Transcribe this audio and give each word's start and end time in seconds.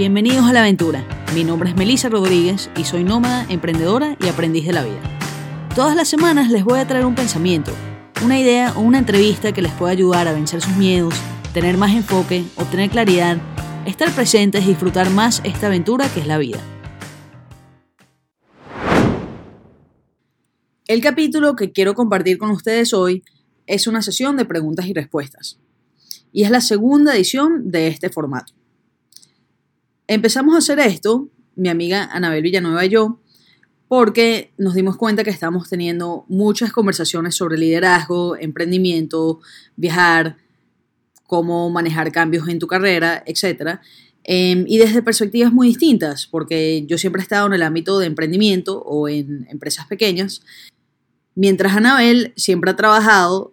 bienvenidos 0.00 0.46
a 0.46 0.54
la 0.54 0.60
aventura. 0.60 1.04
Mi 1.34 1.44
nombre 1.44 1.68
es 1.68 1.76
Melissa 1.76 2.08
Rodríguez 2.08 2.70
y 2.74 2.84
soy 2.84 3.04
nómada, 3.04 3.44
emprendedora 3.50 4.16
y 4.18 4.28
aprendiz 4.28 4.64
de 4.64 4.72
la 4.72 4.82
vida. 4.82 4.98
Todas 5.74 5.94
las 5.94 6.08
semanas 6.08 6.50
les 6.50 6.64
voy 6.64 6.78
a 6.78 6.86
traer 6.86 7.04
un 7.04 7.14
pensamiento, 7.14 7.70
una 8.24 8.40
idea 8.40 8.72
o 8.78 8.80
una 8.80 8.96
entrevista 8.96 9.52
que 9.52 9.60
les 9.60 9.70
pueda 9.72 9.92
ayudar 9.92 10.26
a 10.26 10.32
vencer 10.32 10.62
sus 10.62 10.74
miedos, 10.78 11.12
tener 11.52 11.76
más 11.76 11.94
enfoque, 11.94 12.46
obtener 12.56 12.88
claridad, 12.88 13.36
estar 13.84 14.10
presentes 14.14 14.64
y 14.64 14.68
disfrutar 14.68 15.10
más 15.10 15.42
esta 15.44 15.66
aventura 15.66 16.08
que 16.08 16.20
es 16.20 16.26
la 16.26 16.38
vida. 16.38 16.60
El 20.86 21.02
capítulo 21.02 21.56
que 21.56 21.72
quiero 21.72 21.92
compartir 21.92 22.38
con 22.38 22.50
ustedes 22.52 22.94
hoy 22.94 23.22
es 23.66 23.86
una 23.86 24.00
sesión 24.00 24.38
de 24.38 24.46
preguntas 24.46 24.86
y 24.86 24.94
respuestas. 24.94 25.58
Y 26.32 26.44
es 26.44 26.50
la 26.50 26.62
segunda 26.62 27.14
edición 27.14 27.70
de 27.70 27.88
este 27.88 28.08
formato. 28.08 28.54
Empezamos 30.10 30.56
a 30.56 30.58
hacer 30.58 30.80
esto, 30.80 31.28
mi 31.54 31.68
amiga 31.68 32.08
Anabel 32.10 32.42
Villanueva 32.42 32.84
y 32.84 32.88
yo, 32.88 33.20
porque 33.86 34.52
nos 34.58 34.74
dimos 34.74 34.96
cuenta 34.96 35.22
que 35.22 35.30
estamos 35.30 35.70
teniendo 35.70 36.24
muchas 36.26 36.72
conversaciones 36.72 37.36
sobre 37.36 37.56
liderazgo, 37.56 38.36
emprendimiento, 38.36 39.38
viajar, 39.76 40.36
cómo 41.28 41.70
manejar 41.70 42.10
cambios 42.10 42.48
en 42.48 42.58
tu 42.58 42.66
carrera, 42.66 43.22
etc. 43.24 43.78
Em, 44.24 44.64
y 44.66 44.78
desde 44.78 45.00
perspectivas 45.00 45.52
muy 45.52 45.68
distintas, 45.68 46.26
porque 46.26 46.84
yo 46.88 46.98
siempre 46.98 47.20
he 47.20 47.22
estado 47.22 47.46
en 47.46 47.52
el 47.52 47.62
ámbito 47.62 48.00
de 48.00 48.06
emprendimiento 48.06 48.82
o 48.82 49.08
en 49.08 49.46
empresas 49.48 49.86
pequeñas, 49.86 50.42
mientras 51.36 51.76
Anabel 51.76 52.32
siempre 52.34 52.72
ha 52.72 52.76
trabajado 52.76 53.52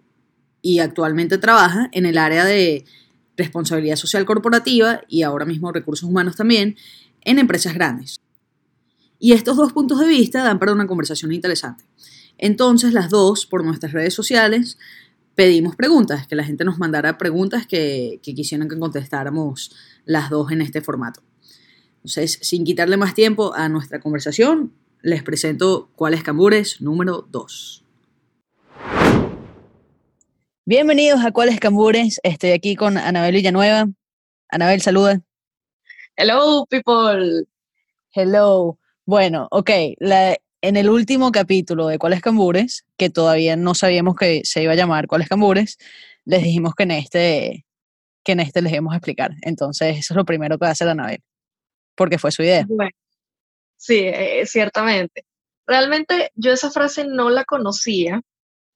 y 0.63 0.79
actualmente 0.79 1.37
trabaja 1.37 1.87
en 1.91 2.07
el 2.07 2.17
área 2.17 2.45
de 2.45 2.83
responsabilidad 3.37 3.95
social 3.95 4.25
corporativa 4.25 5.01
y 5.07 5.21
ahora 5.21 5.45
mismo 5.45 5.71
recursos 5.71 6.09
humanos 6.09 6.35
también 6.35 6.75
en 7.21 7.39
empresas 7.39 7.73
grandes. 7.73 8.19
Y 9.19 9.33
estos 9.33 9.55
dos 9.57 9.73
puntos 9.73 9.99
de 9.99 10.07
vista 10.07 10.43
dan 10.43 10.59
para 10.59 10.73
una 10.73 10.87
conversación 10.87 11.31
interesante. 11.31 11.83
Entonces, 12.37 12.93
las 12.93 13.09
dos, 13.09 13.45
por 13.45 13.63
nuestras 13.63 13.93
redes 13.93 14.13
sociales, 14.13 14.77
pedimos 15.33 15.75
preguntas, 15.75 16.27
que 16.27 16.35
la 16.35 16.43
gente 16.43 16.65
nos 16.65 16.77
mandara 16.77 17.17
preguntas 17.17 17.65
que, 17.65 18.19
que 18.21 18.35
quisieran 18.35 18.67
que 18.69 18.77
contestáramos 18.77 19.71
las 20.05 20.29
dos 20.29 20.51
en 20.51 20.61
este 20.61 20.81
formato. 20.81 21.21
Entonces, 21.97 22.39
sin 22.41 22.63
quitarle 22.63 22.97
más 22.97 23.15
tiempo 23.15 23.53
a 23.55 23.69
nuestra 23.69 23.99
conversación, 23.99 24.71
les 25.01 25.23
presento 25.23 25.89
cuáles 25.95 26.23
cambures 26.23 26.81
número 26.81 27.27
2. 27.31 27.86
Bienvenidos 30.69 31.23
a 31.23 31.31
Cuáles 31.31 31.61
Cambures. 31.61 32.19
Estoy 32.23 32.51
aquí 32.51 32.75
con 32.75 32.97
Anabel 32.97 33.35
Villanueva. 33.35 33.87
Anabel, 34.49 34.81
saluda. 34.81 35.21
Hello, 36.17 36.65
people. 36.69 37.45
Hello. 38.11 38.77
Bueno, 39.05 39.47
ok. 39.49 39.69
en 39.69 40.75
el 40.75 40.89
último 40.89 41.31
capítulo 41.31 41.87
de 41.87 41.97
Cuáles 41.97 42.19
Cambures, 42.19 42.85
que 42.97 43.09
todavía 43.09 43.55
no 43.55 43.75
sabíamos 43.75 44.17
que 44.17 44.41
se 44.43 44.61
iba 44.61 44.73
a 44.73 44.75
llamar 44.75 45.07
Cuáles 45.07 45.29
Cambures, 45.29 45.77
les 46.25 46.43
dijimos 46.43 46.75
que 46.75 46.83
en 46.83 46.91
este, 46.91 47.65
que 48.25 48.33
en 48.33 48.41
este 48.41 48.61
les 48.61 48.73
íbamos 48.73 48.91
a 48.91 48.97
explicar. 48.97 49.31
Entonces, 49.43 49.99
eso 49.99 50.13
es 50.15 50.17
lo 50.17 50.25
primero 50.25 50.57
que 50.57 50.65
va 50.65 50.67
a 50.67 50.71
hacer 50.73 50.89
Anabel, 50.89 51.23
porque 51.95 52.17
fue 52.17 52.33
su 52.33 52.43
idea. 52.43 52.65
Bueno, 52.67 52.91
sí, 53.77 53.99
eh, 53.99 54.45
ciertamente. 54.45 55.25
Realmente 55.65 56.33
yo 56.35 56.51
esa 56.51 56.71
frase 56.71 57.05
no 57.07 57.29
la 57.29 57.45
conocía 57.45 58.21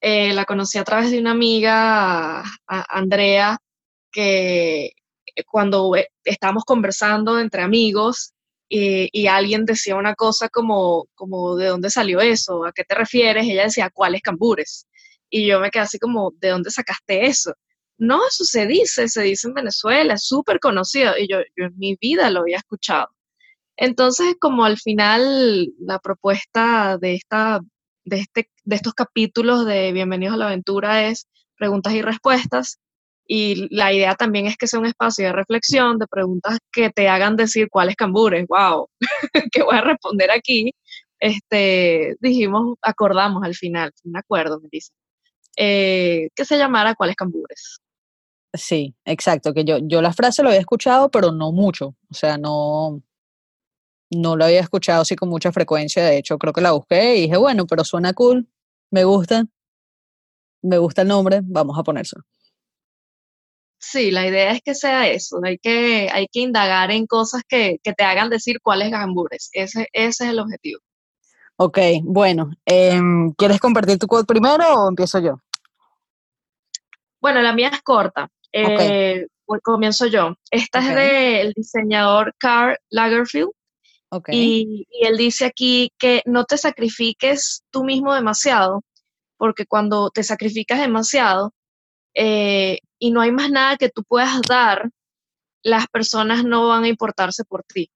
eh, 0.01 0.33
la 0.33 0.45
conocí 0.45 0.77
a 0.79 0.83
través 0.83 1.11
de 1.11 1.19
una 1.19 1.31
amiga, 1.31 2.43
Andrea, 2.67 3.59
que 4.11 4.93
eh, 5.35 5.43
cuando 5.45 5.95
eh, 5.95 6.09
estábamos 6.23 6.65
conversando 6.65 7.39
entre 7.39 7.61
amigos 7.61 8.33
y, 8.69 9.27
alguien 9.27 9.65
decía 9.65 9.95
una 9.97 10.15
cosa 10.15 10.49
como, 10.49 11.07
como, 11.15 11.55
¿de 11.57 11.67
dónde 11.67 11.89
salió 11.89 12.21
eso? 12.21 12.65
¿A 12.65 12.71
qué 12.71 12.83
te 12.85 12.95
refieres? 12.95 13.45
Ella 13.45 13.63
decía, 13.63 13.89
¿cuáles 13.93 14.21
cambures? 14.21 14.87
Y 15.29 15.47
yo 15.47 15.59
me 15.59 15.71
quedé 15.71 15.83
así 15.83 15.99
como, 15.99 16.31
¿de 16.39 16.49
dónde 16.49 16.71
sacaste 16.71 17.25
eso? 17.25 17.53
No, 17.97 18.25
eso 18.27 18.45
se 18.45 18.67
dice, 18.67 19.09
se 19.09 19.23
dice 19.23 19.47
en 19.49 19.55
Venezuela, 19.55 20.15
es 20.15 20.23
súper 20.25 20.59
conocido. 20.59 21.17
Y 21.17 21.27
yo, 21.29 21.39
yo 21.57 21.65
en 21.65 21.77
mi 21.77 21.97
vida 21.99 22.29
lo 22.31 22.41
había 22.41 22.57
escuchado. 22.57 23.09
Entonces, 23.77 24.35
como 24.39 24.65
al 24.65 24.77
final 24.79 25.67
la 25.79 25.99
propuesta 25.99 26.97
de 26.99 27.15
esta 27.15 27.61
de, 28.05 28.17
este, 28.17 28.49
de 28.63 28.75
estos 28.75 28.93
capítulos 28.93 29.65
de 29.65 29.91
Bienvenidos 29.91 30.35
a 30.35 30.37
la 30.37 30.45
Aventura 30.47 31.07
es 31.07 31.27
preguntas 31.57 31.93
y 31.93 32.01
respuestas. 32.01 32.79
Y 33.27 33.73
la 33.73 33.93
idea 33.93 34.15
también 34.15 34.47
es 34.47 34.57
que 34.57 34.67
sea 34.67 34.79
un 34.79 34.87
espacio 34.87 35.25
de 35.25 35.31
reflexión, 35.31 35.99
de 35.99 36.07
preguntas 36.07 36.57
que 36.71 36.89
te 36.89 37.07
hagan 37.07 37.37
decir 37.37 37.69
cuáles 37.69 37.95
cambures, 37.95 38.45
wow, 38.47 38.87
que 39.51 39.63
voy 39.63 39.75
a 39.75 39.81
responder 39.81 40.31
aquí. 40.31 40.71
Este, 41.19 42.17
dijimos, 42.19 42.77
acordamos 42.81 43.43
al 43.43 43.55
final, 43.55 43.91
un 44.03 44.17
acuerdo, 44.17 44.59
me 44.59 44.69
dice, 44.71 44.91
eh, 45.55 46.29
que 46.35 46.45
se 46.45 46.57
llamara 46.57 46.95
cuáles 46.95 47.15
cambures. 47.15 47.79
Sí, 48.53 48.95
exacto, 49.05 49.53
que 49.53 49.63
yo, 49.63 49.77
yo 49.81 50.01
la 50.01 50.11
frase 50.11 50.43
lo 50.43 50.49
había 50.49 50.59
escuchado, 50.59 51.09
pero 51.09 51.31
no 51.31 51.53
mucho, 51.53 51.95
o 52.09 52.13
sea, 52.13 52.37
no, 52.37 53.01
no 54.11 54.35
lo 54.35 54.45
había 54.45 54.59
escuchado 54.59 55.01
así 55.01 55.15
con 55.15 55.29
mucha 55.29 55.51
frecuencia, 55.51 56.03
de 56.05 56.17
hecho 56.17 56.37
creo 56.37 56.53
que 56.53 56.61
la 56.61 56.71
busqué 56.71 57.15
y 57.17 57.21
dije, 57.21 57.37
bueno, 57.37 57.65
pero 57.65 57.83
suena 57.83 58.13
cool, 58.13 58.47
me 58.91 59.03
gusta, 59.03 59.45
me 60.61 60.77
gusta 60.77 61.01
el 61.01 61.07
nombre, 61.07 61.41
vamos 61.43 61.77
a 61.79 61.83
ponérselo. 61.83 62.23
Sí, 63.79 64.11
la 64.11 64.27
idea 64.27 64.51
es 64.51 64.61
que 64.61 64.75
sea 64.75 65.07
eso, 65.07 65.39
hay 65.43 65.57
que, 65.57 66.09
hay 66.11 66.27
que 66.31 66.41
indagar 66.41 66.91
en 66.91 67.07
cosas 67.07 67.41
que, 67.47 67.79
te 67.83 68.03
hagan 68.03 68.29
decir 68.29 68.59
cuáles 68.61 68.91
gambures, 68.91 69.49
ese, 69.53 69.87
ese 69.93 70.25
es 70.25 70.29
el 70.29 70.39
objetivo. 70.39 70.81
Ok, 71.55 71.79
bueno, 72.03 72.51
em, 72.65 73.31
¿quieres 73.33 73.59
compartir 73.59 73.97
tu 73.97 74.07
quote 74.07 74.25
primero 74.25 74.63
o 74.73 74.89
empiezo 74.89 75.19
yo? 75.19 75.41
Bueno, 77.19 77.41
la 77.41 77.53
mía 77.53 77.69
es 77.71 77.81
corta. 77.83 78.29
Eh, 78.51 79.27
comienzo 79.59 80.07
yo. 80.07 80.35
Esta 80.49 80.79
es 80.79 80.95
del 80.95 81.53
diseñador 81.53 82.33
Karl 82.37 82.77
Lagerfeld 82.89 83.51
y, 84.27 84.87
él 85.01 85.17
dice 85.17 85.45
aquí 85.45 85.91
que 85.97 86.21
no 86.25 86.45
te 86.45 86.57
sacrifiques 86.57 87.63
tú 87.69 87.83
mismo 87.83 88.13
demasiado, 88.13 88.83
porque 89.37 89.65
cuando 89.65 90.09
te 90.09 90.23
sacrificas 90.23 90.79
demasiado 90.79 91.53
eh, 92.13 92.79
y 92.99 93.11
no 93.11 93.21
hay 93.21 93.31
más 93.31 93.49
nada 93.49 93.77
que 93.77 93.89
tú 93.89 94.03
puedas 94.03 94.41
dar, 94.47 94.89
las 95.63 95.87
personas 95.87 96.43
no 96.43 96.67
van 96.67 96.83
a 96.83 96.87
importarse 96.87 97.43
por 97.45 97.63
ti. 97.63 97.89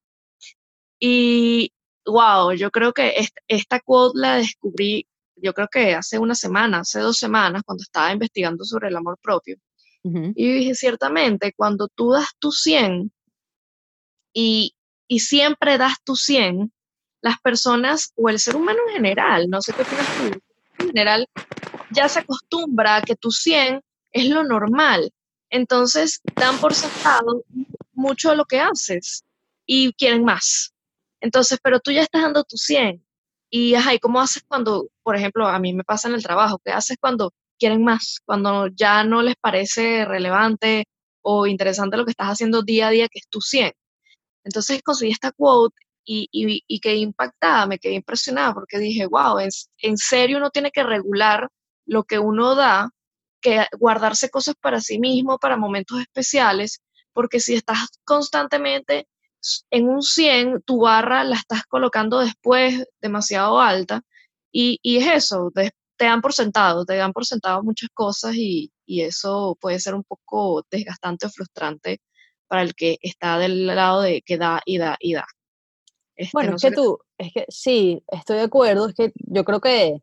Y 0.99 1.71
wow, 2.05 2.53
yo 2.53 2.71
creo 2.71 2.93
que 2.93 3.13
esta, 3.47 3.79
quote 3.79 4.19
la 4.19 4.37
descubrí, 4.37 5.07
yo 5.35 5.53
creo 5.53 5.67
que 5.67 5.93
hace 5.93 6.17
una 6.19 6.35
semana, 6.35 6.79
hace 6.79 6.99
dos 6.99 7.17
semanas, 7.17 7.63
cuando 7.65 7.83
estaba 7.83 8.11
investigando 8.13 8.63
sobre 8.63 8.87
el 8.89 8.95
amor 8.95 9.17
propio. 9.21 9.57
Y 10.03 10.53
dije, 10.53 10.75
ciertamente, 10.75 11.51
cuando 11.57 11.87
tú 11.87 12.11
das 12.11 12.27
tu 12.37 12.51
100 12.51 13.11
y, 14.35 14.74
y 15.07 15.19
siempre 15.19 15.77
das 15.77 15.95
tu 16.03 16.15
100, 16.15 16.71
las 17.21 17.39
personas 17.39 18.11
o 18.15 18.29
el 18.29 18.39
ser 18.39 18.55
humano 18.55 18.79
en 18.87 18.95
general, 18.95 19.49
no 19.49 19.61
sé 19.61 19.73
qué 19.73 19.81
opinas 19.81 20.07
tú, 20.17 20.39
en 20.79 20.87
general 20.87 21.27
ya 21.91 22.09
se 22.09 22.19
acostumbra 22.19 22.97
a 22.97 23.01
que 23.01 23.15
tu 23.15 23.31
100 23.31 23.81
es 24.11 24.29
lo 24.29 24.43
normal. 24.43 25.11
Entonces 25.49 26.21
dan 26.35 26.57
por 26.57 26.73
sentado 26.73 27.43
mucho 27.93 28.31
de 28.31 28.35
lo 28.35 28.45
que 28.45 28.59
haces 28.59 29.23
y 29.65 29.93
quieren 29.93 30.23
más. 30.23 30.73
Entonces, 31.21 31.59
pero 31.61 31.79
tú 31.79 31.91
ya 31.91 32.01
estás 32.01 32.21
dando 32.21 32.43
tu 32.43 32.57
100. 32.57 33.03
Y, 33.49 33.75
ajá, 33.75 33.93
¿y 33.93 33.99
cómo 33.99 34.19
haces 34.19 34.43
cuando, 34.47 34.87
por 35.03 35.15
ejemplo, 35.15 35.47
a 35.47 35.59
mí 35.59 35.73
me 35.73 35.83
pasa 35.83 36.07
en 36.07 36.15
el 36.15 36.23
trabajo? 36.23 36.59
¿Qué 36.63 36.71
haces 36.71 36.97
cuando 36.99 37.33
quieren 37.57 37.83
más? 37.83 38.19
Cuando 38.25 38.67
ya 38.67 39.03
no 39.03 39.21
les 39.21 39.35
parece 39.35 40.05
relevante 40.05 40.85
o 41.21 41.47
interesante 41.47 41.97
lo 41.97 42.05
que 42.05 42.11
estás 42.11 42.27
haciendo 42.27 42.63
día 42.63 42.87
a 42.87 42.91
día, 42.91 43.07
que 43.07 43.19
es 43.19 43.27
tu 43.29 43.41
100. 43.41 43.71
Entonces 44.45 44.81
conseguí 44.83 45.11
esta 45.11 45.31
quote 45.31 45.75
y, 46.05 46.29
y, 46.31 46.79
quedé 46.79 46.97
impactada, 46.97 47.65
me 47.65 47.79
quedé 47.79 47.95
impresionada 47.95 48.53
porque 48.53 48.77
dije, 48.77 49.07
wow, 49.07 49.39
en, 49.39 49.97
serio 49.97 50.37
uno 50.37 50.51
tiene 50.51 50.71
que 50.71 50.83
regular 50.83 51.49
lo 51.85 52.03
que 52.03 52.19
uno 52.19 52.55
da, 52.55 52.91
que 53.41 53.65
guardarse 53.79 54.29
cosas 54.29 54.55
para 54.61 54.81
sí 54.81 54.99
mismo, 54.99 55.39
para 55.39 55.57
momentos 55.57 55.99
especiales, 55.99 56.81
porque 57.13 57.39
si 57.39 57.55
estás 57.55 57.79
constantemente 58.03 59.07
en 59.71 59.89
un 59.89 60.01
100, 60.03 60.61
tu 60.63 60.81
barra 60.81 61.23
la 61.23 61.37
estás 61.37 61.63
colocando 61.63 62.19
después 62.19 62.85
demasiado 63.01 63.59
alta 63.59 64.01
y, 64.51 64.79
y 64.83 64.97
es 64.97 65.07
eso, 65.25 65.51
te 65.53 66.05
dan 66.05 66.21
por 66.21 66.33
sentado, 66.33 66.85
te 66.85 66.95
dan 66.97 67.13
por 67.13 67.25
sentado 67.25 67.63
muchas 67.63 67.89
cosas 67.93 68.35
y, 68.35 68.71
y, 68.85 69.01
eso 69.01 69.57
puede 69.59 69.79
ser 69.79 69.95
un 69.95 70.03
poco 70.03 70.65
desgastante 70.69 71.25
o 71.27 71.29
frustrante 71.29 72.01
para 72.47 72.61
el 72.61 72.75
que 72.75 72.97
está 73.01 73.37
del 73.37 73.65
lado 73.67 74.01
de 74.01 74.21
que 74.21 74.37
da 74.37 74.61
y 74.65 74.77
da 74.77 74.97
y 74.99 75.13
da. 75.13 75.25
Este, 76.15 76.31
bueno, 76.33 76.55
es 76.55 76.61
que 76.61 76.71
tú, 76.71 76.99
es 77.17 77.33
que 77.33 77.45
sí, 77.49 78.03
estoy 78.07 78.37
de 78.37 78.43
acuerdo, 78.43 78.87
es 78.87 78.95
que 78.95 79.11
yo 79.15 79.43
creo 79.43 79.59
que, 79.59 80.01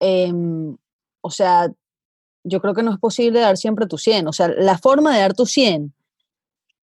em, 0.00 0.76
o 1.20 1.30
sea, 1.30 1.70
yo 2.44 2.60
creo 2.60 2.74
que 2.74 2.82
no 2.82 2.92
es 2.92 2.98
posible 2.98 3.40
dar 3.40 3.56
siempre 3.56 3.86
tu 3.86 3.98
100, 3.98 4.28
o 4.28 4.32
sea, 4.32 4.48
la 4.48 4.78
forma 4.78 5.14
de 5.14 5.20
dar 5.20 5.34
tu 5.34 5.44
100 5.46 5.92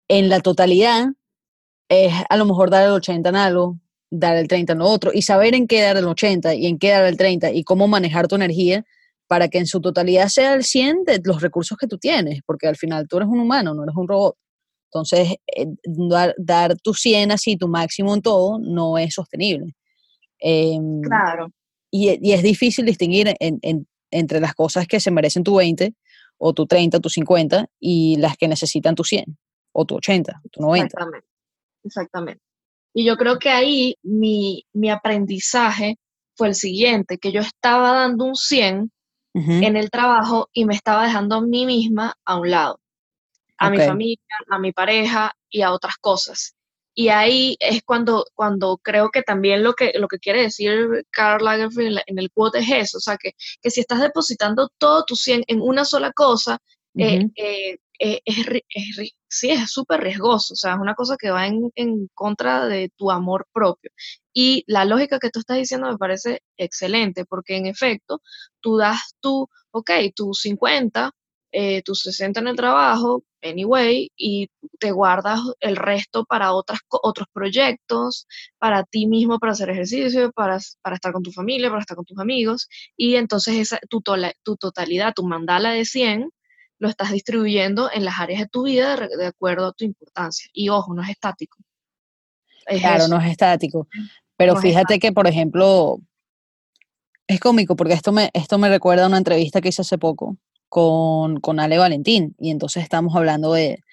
en 0.08 0.28
la 0.28 0.40
totalidad 0.40 1.08
es 1.88 2.12
a 2.28 2.37
lo 2.37 2.44
mejor 2.44 2.70
dar 2.70 2.84
el 2.84 2.93
80 2.93 3.28
en 3.28 3.37
algo, 3.37 3.78
dar 4.11 4.37
el 4.37 4.46
30 4.49 4.75
en 4.75 4.78
lo 4.78 4.87
otro, 4.87 5.11
y 5.12 5.22
saber 5.22 5.55
en 5.55 5.67
qué 5.67 5.82
dar 5.82 5.96
el 5.96 6.06
80 6.06 6.55
y 6.55 6.67
en 6.67 6.78
qué 6.78 6.90
dar 6.90 7.05
el 7.05 7.17
30 7.17 7.52
y 7.52 7.64
cómo 7.64 7.88
manejar 7.88 8.28
tu 8.28 8.37
energía 8.37 8.84
para 9.31 9.47
que 9.47 9.59
en 9.59 9.67
su 9.67 9.81
totalidad 9.81 10.27
sea 10.27 10.55
el 10.55 10.65
100 10.65 11.05
de 11.05 11.21
los 11.23 11.41
recursos 11.41 11.79
que 11.79 11.87
tú 11.87 11.99
tienes, 11.99 12.41
porque 12.44 12.67
al 12.67 12.75
final 12.75 13.06
tú 13.06 13.19
eres 13.19 13.29
un 13.29 13.38
humano, 13.38 13.75
no 13.75 13.85
eres 13.85 13.94
un 13.94 14.09
robot. 14.09 14.35
Entonces, 14.87 15.37
eh, 15.56 15.69
dar, 16.37 16.77
tu 16.82 16.94
100 16.94 17.31
así, 17.31 17.56
tu 17.56 17.69
máximo 17.69 18.12
en 18.12 18.23
todo, 18.23 18.59
no 18.59 18.99
es 18.99 19.15
sostenible. 19.15 19.77
Em, 20.41 21.00
claro. 21.03 21.47
Y, 21.93 22.32
es 22.32 22.43
difícil 22.43 22.85
distinguir 22.85 23.32
entre 24.11 24.41
las 24.41 24.55
cosas 24.55 24.88
que 24.88 24.99
se 24.99 25.12
merecen 25.12 25.44
tu 25.44 25.55
20 25.55 25.94
o 26.38 26.53
tu 26.53 26.67
30, 26.67 26.99
tu 26.99 27.09
50 27.09 27.69
y 27.79 28.17
las 28.17 28.37
que 28.37 28.49
necesitan 28.49 28.97
tu 28.97 29.05
100 29.05 29.38
o 29.71 29.85
tu 29.85 29.94
80, 29.94 30.41
tu 30.50 30.61
90. 30.61 30.87
Exactamente. 30.87 31.29
Exactamente. 31.85 32.43
Y 32.93 33.05
yo 33.06 33.17
creo 33.17 33.38
que 33.38 33.50
ahí 33.50 33.94
mi, 34.03 34.65
mi 34.73 34.91
aprendizaje 34.91 35.99
fue 36.35 36.49
el 36.49 36.56
siguiente, 36.56 37.19
que 37.19 37.31
yo 37.31 37.43
estaba 37.43 37.93
dando 37.93 38.25
un 38.25 38.35
100 38.35 38.91
en 39.35 39.77
el 39.77 39.91
trabajo 39.91 40.49
y 40.53 40.65
me 40.65 40.75
estaba 40.75 41.05
dejando 41.05 41.37
a 41.37 41.41
mí 41.41 41.67
misma 41.67 42.15
a 42.25 42.38
un 42.38 42.50
lado, 42.50 42.81
a 43.59 43.71
mi 43.71 43.79
familia, 43.79 44.19
a 44.49 44.59
mi 44.59 44.73
pareja 44.73 45.32
y 45.49 45.62
a 45.62 45.73
otras 45.73 45.97
cosas. 45.99 46.55
Y 46.94 47.09
ahí 47.09 47.56
es 47.61 47.82
cuando, 47.82 48.27
cuando 48.35 48.79
creo 48.79 49.11
que 49.11 49.23
también 49.23 49.62
lo 49.62 49.75
que, 49.75 49.93
lo 49.94 50.09
que 50.09 50.19
quiere 50.19 50.43
decir 50.43 51.06
Karl 51.11 51.44
Lagerfeld 51.44 52.00
en, 52.06 52.19
el 52.19 52.31
quote 52.31 52.59
es 52.59 52.71
eso, 52.71 52.99
o 52.99 53.00
sea, 53.00 53.17
que, 53.17 53.32
que, 53.62 53.71
si 53.71 53.81
estás 53.81 54.00
depositando 54.00 54.69
todo 54.77 55.05
tu 55.05 55.15
100 55.15 55.44
en 55.47 55.61
una 55.61 55.85
sola 55.85 56.12
cosa, 56.12 56.59
eh, 56.97 57.29
eh, 57.37 57.79
eh, 58.00 58.20
es, 58.25 58.47
es, 58.70 59.12
sí, 59.29 59.50
es 59.50 59.70
súper 59.70 60.00
riesgoso, 60.00 60.55
o 60.55 60.56
sea, 60.56 60.73
es 60.75 60.81
una 60.81 60.94
cosa 60.94 61.17
que 61.19 61.31
va 61.31 61.47
en, 61.47 61.70
en, 61.75 62.08
contra 62.14 62.67
de 62.67 62.91
tu 62.97 63.11
amor 63.11 63.47
propio. 63.52 63.91
Y 64.32 64.64
la 64.67 64.85
lógica 64.87 65.19
que 65.19 65.31
tú 65.31 65.41
estás 65.41 65.58
diciendo 65.58 65.88
me 65.91 65.99
parece 65.99 66.43
excelente, 66.56 67.25
porque 67.26 67.56
en 67.56 67.67
efecto, 67.67 68.23
tú 68.61 68.79
das 68.79 69.14
tu, 69.20 69.49
ok, 69.73 69.91
tu 70.17 70.32
50, 70.35 71.12
eh, 71.52 71.82
tus 71.82 72.02
60 72.02 72.41
en 72.41 72.49
el 72.49 72.56
trabajo, 72.56 73.25
anyway, 73.43 74.11
y 74.17 74.49
te 74.79 74.93
guardas 74.93 75.41
el 75.61 75.76
resto 75.76 76.25
para 76.25 76.53
otras, 76.53 76.81
otros 76.88 77.29
proyectos, 77.32 78.26
para 78.58 78.85
ti 78.85 79.06
mismo, 79.06 79.38
para 79.38 79.53
hacer 79.53 79.70
ejercicio, 79.70 80.32
para, 80.32 80.58
para 80.82 80.96
estar 80.96 81.12
con 81.12 81.23
tu 81.23 81.32
familia, 81.32 81.69
para 81.69 81.82
estar 81.82 81.96
con 81.96 82.06
tus 82.06 82.19
amigos, 82.19 82.69
y 82.96 83.17
entonces 83.17 83.56
esa, 83.58 83.79
tu, 83.91 84.03
tu 84.43 84.56
totalidad, 84.56 85.12
tu 85.14 85.26
mandala 85.26 85.73
de 85.73 85.85
100, 85.85 86.31
lo 86.81 86.88
estás 86.88 87.12
distribuyendo 87.12 87.91
en 87.93 88.05
las 88.05 88.19
áreas 88.19 88.41
de 88.41 88.49
tu 88.49 88.65
vida 88.65 88.97
de, 88.97 89.27
acuerdo 89.27 89.69
a 89.69 89.73
tu 89.73 89.85
importancia. 89.85 90.49
Y 90.53 90.71
ojo, 90.71 90.94
no 90.94 91.03
es 91.03 91.11
estático. 91.11 91.59
claro, 92.67 93.06
no 93.06 93.21
es 93.21 93.31
estático. 93.31 93.87
Pero 94.37 94.56
fíjate 94.56 94.99
que, 94.99 95.12
por 95.12 95.29
ejemplo, 95.29 95.99
es 97.29 97.38
cómico 97.38 97.77
porque 97.77 97.93
esto 97.93 98.12
me, 98.12 98.31
esto 98.32 98.56
me 98.56 98.71
recuerda 98.71 99.05
a 99.05 99.09
una 99.09 99.19
entrevista 99.19 99.61
que 99.61 99.69
hice 99.69 99.82
hace 99.82 99.99
poco 99.99 100.38
con, 100.71 101.38
con 101.41 101.61
Ale 101.61 101.77
Valentín. 101.77 102.35
Y 102.38 102.50
entonces 102.50 102.82
estamos 102.82 103.15
hablando 103.15 103.53
de, 103.53 103.85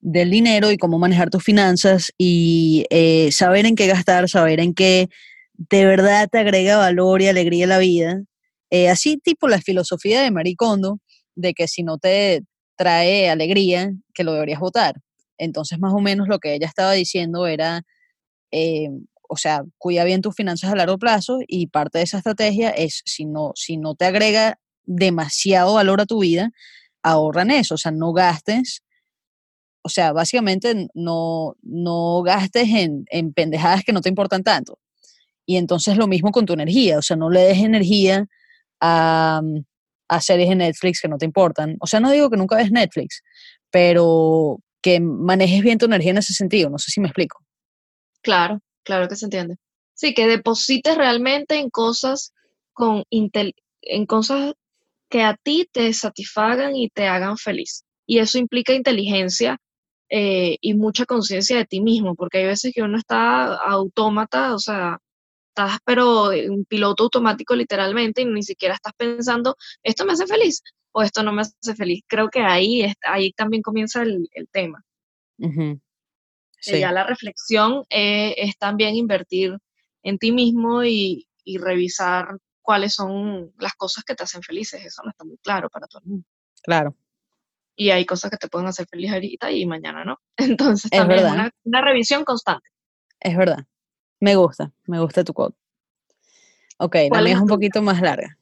del 0.00 0.30
dinero 0.30 0.72
y 0.72 0.78
cómo 0.78 0.98
manejar 0.98 1.28
tus 1.28 1.44
finanzas 1.44 2.10
y 2.16 2.86
eh, 2.88 3.30
saber 3.32 3.66
en 3.66 3.76
qué 3.76 3.86
gastar, 3.86 4.30
saber 4.30 4.60
en 4.60 4.72
qué 4.72 5.10
de 5.52 5.84
verdad 5.84 6.26
te 6.32 6.38
agrega 6.38 6.78
valor 6.78 7.20
y 7.20 7.28
alegría 7.28 7.66
a 7.66 7.68
la 7.68 7.78
vida. 7.78 8.22
Eh, 8.70 8.88
así 8.88 9.18
tipo 9.18 9.46
la 9.46 9.60
filosofía 9.60 10.22
de 10.22 10.30
Maricondo, 10.30 11.00
de 11.40 11.54
que 11.54 11.68
si 11.68 11.82
no 11.82 11.98
te 11.98 12.42
trae 12.76 13.28
alegría, 13.30 13.92
que 14.14 14.24
lo 14.24 14.32
deberías 14.32 14.60
votar. 14.60 14.94
Entonces, 15.38 15.78
más 15.78 15.92
o 15.94 16.00
menos 16.00 16.28
lo 16.28 16.38
que 16.38 16.54
ella 16.54 16.66
estaba 16.66 16.92
diciendo 16.92 17.46
era, 17.46 17.82
eh, 18.52 18.90
o 19.28 19.36
sea, 19.36 19.62
cuida 19.78 20.04
bien 20.04 20.22
tus 20.22 20.34
finanzas 20.34 20.72
a 20.72 20.76
largo 20.76 20.98
plazo 20.98 21.38
y 21.46 21.68
parte 21.68 21.98
de 21.98 22.04
esa 22.04 22.18
estrategia 22.18 22.70
es, 22.70 23.02
si 23.06 23.24
no, 23.26 23.52
si 23.54 23.76
no 23.76 23.94
te 23.94 24.04
agrega 24.06 24.58
demasiado 24.84 25.74
valor 25.74 26.00
a 26.00 26.06
tu 26.06 26.20
vida, 26.20 26.50
ahorra 27.02 27.42
en 27.42 27.52
eso, 27.52 27.74
o 27.74 27.78
sea, 27.78 27.92
no 27.92 28.12
gastes, 28.12 28.82
o 29.82 29.88
sea, 29.88 30.12
básicamente 30.12 30.88
no, 30.94 31.56
no 31.62 32.22
gastes 32.22 32.68
en, 32.68 33.04
en 33.10 33.32
pendejadas 33.32 33.84
que 33.84 33.92
no 33.92 34.02
te 34.02 34.10
importan 34.10 34.42
tanto. 34.42 34.78
Y 35.46 35.56
entonces 35.56 35.96
lo 35.96 36.06
mismo 36.06 36.32
con 36.32 36.46
tu 36.46 36.52
energía, 36.52 36.98
o 36.98 37.02
sea, 37.02 37.16
no 37.16 37.30
le 37.30 37.40
des 37.40 37.58
energía 37.58 38.26
a, 38.80 39.42
a 40.10 40.20
series 40.20 40.48
de 40.48 40.56
Netflix 40.56 41.00
que 41.00 41.08
no 41.08 41.18
te 41.18 41.24
importan. 41.24 41.76
O 41.80 41.86
sea, 41.86 42.00
no 42.00 42.10
digo 42.10 42.28
que 42.28 42.36
nunca 42.36 42.56
ves 42.56 42.72
Netflix, 42.72 43.22
pero 43.70 44.58
que 44.82 44.98
manejes 45.00 45.62
bien 45.62 45.78
tu 45.78 45.86
energía 45.86 46.10
en 46.10 46.18
ese 46.18 46.34
sentido. 46.34 46.68
No 46.68 46.78
sé 46.78 46.90
si 46.90 47.00
me 47.00 47.06
explico. 47.06 47.38
Claro, 48.20 48.60
claro 48.82 49.08
que 49.08 49.14
se 49.14 49.26
entiende. 49.26 49.56
Sí, 49.94 50.12
que 50.12 50.26
deposites 50.26 50.96
realmente 50.96 51.58
en 51.58 51.70
cosas 51.70 52.32
con 52.72 53.04
en 53.10 54.06
cosas 54.06 54.54
que 55.08 55.22
a 55.22 55.36
ti 55.36 55.68
te 55.70 55.92
satisfagan 55.92 56.74
y 56.74 56.88
te 56.88 57.06
hagan 57.06 57.36
feliz. 57.36 57.84
Y 58.04 58.18
eso 58.18 58.38
implica 58.38 58.72
inteligencia 58.72 59.58
eh, 60.08 60.56
y 60.60 60.74
mucha 60.74 61.06
conciencia 61.06 61.56
de 61.56 61.66
ti 61.66 61.80
mismo, 61.80 62.16
porque 62.16 62.38
hay 62.38 62.46
veces 62.46 62.72
que 62.74 62.82
uno 62.82 62.98
está 62.98 63.54
autómata, 63.54 64.54
o 64.54 64.58
sea, 64.58 64.98
estás 65.50 65.78
pero 65.84 66.30
un 66.30 66.64
piloto 66.64 67.04
automático 67.04 67.54
literalmente 67.54 68.22
y 68.22 68.24
ni 68.24 68.42
siquiera 68.42 68.74
estás 68.74 68.92
pensando, 68.96 69.56
esto 69.82 70.04
me 70.04 70.12
hace 70.12 70.26
feliz 70.26 70.62
o 70.92 71.02
esto 71.02 71.22
no 71.22 71.32
me 71.32 71.42
hace 71.42 71.74
feliz. 71.74 72.02
Creo 72.06 72.28
que 72.28 72.40
ahí, 72.40 72.92
ahí 73.02 73.32
también 73.32 73.62
comienza 73.62 74.02
el, 74.02 74.28
tema. 74.52 74.84
Ya 76.62 76.92
la 76.92 77.04
reflexión 77.04 77.84
eh, 77.90 78.34
es 78.36 78.56
también 78.58 78.94
invertir 78.94 79.56
en 80.02 80.18
ti 80.18 80.32
mismo 80.32 80.84
y, 80.84 81.26
revisar 81.58 82.38
cuáles 82.62 82.94
son 82.94 83.52
las 83.58 83.74
cosas 83.74 84.04
que 84.04 84.14
te 84.14 84.22
hacen 84.22 84.40
felices. 84.40 84.84
Eso 84.84 85.02
no 85.02 85.10
está 85.10 85.24
muy 85.24 85.36
claro 85.38 85.68
para 85.68 85.88
todo 85.88 86.00
el 86.04 86.10
mundo. 86.10 86.26
Claro. 86.62 86.94
Y 87.74 87.90
hay 87.90 88.06
cosas 88.06 88.30
que 88.30 88.36
te 88.36 88.46
pueden 88.46 88.68
hacer 88.68 88.86
feliz 88.88 89.10
ahorita 89.10 89.50
y 89.50 89.66
mañana 89.66 90.04
no. 90.04 90.18
Entonces 90.36 90.88
también 90.92 91.26
es 91.26 91.32
una, 91.32 91.50
una 91.64 91.80
revisión 91.80 92.24
constante. 92.24 92.68
Es 93.18 93.36
verdad. 93.36 93.66
Me 94.20 94.36
gusta, 94.36 94.70
me 94.86 95.00
gusta 95.00 95.24
tu 95.24 95.32
quote. 95.32 95.56
Ok, 96.78 96.96
la 97.10 97.22
mía 97.22 97.34
es 97.34 97.40
un 97.40 97.46
poquito 97.46 97.82
más 97.82 98.00
larga. 98.00 98.38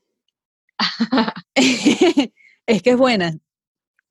es 1.55 2.83
que 2.83 2.91
es 2.91 2.97
buena. 2.97 3.37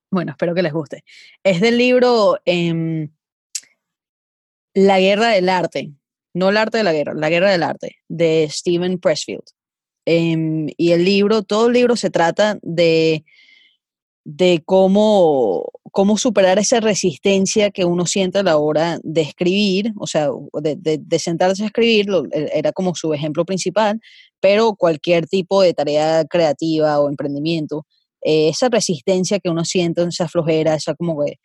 Bueno, 0.10 0.32
espero 0.32 0.56
que 0.56 0.64
les 0.64 0.74
guste. 0.74 1.04
Es 1.44 1.62
del 1.62 1.78
libro 1.78 2.40
em, 2.46 3.10
La 4.74 5.00
guerra 5.00 5.30
del 5.30 5.50
arte. 5.50 5.92
No 6.34 6.50
el 6.50 6.58
arte 6.58 6.78
de 6.78 6.84
la 6.84 6.94
guerra, 6.94 7.14
la 7.14 7.30
guerra 7.30 7.52
del 7.52 7.64
arte, 7.64 7.98
de 8.08 8.48
Stephen 8.50 9.00
Pressfield. 9.00 9.46
Em, 10.06 10.68
y 10.78 10.92
el 10.92 11.04
libro, 11.04 11.44
todo 11.44 11.68
el 11.68 11.74
libro 11.74 11.96
se 11.96 12.10
trata 12.10 12.58
de 12.62 13.26
de 14.30 14.62
cómo, 14.66 15.72
cómo 15.94 16.18
superar 16.18 16.60
esa 16.60 16.82
resistencia 16.82 17.72
que 17.72 17.86
uno 17.86 18.06
siente 18.06 18.40
a 18.40 18.44
la 18.44 18.58
hora 18.58 19.00
de 19.02 19.22
escribir, 19.22 19.94
o 19.98 20.06
sea, 20.06 20.28
de, 20.62 21.20
sentarse 21.20 21.64
a 21.64 21.68
escribir, 21.68 22.08
e, 22.34 22.50
era 22.54 22.74
como 22.74 22.94
su 22.94 23.14
ejemplo 23.14 23.46
principal, 23.46 24.02
pero 24.42 24.76
cualquier 24.76 25.28
tipo 25.28 25.62
de 25.62 25.74
tarea 25.74 26.26
creativa 26.26 27.00
o 27.00 27.08
emprendimiento, 27.08 27.86
eh, 28.22 28.50
esa 28.50 28.68
resistencia 28.68 29.40
que 29.40 29.50
uno 29.50 29.64
siente, 29.64 30.04
esa 30.04 30.28
flojera, 30.28 30.76
esa 30.76 30.94
como 30.94 31.24
que 31.24 31.36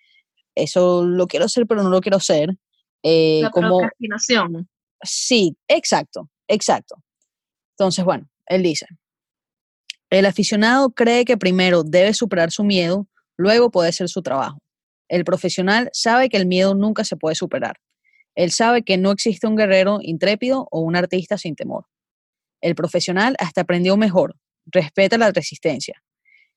eso 0.57 1.05
lo 1.05 1.29
quiero 1.29 1.45
hacer 1.47 1.65
pero 1.69 1.85
no 1.85 1.89
lo 1.89 2.01
quiero 2.01 2.17
hacer. 2.17 2.51
Eh, 3.05 3.43
la 3.43 3.51
como, 3.51 3.79
procrastinación. 3.79 4.69
Sí, 5.03 5.57
exacto, 5.69 6.29
exacto. 6.49 6.97
Entonces, 7.79 8.05
bueno, 8.05 8.29
él 8.47 8.65
dice, 8.65 8.87
el 10.19 10.27
aficionado 10.27 10.91
cree 10.91 11.25
que 11.25 11.39
primero 11.39 11.85
debe 11.85 12.13
superar 12.13 12.51
su 12.51 12.65
miedo, 12.65 13.09
luego 13.39 13.71
puede 13.71 13.93
ser 13.93 14.11
su 14.11 14.21
trabajo. 14.21 14.59
El 15.09 15.25
profesional 15.25 15.89
sabe 15.95 16.29
que 16.29 16.37
el 16.37 16.45
miedo 16.45 16.75
nunca 16.75 17.03
se 17.05 17.17
puede 17.17 17.35
superar. 17.35 17.77
Él 18.35 18.51
sabe 18.51 18.83
que 18.83 18.99
no 18.99 19.11
existe 19.11 19.47
un 19.47 19.57
guerrero 19.57 20.01
intrépido 20.03 20.69
o 20.71 20.81
un 20.81 20.97
artista 20.97 21.39
sin 21.39 21.55
temor. 21.55 21.87
El 22.61 22.75
profesional 22.75 23.37
hasta 23.39 23.63
aprendió 23.63 23.97
mejor, 23.97 24.37
respeta 24.67 25.17
la 25.17 25.33
resistencia. 25.33 26.03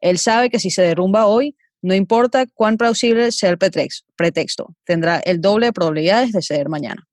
Él 0.01 0.17
sabe 0.17 0.49
que 0.49 0.59
si 0.59 0.69
se 0.69 0.81
derrumba 0.81 1.25
hoy, 1.25 1.55
no 1.81 1.95
importa 1.95 2.45
cuán 2.53 2.75
plausible 2.75 3.31
sea 3.31 3.51
el 3.51 3.57
pretexto, 3.57 4.75
tendrá 4.83 5.19
el 5.19 5.39
doble 5.39 5.67
de 5.67 5.73
probabilidades 5.73 6.33
de 6.33 6.41
ceder 6.41 6.67
mañana. 6.67 7.07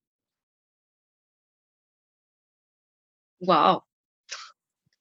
Wow. 3.40 3.82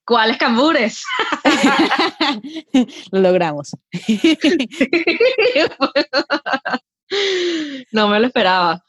¿Cuáles 0.06 0.38
cambures? 0.38 1.04
Lo 3.12 3.20
logramos. 3.20 3.72
no 7.92 8.08
me 8.08 8.20
lo 8.20 8.28
esperaba. 8.28 8.82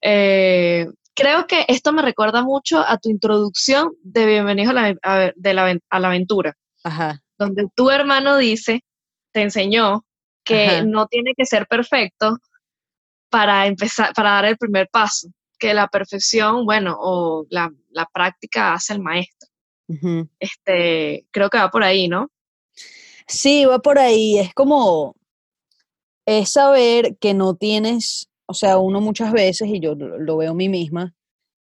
Eh, 0.00 0.86
creo 1.14 1.46
que 1.46 1.64
esto 1.68 1.92
me 1.92 2.02
recuerda 2.02 2.42
mucho 2.42 2.80
a 2.80 2.98
tu 2.98 3.10
introducción 3.10 3.92
de 4.02 4.26
Bienvenido 4.26 4.70
a 4.70 4.74
la, 4.74 4.94
a 5.02 5.32
la 6.00 6.08
aventura. 6.08 6.54
Ajá. 6.82 7.20
Donde 7.38 7.68
tu 7.74 7.90
hermano 7.90 8.36
dice, 8.36 8.84
te 9.32 9.42
enseñó 9.42 10.04
que 10.44 10.82
no 10.84 11.06
tiene 11.06 11.32
que 11.36 11.46
ser 11.46 11.66
perfecto 11.66 12.38
para 13.30 13.66
empezar, 13.66 14.12
para 14.14 14.30
dar 14.30 14.44
el 14.44 14.56
primer 14.56 14.88
paso, 14.88 15.28
que 15.58 15.74
la 15.74 15.88
perfección, 15.88 16.64
bueno, 16.64 16.96
o 17.00 17.46
la, 17.50 17.70
práctica 18.12 18.74
hace 18.74 18.92
el 18.92 19.00
maestro. 19.00 19.48
Este, 20.40 21.26
creo 21.30 21.50
que 21.50 21.58
va 21.58 21.70
por 21.70 21.84
ahí, 21.84 22.08
¿no? 22.08 22.30
Sí, 23.26 23.64
va 23.64 23.78
por 23.78 23.98
ahí. 23.98 24.38
Es 24.38 24.54
como, 24.54 25.14
es 26.26 26.52
saber 26.52 27.16
que 27.18 27.34
no 27.34 27.54
tienes, 27.54 28.28
o 28.46 28.54
sea, 28.54 28.78
uno 28.78 29.00
muchas 29.00 29.32
veces, 29.32 29.68
y 29.68 29.80
yo 29.80 29.94
lo 29.94 30.36
veo 30.36 30.52
a 30.52 30.54
mí 30.54 30.68
misma, 30.68 31.14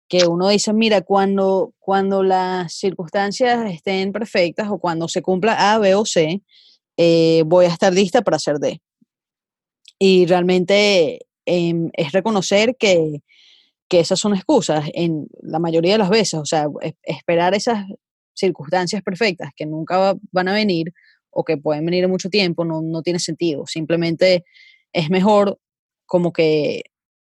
que 0.08 0.26
uno 0.26 0.48
dice, 0.48 0.72
mira, 0.72 1.02
cuando, 1.02 1.72
cuando 1.78 2.22
las 2.22 2.74
circunstancias 2.74 3.70
estén 3.70 4.12
perfectas 4.12 4.68
o 4.70 4.78
cuando 4.78 5.08
se 5.08 5.22
cumpla 5.22 5.74
A, 5.74 5.78
B 5.78 5.94
o 5.94 6.04
C, 6.04 6.42
eh, 6.96 7.42
voy 7.46 7.66
a 7.66 7.68
estar 7.68 7.92
lista 7.92 8.22
para 8.22 8.36
hacer 8.36 8.58
D. 8.58 8.80
Y 9.98 10.26
realmente 10.26 11.26
em, 11.46 11.90
es 11.94 12.12
reconocer 12.12 12.76
que, 12.78 13.22
que, 13.88 14.00
esas 14.00 14.18
son 14.20 14.34
excusas 14.34 14.88
en 14.92 15.26
la 15.40 15.58
mayoría 15.58 15.92
de 15.92 15.98
las 15.98 16.10
veces, 16.10 16.34
o 16.40 16.44
sea, 16.44 16.66
esperar 17.02 17.54
esas 17.54 17.84
circunstancias 18.34 19.02
perfectas 19.02 19.50
que 19.56 19.66
nunca 19.66 20.14
van 20.32 20.48
a 20.48 20.54
venir 20.54 20.92
o 21.30 21.44
que 21.44 21.56
pueden 21.56 21.84
venir 21.84 22.04
en 22.04 22.10
mucho 22.10 22.30
tiempo 22.30 22.64
no, 22.64 22.82
no 22.82 23.02
tiene 23.02 23.18
sentido. 23.18 23.66
Simplemente 23.66 24.44
es 24.92 25.10
mejor 25.10 25.58
como 26.06 26.32
que 26.32 26.82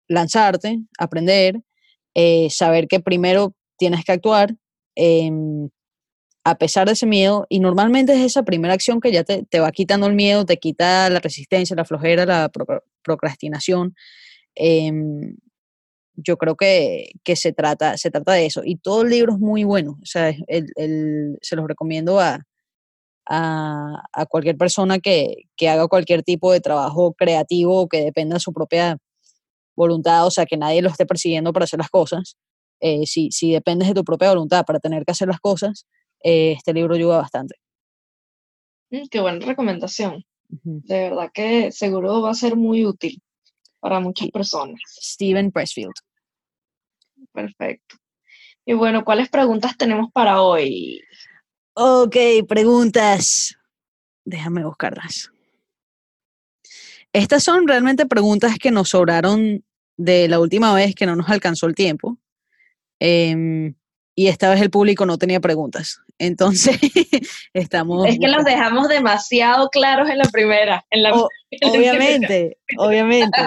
lanzarte, 0.08 0.80
aprender, 0.98 1.62
eh, 2.14 2.50
saber 2.50 2.88
que 2.88 3.00
primero 3.00 3.56
tienes 3.78 4.04
que 4.04 4.12
actuar 4.12 4.56
em, 4.96 5.70
a 6.44 6.56
pesar 6.56 6.88
de 6.88 6.94
ese 6.94 7.06
miedo 7.06 7.46
y 7.50 7.60
normalmente 7.60 8.14
es 8.14 8.20
esa 8.20 8.44
primera 8.44 8.74
acción 8.74 9.00
que 9.00 9.12
ya 9.12 9.24
te, 9.24 9.60
va 9.60 9.72
quitando 9.72 10.08
el 10.08 10.16
miedo, 10.16 10.46
te 10.46 10.58
quita 10.58 11.10
la 11.10 11.20
resistencia, 11.20 11.76
la 11.76 11.86
flojera, 11.86 12.26
la 12.26 12.52
procrastinación. 13.04 13.96
Em, 14.56 15.38
yo 16.24 16.38
creo 16.38 16.56
que, 16.56 17.12
se, 17.36 17.54
trata, 17.54 17.98
se 17.98 18.12
trata 18.12 18.34
de 18.34 18.46
eso. 18.46 18.62
Y 18.64 18.78
todo 18.78 19.02
el 19.04 19.10
libro 19.10 19.34
es 19.34 19.40
muy 19.40 19.64
bueno. 19.64 19.98
O 20.02 20.06
sea, 20.06 20.34
se 20.34 21.56
los 21.56 21.68
recomiendo 21.68 22.20
a, 22.20 22.42
a, 23.28 24.26
cualquier 24.30 24.58
persona 24.58 25.00
que, 25.00 25.44
que, 25.56 25.70
haga 25.70 25.88
cualquier 25.88 26.24
tipo 26.24 26.52
de 26.52 26.62
trabajo 26.62 27.14
creativo 27.14 27.88
que 27.88 28.02
dependa 28.04 28.36
de 28.36 28.40
su 28.40 28.54
propia 28.54 28.98
voluntad, 29.76 30.26
o 30.26 30.32
sea, 30.32 30.46
que 30.46 30.58
nadie 30.58 30.82
lo 30.82 30.90
esté 30.90 31.06
persiguiendo 31.06 31.54
para 31.54 31.66
hacer 31.66 31.80
las 31.80 31.90
cosas. 31.90 32.38
Eh, 32.80 33.06
si, 33.06 33.32
si 33.32 33.52
dependes 33.52 33.88
de 33.88 33.94
tu 33.94 34.04
propia 34.04 34.30
voluntad 34.30 34.66
para 34.66 34.80
tener 34.80 35.06
que 35.06 35.12
hacer 35.12 35.28
las 35.28 35.40
cosas, 35.40 35.86
eh, 36.24 36.54
este 36.54 36.74
libro 36.74 36.96
ayuda 36.96 37.18
bastante. 37.18 37.56
Mm, 38.90 39.08
qué 39.10 39.20
buena 39.22 39.46
recomendación. 39.46 40.26
De 40.50 41.10
verdad 41.10 41.32
que 41.34 41.72
seguro 41.72 42.22
va 42.22 42.32
a 42.32 42.36
ser 42.36 42.56
muy 42.56 42.86
útil 42.86 43.22
para 43.80 44.00
muchas 44.00 44.30
personas. 44.30 44.80
Steven 44.86 45.52
Pressfield. 45.52 45.94
Perfecto. 47.32 47.96
Y 48.66 48.74
bueno, 48.74 49.04
¿cuáles 49.04 49.30
preguntas 49.30 49.78
tenemos 49.78 50.12
para 50.12 50.42
hoy? 50.42 51.02
Ok, 51.74 52.16
preguntas. 52.48 53.58
Déjame 54.26 54.64
buscarlas. 54.64 55.32
Estas 57.14 57.44
son 57.44 57.68
realmente 57.68 58.06
preguntas 58.06 58.58
que 58.58 58.72
nos 58.72 58.90
sobraron 58.90 59.64
de 59.98 60.28
la 60.28 60.40
última 60.40 60.74
vez 60.74 60.96
que 60.96 61.06
no 61.06 61.16
nos 61.16 61.30
alcanzó 61.30 61.68
el 61.68 61.76
tiempo. 61.76 62.18
Em, 63.00 63.74
y 64.16 64.28
esta 64.28 64.50
vez 64.50 64.62
el 64.62 64.70
público 64.70 65.06
no 65.06 65.18
tenía 65.18 65.40
preguntas. 65.40 66.02
Entonces, 66.20 66.78
estamos... 67.54 68.08
Es 68.08 68.20
que 68.20 68.28
los 68.28 68.44
dejamos 68.46 68.88
demasiado 68.88 69.70
claros 69.70 70.10
en 70.10 70.20
la 70.20 70.26
primera. 70.26 70.86
En 70.90 71.04
la, 71.04 71.14
obviamente, 71.64 72.58
obviamente. 72.78 73.38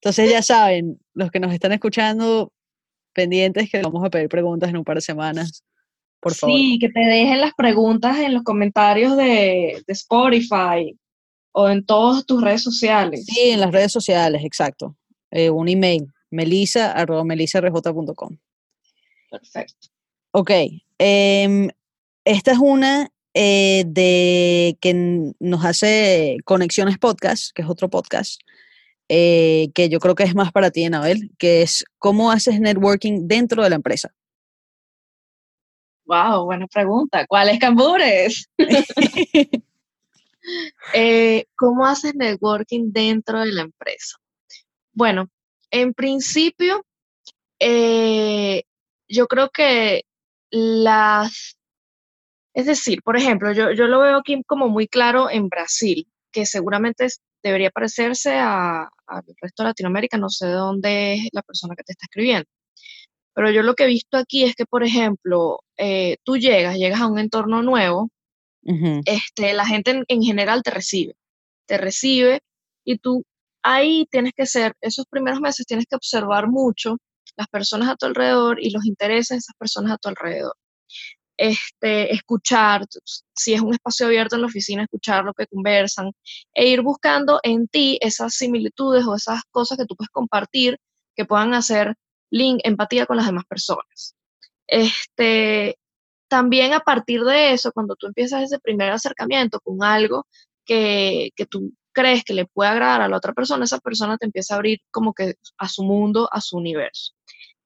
Entonces 0.00 0.30
ya 0.30 0.42
saben, 0.42 0.98
los 1.14 1.30
que 1.30 1.40
nos 1.40 1.52
están 1.52 1.72
escuchando, 1.72 2.52
pendientes 3.12 3.70
que 3.70 3.82
vamos 3.82 4.04
a 4.04 4.10
pedir 4.10 4.28
preguntas 4.28 4.70
en 4.70 4.78
un 4.78 4.84
par 4.84 4.96
de 4.96 5.02
semanas. 5.02 5.62
Por 6.20 6.34
favor. 6.34 6.56
Sí, 6.56 6.78
que 6.78 6.88
te 6.88 7.00
dejen 7.00 7.40
las 7.40 7.54
preguntas 7.54 8.18
en 8.18 8.34
los 8.34 8.42
comentarios 8.42 9.16
de, 9.16 9.82
de 9.86 9.92
Spotify, 9.92 10.96
o 11.52 11.68
en 11.68 11.84
todas 11.84 12.24
tus 12.26 12.42
redes 12.42 12.62
sociales. 12.62 13.26
Sí, 13.26 13.50
en 13.50 13.60
las 13.60 13.72
redes 13.72 13.92
sociales, 13.92 14.42
exacto. 14.44 14.96
Eh, 15.30 15.50
un 15.50 15.68
email, 15.68 16.06
melisa 16.30 16.94
Perfecto. 19.30 19.88
Ok. 20.32 20.50
Em, 20.98 21.68
esta 22.24 22.52
es 22.52 22.58
una 22.58 23.10
eh, 23.34 23.84
de 23.86 24.76
que 24.80 25.32
nos 25.38 25.64
hace 25.64 26.36
Conexiones 26.44 26.98
Podcast, 26.98 27.52
que 27.54 27.62
es 27.62 27.68
otro 27.68 27.88
podcast, 27.88 28.40
eh, 29.12 29.70
que 29.74 29.88
yo 29.88 29.98
creo 29.98 30.14
que 30.14 30.22
es 30.22 30.36
más 30.36 30.52
para 30.52 30.70
ti, 30.70 30.84
Anabel, 30.84 31.32
que 31.36 31.62
es 31.62 31.84
cómo 31.98 32.30
haces 32.30 32.60
networking 32.60 33.26
dentro 33.26 33.64
de 33.64 33.70
la 33.70 33.74
empresa. 33.74 34.14
Wow, 36.04 36.44
buena 36.44 36.68
pregunta. 36.68 37.26
¿Cuáles 37.26 37.58
cambures? 37.58 38.48
Eh, 40.94 41.44
¿Cómo 41.54 41.86
haces 41.86 42.14
networking 42.14 42.92
dentro 42.92 43.40
de 43.40 43.52
la 43.52 43.62
empresa? 43.62 44.16
Bueno, 44.92 45.28
en 45.70 45.92
principio, 45.92 46.84
eh, 47.58 48.62
yo 49.06 49.26
creo 49.26 49.50
que 49.50 50.04
las, 50.50 51.58
es 52.54 52.66
decir, 52.66 53.02
por 53.02 53.18
ejemplo, 53.18 53.52
yo, 53.52 53.70
lo 53.72 54.00
veo 54.00 54.16
aquí 54.16 54.42
como 54.46 54.68
muy 54.68 54.88
claro 54.88 55.30
en 55.30 55.48
Brasil, 55.48 56.08
que 56.32 56.46
seguramente 56.46 57.06
debería 57.42 57.70
parecerse 57.70 58.34
al 58.38 58.88
resto 59.40 59.62
de 59.62 59.68
Latinoamérica, 59.68 60.18
no 60.18 60.28
sé 60.28 60.46
de 60.46 60.52
dónde 60.52 61.14
es 61.14 61.28
la 61.32 61.42
persona 61.42 61.74
que 61.76 61.84
te 61.84 61.92
está 61.92 62.06
escribiendo. 62.06 62.48
Pero 63.34 63.50
yo 63.50 63.62
lo 63.62 63.74
que 63.74 63.84
he 63.84 63.86
visto 63.86 64.16
aquí 64.16 64.44
es 64.44 64.54
que, 64.54 64.66
por 64.66 64.84
ejemplo, 64.84 65.60
eh, 65.76 66.16
tú 66.24 66.36
llegas, 66.36 66.76
llegas 66.76 67.00
a 67.00 67.06
un 67.06 67.18
entorno 67.18 67.62
nuevo, 67.62 68.10
este, 69.06 69.54
la 69.54 69.66
gente 69.66 70.04
en, 70.06 70.22
general 70.22 70.62
te 70.62 70.70
recibe, 70.70 71.14
te 71.66 71.78
recibe 71.78 72.40
y 72.84 72.98
tú 72.98 73.24
ahí 73.62 74.06
tienes 74.10 74.32
que 74.36 74.46
ser, 74.46 74.74
esos 74.82 75.06
primeros 75.06 75.40
meses 75.40 75.66
tienes 75.66 75.86
que 75.86 75.96
observar 75.96 76.48
mucho 76.48 76.98
las 77.36 77.48
personas 77.48 77.88
a 77.88 77.96
tu 77.96 78.06
alrededor 78.06 78.62
y 78.62 78.70
los 78.70 78.84
intereses 78.84 79.28
de 79.28 79.38
esas 79.38 79.56
personas 79.58 79.92
a 79.92 79.98
tu 79.98 80.08
alrededor. 80.10 80.54
Este, 81.42 82.12
escuchar, 82.12 82.84
si 83.34 83.54
es 83.54 83.62
un 83.62 83.72
espacio 83.72 84.04
abierto 84.04 84.34
en 84.34 84.42
la 84.42 84.48
oficina, 84.48 84.82
escuchar 84.82 85.24
lo 85.24 85.32
que 85.32 85.46
conversan 85.46 86.12
e 86.52 86.68
ir 86.68 86.82
buscando 86.82 87.40
en 87.42 87.66
ti 87.66 87.96
esas 88.02 88.34
similitudes 88.34 89.06
o 89.06 89.14
esas 89.14 89.40
cosas 89.50 89.78
que 89.78 89.86
tú 89.86 89.96
puedes 89.96 90.10
compartir 90.10 90.78
que 91.16 91.24
puedan 91.24 91.54
hacer 91.54 91.94
link, 92.30 92.60
empatía 92.62 93.06
con 93.06 93.16
las 93.16 93.24
demás 93.24 93.44
personas. 93.48 94.14
Este, 94.66 95.78
también 96.28 96.74
a 96.74 96.80
partir 96.80 97.22
de 97.24 97.54
eso, 97.54 97.72
cuando 97.72 97.96
tú 97.96 98.06
empiezas 98.08 98.42
ese 98.42 98.58
primer 98.58 98.92
acercamiento 98.92 99.60
con 99.60 99.82
algo 99.82 100.26
que, 100.66 101.30
tú 101.48 101.72
crees 101.92 102.22
que 102.22 102.34
le 102.34 102.44
puede 102.44 102.68
agradar 102.68 103.00
a 103.00 103.08
la 103.08 103.16
otra 103.16 103.32
persona, 103.32 103.64
esa 103.64 103.78
persona 103.78 104.18
te 104.18 104.26
empieza 104.26 104.52
a 104.52 104.56
abrir 104.58 104.80
como 104.90 105.14
que 105.14 105.36
a 105.56 105.68
su 105.70 105.84
mundo, 105.84 106.28
a 106.30 106.42
su 106.42 106.58
universo. 106.58 107.14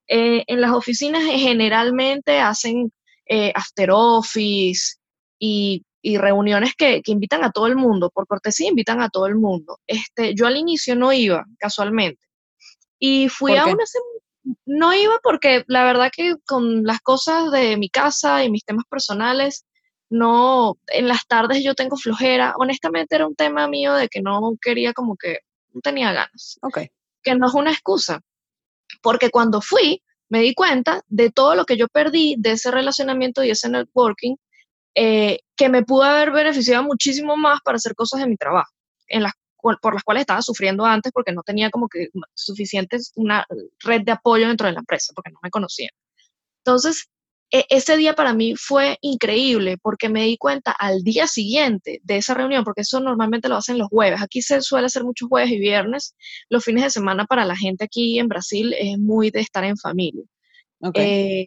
Eh, 0.07 0.45
en 0.47 0.61
las 0.61 0.71
oficinas 0.71 1.25
eh, 1.25 1.39
generalmente 1.39 2.39
hacen 2.39 2.93
eh, 3.27 3.53
after 3.55 3.91
office 3.93 4.97
y, 5.39 5.85
reuniones 6.19 6.75
que, 6.77 7.01
invitan 7.07 7.45
a 7.45 7.51
todo 7.51 7.67
el 7.67 7.77
mundo, 7.77 8.11
por 8.11 8.27
cortesía 8.27 8.69
invitan 8.69 9.01
a 9.01 9.09
todo 9.09 9.27
el 9.27 9.37
mundo. 9.37 9.79
Este, 9.87 10.35
yo 10.35 10.47
al 10.47 10.57
inicio 10.57 10.95
no 10.97 11.13
iba, 11.13 11.45
casualmente. 11.59 12.21
Y 12.99 13.29
fui 13.31 13.57
a 13.57 13.65
una, 13.65 13.85
no 14.67 14.95
iba 14.95 15.19
porque 15.23 15.65
la 15.67 15.85
verdad 15.85 16.11
que 16.15 16.35
con 16.47 16.85
las 16.85 17.01
cosas 17.01 17.51
de 17.51 17.77
mi 17.77 17.89
casa 17.89 18.45
y 18.45 18.51
mis 18.51 18.65
temas 18.65 18.85
personales, 18.89 19.65
no, 20.11 20.77
en 20.89 21.09
las 21.09 21.27
tardes 21.27 21.65
yo 21.65 21.75
tengo 21.75 21.97
flojera. 21.97 22.55
Honestamente 22.59 23.15
era 23.15 23.27
un 23.27 23.35
tema 23.35 23.67
mío 23.67 23.95
de 23.95 24.09
que 24.09 24.21
no 24.21 24.57
quería 24.61 24.93
como 24.93 25.17
que, 25.17 25.39
no 25.73 25.81
tenía 25.81 26.13
ganas. 26.13 26.59
Ok. 26.63 26.81
Que 27.23 27.35
no 27.35 27.47
es 27.47 27.55
una 27.55 27.73
excusa. 27.73 28.21
Porque 29.03 29.31
cuando 29.31 29.61
fui, 29.61 30.03
me 30.35 30.41
di 30.41 30.53
cuenta 30.53 31.01
de 31.07 31.31
todo 31.31 31.55
lo 31.55 31.65
que 31.65 31.77
yo 31.77 31.87
perdí 31.87 32.35
de 32.37 32.51
ese 32.51 32.73
relacionamiento 32.73 33.45
y 33.45 33.51
ese 33.51 33.69
networking, 33.69 34.35
eh, 34.97 35.39
que 35.55 35.69
me 35.69 35.85
pudo 35.85 36.03
haber 36.03 36.33
beneficiado 36.33 36.83
muchísimo 36.83 37.37
más 37.37 37.61
para 37.65 37.77
hacer 37.77 37.95
cosas 37.95 38.19
de 38.19 38.27
mi 38.27 38.37
trabajo, 38.37 38.73
en 39.07 39.23
las 39.23 39.33
por 39.81 39.95
las 39.95 40.03
cuales 40.03 40.23
estaba 40.23 40.43
sufriendo 40.43 40.85
antes 40.85 41.13
porque 41.13 41.33
no 41.33 41.43
tenía 41.43 41.71
como 41.71 41.89
que 41.89 42.09
suficiente 42.35 42.99
una 43.15 43.47
red 43.79 44.03
de 44.03 44.11
apoyo 44.11 44.49
dentro 44.49 44.67
de 44.67 44.73
la 44.73 44.81
empresa, 44.81 45.13
porque 45.15 45.31
no 45.31 45.39
me 45.41 45.51
conocían. 45.51 45.93
Entonces, 46.65 47.07
ese 47.51 47.97
día 47.97 48.15
para 48.15 48.35
mí 48.35 48.55
fue 48.57 48.99
increíble 49.01 49.79
porque 49.81 50.09
me 50.09 50.25
di 50.25 50.37
cuenta 50.37 50.73
al 50.73 51.03
día 51.03 51.27
siguiente 51.27 52.01
de 52.03 52.17
esa 52.17 52.35
reunión, 52.35 52.65
porque 52.65 52.81
eso 52.81 53.01
normalmente 53.01 53.49
lo 53.49 53.57
hacen 53.57 53.79
los 53.79 53.89
jueves. 53.89 54.21
Aquí 54.23 54.43
se 54.43 54.61
suele 54.61 54.87
hacer 54.87 55.05
muchos 55.05 55.29
jueves 55.29 55.51
y 55.51 55.59
viernes. 55.59 56.17
Los 56.49 56.65
fines 56.65 56.83
de 56.83 56.91
semana 56.91 57.27
para 57.27 57.45
la 57.45 57.57
gente 57.57 57.85
aquí 57.85 58.19
en 58.19 58.29
Brasil 58.29 58.75
es 58.79 58.99
muy 58.99 59.31
de 59.31 59.41
estar 59.41 59.65
en 59.65 59.77
familia. 59.77 60.25
Eh, 60.95 61.47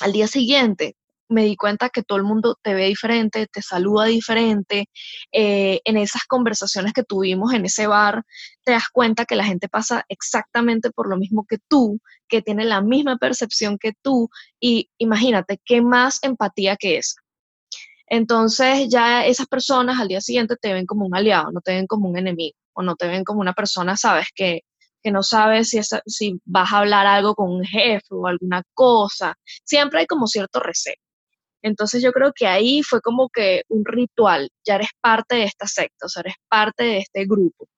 al 0.00 0.12
día 0.12 0.26
siguiente 0.26 0.96
me 1.28 1.44
di 1.44 1.56
cuenta 1.56 1.90
que 1.90 2.02
todo 2.02 2.18
el 2.18 2.24
mundo 2.24 2.56
te 2.62 2.74
ve 2.74 2.86
diferente, 2.86 3.46
te 3.46 3.62
saluda 3.62 4.06
diferente. 4.06 4.88
Eh, 5.32 5.80
en 5.84 5.96
esas 5.96 6.24
conversaciones 6.24 6.92
que 6.92 7.02
tuvimos 7.02 7.52
en 7.52 7.64
ese 7.66 7.86
bar, 7.86 8.24
te 8.64 8.72
das 8.72 8.88
cuenta 8.92 9.24
que 9.24 9.36
la 9.36 9.44
gente 9.44 9.68
pasa 9.68 10.04
exactamente 10.08 10.90
por 10.90 11.08
lo 11.08 11.16
mismo 11.16 11.44
que 11.48 11.58
tú, 11.68 12.00
que 12.28 12.42
tiene 12.42 12.64
la 12.64 12.80
misma 12.80 13.16
percepción 13.18 13.78
que 13.78 13.92
tú. 14.02 14.28
Y 14.60 14.90
imagínate, 14.98 15.60
¿qué 15.64 15.82
más 15.82 16.18
empatía 16.22 16.76
que 16.76 16.98
esa? 16.98 17.20
Entonces 18.06 18.88
ya 18.88 19.26
esas 19.26 19.46
personas 19.46 20.00
al 20.00 20.08
día 20.08 20.20
siguiente 20.20 20.56
te 20.56 20.72
ven 20.72 20.86
como 20.86 21.06
un 21.06 21.14
aliado, 21.14 21.52
no 21.52 21.60
te 21.60 21.74
ven 21.74 21.86
como 21.86 22.08
un 22.08 22.18
enemigo 22.18 22.56
o 22.72 22.82
no 22.82 22.96
te 22.96 23.06
ven 23.08 23.24
como 23.24 23.40
una 23.40 23.52
persona, 23.52 23.96
sabes, 23.96 24.26
que, 24.34 24.62
que 25.02 25.10
no 25.10 25.22
sabes 25.22 25.70
si, 25.70 25.80
si 26.06 26.40
vas 26.44 26.72
a 26.72 26.78
hablar 26.78 27.06
algo 27.06 27.34
con 27.34 27.50
un 27.50 27.64
jefe 27.64 28.06
o 28.10 28.26
alguna 28.26 28.62
cosa. 28.74 29.34
Siempre 29.64 30.00
hay 30.00 30.06
como 30.06 30.26
cierto 30.26 30.60
recelo. 30.60 30.96
Entonces 31.62 32.02
yo 32.02 32.12
creo 32.12 32.32
que 32.34 32.46
ahí 32.46 32.82
fue 32.82 33.00
como 33.00 33.28
que 33.28 33.62
un 33.68 33.84
ritual, 33.84 34.50
ya 34.64 34.76
eres 34.76 34.90
parte 35.00 35.36
de 35.36 35.44
esta 35.44 35.66
secta, 35.66 36.06
o 36.06 36.08
sea, 36.08 36.20
eres 36.20 36.34
parte 36.48 36.84
de 36.84 36.98
este 36.98 37.24
grupo. 37.26 37.68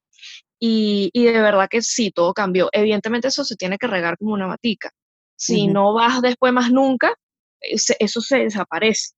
Y, 0.59 1.11
y 1.15 1.25
de 1.25 1.41
verdad 1.41 1.69
que 1.71 1.81
sí, 1.81 2.11
todo 2.11 2.35
cambió. 2.35 2.69
Evidentemente 2.73 3.29
eso 3.29 3.45
se 3.45 3.57
tiene 3.57 3.79
que 3.79 3.87
regar 3.87 4.19
como 4.19 4.35
una 4.35 4.47
matica. 4.47 4.91
Si 5.37 5.69
no 5.69 5.95
vas 5.95 6.21
después 6.21 6.53
más 6.53 6.71
nunca, 6.71 7.15
eso 7.61 8.21
se 8.21 8.39
desaparece. 8.39 9.15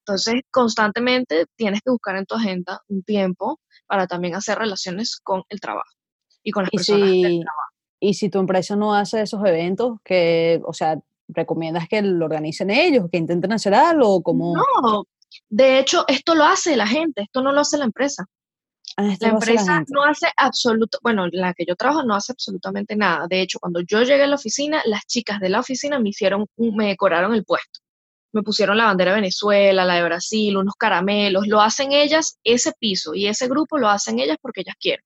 Entonces, 0.00 0.42
constantemente 0.50 1.46
tienes 1.56 1.80
que 1.80 1.90
buscar 1.90 2.16
en 2.16 2.26
tu 2.26 2.34
agenda 2.34 2.82
un 2.88 3.02
tiempo 3.02 3.60
para 3.86 4.06
también 4.06 4.34
hacer 4.34 4.58
relaciones 4.58 5.18
con 5.22 5.44
el 5.48 5.60
trabajo 5.60 5.90
y 6.42 6.50
con 6.50 6.64
las 6.64 6.70
personas 6.70 7.08
del 7.08 7.40
trabajo. 7.40 7.72
Y 8.00 8.14
si 8.14 8.28
tu 8.28 8.40
empresa 8.40 8.74
no 8.74 8.94
hace 8.94 9.22
esos 9.22 9.44
eventos, 9.46 9.98
que, 10.04 10.60
o 10.64 10.72
sea, 10.72 10.98
¿recomiendas 11.32 11.88
que 11.88 12.02
lo 12.02 12.24
organicen 12.24 12.70
ellos, 12.70 13.06
que 13.10 13.18
intenten 13.18 13.52
hacer 13.52 13.74
algo? 13.74 14.22
Como... 14.22 14.54
No, 14.54 15.04
de 15.48 15.78
hecho, 15.78 16.04
esto 16.08 16.34
lo 16.34 16.44
hace 16.44 16.76
la 16.76 16.86
gente, 16.86 17.22
esto 17.22 17.42
no 17.42 17.52
lo 17.52 17.60
hace 17.60 17.78
la 17.78 17.84
empresa. 17.84 18.26
Ah, 18.96 19.14
la 19.20 19.28
empresa 19.28 19.82
no 19.88 20.04
hace 20.04 20.28
absoluto, 20.36 20.98
bueno, 21.02 21.26
la 21.32 21.54
que 21.54 21.64
yo 21.64 21.76
trabajo 21.76 22.02
no 22.02 22.14
hace 22.14 22.32
absolutamente 22.32 22.94
nada. 22.94 23.26
De 23.26 23.40
hecho, 23.40 23.58
cuando 23.58 23.80
yo 23.80 24.02
llegué 24.02 24.24
a 24.24 24.26
la 24.26 24.34
oficina, 24.34 24.82
las 24.84 25.06
chicas 25.06 25.40
de 25.40 25.48
la 25.48 25.60
oficina 25.60 25.98
me 25.98 26.10
hicieron, 26.10 26.46
me 26.56 26.88
decoraron 26.88 27.34
el 27.34 27.44
puesto. 27.44 27.80
Me 28.32 28.42
pusieron 28.42 28.76
la 28.76 28.86
bandera 28.86 29.12
de 29.12 29.20
Venezuela, 29.20 29.84
la 29.84 29.94
de 29.94 30.04
Brasil, 30.04 30.56
unos 30.56 30.74
caramelos. 30.74 31.46
Lo 31.46 31.60
hacen 31.60 31.92
ellas, 31.92 32.38
ese 32.44 32.72
piso 32.78 33.14
y 33.14 33.26
ese 33.26 33.46
grupo 33.48 33.78
lo 33.78 33.88
hacen 33.88 34.18
ellas 34.18 34.36
porque 34.40 34.62
ellas 34.62 34.76
quieren. 34.78 35.04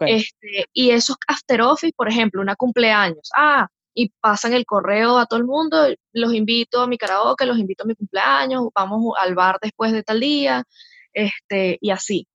Este, 0.00 0.66
y 0.72 0.90
esos 0.90 1.16
after 1.26 1.62
office, 1.62 1.94
por 1.96 2.08
ejemplo, 2.08 2.42
una 2.42 2.56
cumpleaños. 2.56 3.30
Ah, 3.36 3.68
y 3.98 4.12
pasan 4.20 4.52
el 4.52 4.64
correo 4.64 5.18
a 5.18 5.26
todo 5.26 5.40
el 5.40 5.44
mundo, 5.44 5.88
los 6.12 6.32
invito 6.32 6.80
a 6.80 6.86
mi 6.86 6.96
karaoke, 6.96 7.44
los 7.46 7.58
invito 7.58 7.82
a 7.82 7.86
mi 7.88 7.96
cumpleaños, 7.96 8.68
vamos 8.72 9.14
al 9.18 9.34
bar 9.34 9.58
después 9.60 9.90
de 9.92 10.04
tal 10.04 10.20
día, 10.20 10.64
este, 11.12 11.78
y 11.80 11.90
así. 11.90 12.28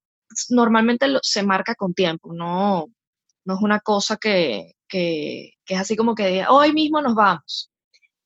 Normalmente 0.50 1.06
se 1.22 1.42
marca 1.42 1.74
con 1.74 1.94
tiempo, 1.94 2.34
no, 2.34 2.88
no 3.46 3.54
es 3.54 3.62
una 3.62 3.80
cosa 3.80 4.18
que, 4.18 4.72
que, 4.86 5.52
es 5.66 5.80
así 5.80 5.96
como 5.96 6.14
que 6.14 6.44
hoy 6.46 6.74
mismo 6.74 7.00
nos 7.00 7.14
vamos. 7.14 7.70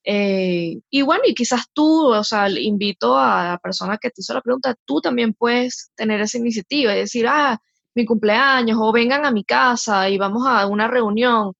Eh, 0.04 0.80
y 0.90 1.02
bueno, 1.02 1.22
y 1.26 1.34
quizás 1.34 1.66
tú, 1.72 2.08
o 2.08 2.24
sea, 2.24 2.48
invito 2.50 3.16
a 3.16 3.44
la 3.50 3.58
persona 3.58 3.98
que 3.98 4.10
te 4.10 4.20
hizo 4.20 4.34
la 4.34 4.42
pregunta, 4.42 4.74
tú 4.84 5.00
también 5.00 5.32
puedes 5.32 5.92
tener 5.94 6.20
esa 6.20 6.38
iniciativa 6.38 6.92
y 6.92 7.00
decir, 7.00 7.26
ah, 7.28 7.56
mi 7.94 8.04
cumpleaños, 8.04 8.78
o 8.80 8.92
vengan 8.92 9.24
a 9.26 9.30
mi 9.30 9.44
casa 9.44 10.08
y 10.10 10.18
vamos 10.18 10.44
a 10.46 10.66
una 10.66 10.88
reunión 10.88 11.52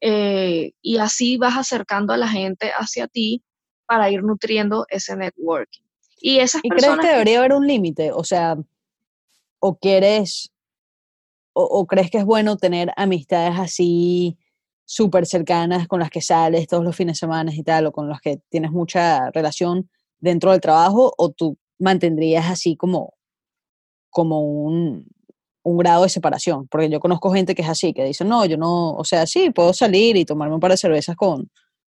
eh, 0.00 0.72
y 0.80 0.98
así 0.98 1.36
vas 1.36 1.56
acercando 1.56 2.12
a 2.12 2.16
la 2.16 2.28
gente 2.28 2.70
hacia 2.70 3.06
ti 3.06 3.42
para 3.86 4.10
ir 4.10 4.22
nutriendo 4.22 4.86
ese 4.88 5.16
networking. 5.16 5.82
Y 6.20 6.38
esas 6.38 6.60
¿Y 6.64 6.68
crees 6.68 6.96
que 6.98 7.06
debería 7.06 7.38
haber 7.38 7.54
un 7.54 7.66
límite? 7.66 8.12
O 8.12 8.24
sea, 8.24 8.56
¿o 9.58 9.78
quieres, 9.78 10.52
o, 11.52 11.86
crees 11.86 12.10
que 12.10 12.18
es 12.18 12.24
bueno 12.24 12.56
tener 12.56 12.92
amistades 12.96 13.58
así 13.58 14.38
súper 14.84 15.26
cercanas 15.26 15.86
con 15.86 16.00
las 16.00 16.10
que 16.10 16.20
sales 16.20 16.66
todos 16.66 16.84
los 16.84 16.96
fines 16.96 17.16
de 17.16 17.20
semana 17.20 17.54
y 17.54 17.62
tal, 17.62 17.86
o 17.86 17.92
con 17.92 18.08
las 18.08 18.20
que 18.20 18.40
tienes 18.48 18.70
mucha 18.70 19.30
relación 19.30 19.88
dentro 20.18 20.50
del 20.52 20.60
trabajo, 20.60 21.12
o 21.16 21.30
tú 21.30 21.58
mantendrías 21.78 22.50
así 22.50 22.76
como, 22.76 23.14
como 24.10 24.40
un, 24.42 25.06
un 25.62 25.78
grado 25.78 26.04
de 26.04 26.08
separación, 26.08 26.66
porque 26.68 26.88
yo 26.88 27.00
conozco 27.00 27.32
gente 27.32 27.54
que 27.54 27.62
es 27.62 27.68
así, 27.68 27.92
que 27.92 28.04
dice, 28.04 28.24
no, 28.24 28.44
yo 28.46 28.56
no, 28.56 28.92
o 28.92 29.04
sea, 29.04 29.26
sí, 29.26 29.50
puedo 29.50 29.72
salir 29.72 30.16
y 30.16 30.24
tomarme 30.24 30.54
un 30.54 30.60
par 30.60 30.70
de 30.70 30.76
cervezas 30.76 31.16
con, 31.16 31.50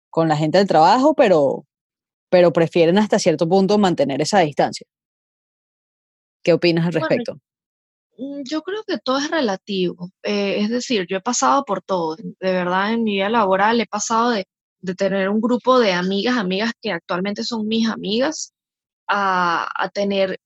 con 0.10 0.27
la 0.27 0.38
gente 0.38 0.58
del 0.58 0.67
trabajo, 0.67 1.13
pero, 1.13 1.65
pero 2.30 2.53
prefieren 2.53 2.97
hasta 2.97 3.19
cierto 3.19 3.47
punto 3.47 3.77
mantener 3.77 4.21
esa 4.21 4.39
distancia. 4.39 4.88
¿Qué 6.43 6.53
opinas 6.53 6.86
al 6.86 6.93
respecto? 6.93 7.34
Mm, 8.17 8.41
yo 8.49 8.62
creo 8.62 8.84
que 8.88 8.97
todo 8.99 9.17
es 9.17 9.30
relativo, 9.30 10.12
eh, 10.23 10.62
es 10.62 10.69
decir, 10.69 11.06
yo 11.10 11.17
he 11.17 11.21
pasado 11.21 11.65
por 11.65 11.82
todo, 11.82 12.15
de 12.15 12.34
verdad 12.39 12.93
en 12.93 13.03
mi 13.03 13.15
vida 13.15 13.30
laboral 13.30 13.82
he 13.82 13.86
pasado 13.86 14.32
de, 14.32 14.47
de 14.80 14.95
tener 14.95 15.30
un 15.30 15.41
grupo 15.41 15.77
de 15.80 15.91
amigas, 15.91 16.38
amigas 16.38 16.71
que 16.82 16.91
actualmente 16.91 17.43
son 17.43 17.67
mis 17.67 17.89
amigas, 17.89 18.53
a, 19.07 19.89
tener, 19.93 20.39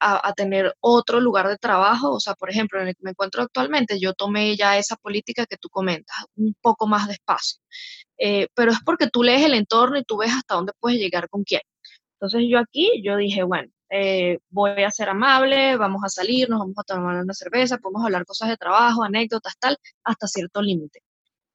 otro 0.80 1.20
lugar 1.20 1.48
de 1.48 1.58
trabajo. 1.58 2.12
O 2.12 2.20
sea, 2.20 2.34
por 2.36 2.50
ejemplo, 2.50 2.82
en 2.82 2.90
el 2.90 2.96
que 2.96 3.04
me 3.04 3.12
encuentro 3.12 3.42
actualmente, 3.44 4.00
yo 4.00 4.14
tomé 4.14 4.56
ya 4.56 4.78
esa 4.78 4.96
política 4.98 5.46
que 5.46 5.58
tú 5.58 5.70
comentas, 5.70 6.16
un 6.36 6.56
poco 6.62 6.88
más 6.88 7.08
despacio. 7.08 7.62
Eh, 8.18 8.48
pero 8.56 8.72
es 8.72 8.80
porque 8.86 9.08
tú 9.08 9.24
lees 9.24 9.44
el 9.46 9.56
entorno 9.56 9.98
y 9.98 10.04
tú 10.04 10.18
ves 10.18 10.32
hasta 10.32 10.56
dónde 10.56 10.74
puedes 10.80 11.00
llegar 11.00 11.30
con 11.30 11.44
quién. 11.44 11.62
Entonces 12.20 12.44
yo 12.50 12.60
aquí, 12.60 13.02
yo 13.04 13.18
dije, 13.18 13.44
bueno, 13.44 13.72
eh, 13.90 14.40
voy 14.50 14.84
a 14.84 14.92
ser 14.92 15.10
amable, 15.10 15.76
vamos 15.78 16.04
a 16.06 16.10
salir, 16.10 16.50
nos 16.50 16.60
vamos 16.60 16.76
a 16.78 16.84
tomar 16.84 17.18
una 17.24 17.34
cerveza, 17.34 17.78
podemos 17.80 18.06
hablar 18.06 18.26
cosas 18.26 18.50
de 18.50 18.58
trabajo, 18.58 19.04
anécdotas, 19.04 19.56
tal, 19.60 19.78
hasta 20.04 20.28
cierto 20.28 20.62
límite. 20.62 21.02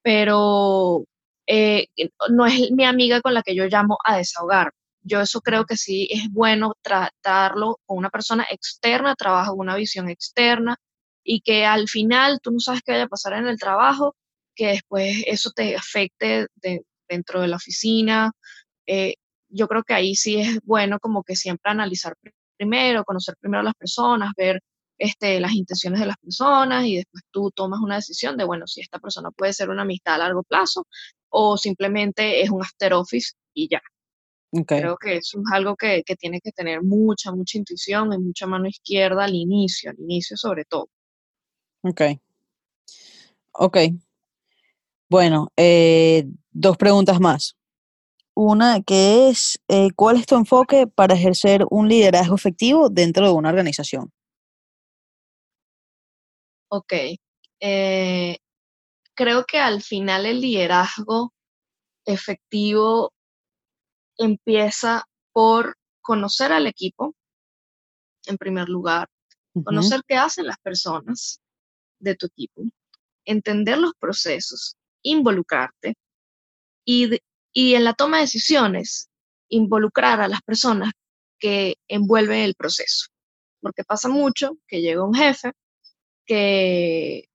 Pero 0.01 1.05
eh, 1.47 1.87
no 2.29 2.45
es 2.45 2.71
mi 2.71 2.85
amiga 2.85 3.21
con 3.21 3.33
la 3.33 3.43
que 3.43 3.55
yo 3.55 3.65
llamo 3.67 3.97
a 4.03 4.17
desahogar 4.17 4.71
yo 5.07 5.21
eso 5.21 5.41
creo 5.41 5.65
que 5.65 5.77
sí 5.77 6.07
es 6.11 6.29
bueno 6.31 6.75
tratarlo 6.81 7.79
con 7.85 7.97
una 7.97 8.09
persona 8.09 8.45
externa, 8.49 9.15
trabajo 9.15 9.51
con 9.51 9.61
una 9.61 9.75
visión 9.75 10.09
externa 10.09 10.77
y 11.23 11.41
que 11.41 11.65
al 11.65 11.87
final 11.89 12.39
tú 12.41 12.51
no 12.51 12.59
sabes 12.59 12.81
qué 12.83 12.93
vaya 12.93 13.05
a 13.05 13.07
pasar 13.09 13.33
en 13.33 13.47
el 13.47 13.59
trabajo, 13.59 14.15
que 14.55 14.67
después 14.67 15.23
eso 15.27 15.51
te 15.51 15.75
afecte 15.75 16.47
dentro 17.07 17.41
de 17.41 17.47
la 17.47 17.57
oficina. 17.57 18.31
Eh, 18.87 19.15
yo 19.49 19.67
creo 19.67 19.83
que 19.83 19.93
ahí 19.93 20.15
sí 20.15 20.39
es 20.39 20.59
bueno 20.63 20.99
como 20.99 21.23
que 21.23 21.35
siempre 21.35 21.71
analizar 21.71 22.15
primero, 22.57 23.03
conocer 23.05 23.35
primero 23.39 23.61
a 23.61 23.63
las 23.63 23.75
personas, 23.75 24.31
ver 24.37 24.61
este, 24.97 25.39
las 25.39 25.53
intenciones 25.53 25.99
de 25.99 26.07
las 26.07 26.17
personas 26.17 26.85
y 26.85 26.97
después 26.97 27.23
tú 27.31 27.51
tomas 27.51 27.79
una 27.81 27.95
decisión 27.97 28.37
de, 28.37 28.45
bueno, 28.45 28.67
si 28.67 28.81
esta 28.81 28.99
persona 28.99 29.31
puede 29.31 29.53
ser 29.53 29.69
una 29.69 29.83
amistad 29.83 30.15
a 30.15 30.19
largo 30.19 30.43
plazo 30.43 30.87
o 31.29 31.57
simplemente 31.57 32.41
es 32.41 32.49
un 32.49 32.63
after 32.63 32.93
office 32.93 33.33
y 33.53 33.69
ya. 33.69 33.81
Creo 34.51 34.97
que 34.97 35.17
eso 35.17 35.39
es 35.39 35.45
algo 35.51 35.75
que, 35.75 36.03
tiene 36.17 36.39
que 36.39 36.51
tener 36.51 36.81
mucha, 36.81 37.31
mucha 37.31 37.57
intuición 37.57 38.13
y 38.13 38.17
mucha 38.17 38.47
mano 38.47 38.67
izquierda 38.67 39.25
al 39.25 39.35
inicio, 39.35 39.91
al 39.91 39.99
inicio 39.99 40.37
sobre 40.37 40.65
todo. 40.65 40.89
Ok. 41.81 42.01
Ok. 43.51 43.77
Bueno, 45.09 45.49
eh, 45.57 46.25
dos 46.51 46.77
preguntas 46.77 47.19
más. 47.19 47.55
Una 48.33 48.81
que 48.83 49.29
es, 49.29 49.59
eh, 49.67 49.89
¿cuál 49.95 50.17
es 50.17 50.25
tu 50.25 50.35
enfoque 50.35 50.85
para 50.87 51.15
ejercer 51.15 51.65
un 51.69 51.87
liderazgo 51.87 52.35
efectivo 52.35 52.89
dentro 52.89 53.25
de 53.25 53.33
una 53.33 53.49
organización? 53.49 54.11
Ok. 56.69 56.93
Eh, 57.59 58.37
creo 59.15 59.45
que 59.45 59.57
al 59.57 59.81
final 59.81 60.25
el 60.25 60.41
liderazgo 60.41 61.33
efectivo 62.05 63.11
empieza 64.17 65.05
por 65.31 65.77
conocer 66.01 66.51
al 66.51 66.67
equipo, 66.67 67.15
en 68.25 68.37
primer 68.37 68.69
lugar, 68.69 69.07
conocer 69.63 70.01
qué 70.07 70.15
hacen 70.15 70.47
las 70.47 70.57
personas 70.59 71.41
de 71.99 72.15
tu 72.15 72.27
equipo, 72.27 72.63
entender 73.25 73.77
los 73.77 73.93
procesos, 73.99 74.75
involucrarte 75.01 75.95
y, 76.85 77.19
y 77.53 77.75
en 77.75 77.83
la 77.83 77.93
toma 77.93 78.17
de 78.17 78.23
decisiones, 78.23 79.09
involucrar 79.49 80.21
a 80.21 80.27
las 80.27 80.41
personas 80.41 80.91
que 81.39 81.75
envuelven 81.87 82.39
el 82.39 82.55
proceso. 82.55 83.07
Porque 83.61 83.83
pasa 83.83 84.09
mucho 84.09 84.57
que 84.67 84.81
llega 84.81 85.03
un 85.03 85.13
jefe 85.13 85.53
que 86.25 87.27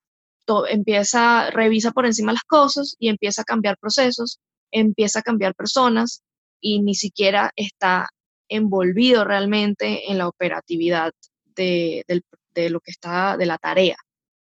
empieza, 0.69 1.51
revisa 1.51 1.93
por 1.93 2.07
encima 2.07 2.33
las 2.33 2.45
cosas 2.45 2.97
y 2.99 3.09
empieza 3.09 3.43
a 3.43 3.45
cambiar 3.45 3.79
procesos, 3.79 4.39
empieza 4.71 5.21
a 5.21 5.23
cambiar 5.23 5.55
personas, 5.55 6.23
y 6.63 6.81
ni 6.81 6.95
siquiera 6.95 7.53
está 7.57 8.09
envolvido 8.49 9.25
realmente 9.25 10.11
en 10.11 10.17
la 10.17 10.29
operatividad 10.29 11.13
de, 11.55 12.05
lo 12.71 12.81
que 12.81 12.91
está, 12.91 13.37
de 13.37 13.47
la 13.47 13.59
tarea. 13.59 13.97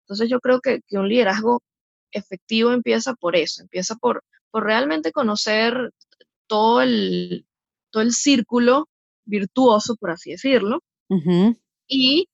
Entonces 0.03 0.29
yo 0.29 0.39
creo 0.39 0.59
que, 0.59 0.81
un 0.91 1.07
liderazgo 1.07 1.63
efectivo 2.11 2.73
empieza 2.73 3.13
por 3.15 3.35
eso, 3.35 3.63
empieza 3.63 3.95
por, 3.95 4.23
por 4.51 4.65
realmente 4.65 5.11
conocer 5.11 5.91
todo 6.47 6.81
el, 6.81 7.47
todo 7.89 8.03
el 8.03 8.11
círculo 8.11 8.89
virtuoso, 9.25 9.95
por 9.95 10.11
así 10.11 10.31
decirlo, 10.31 10.83
y, 11.87 12.27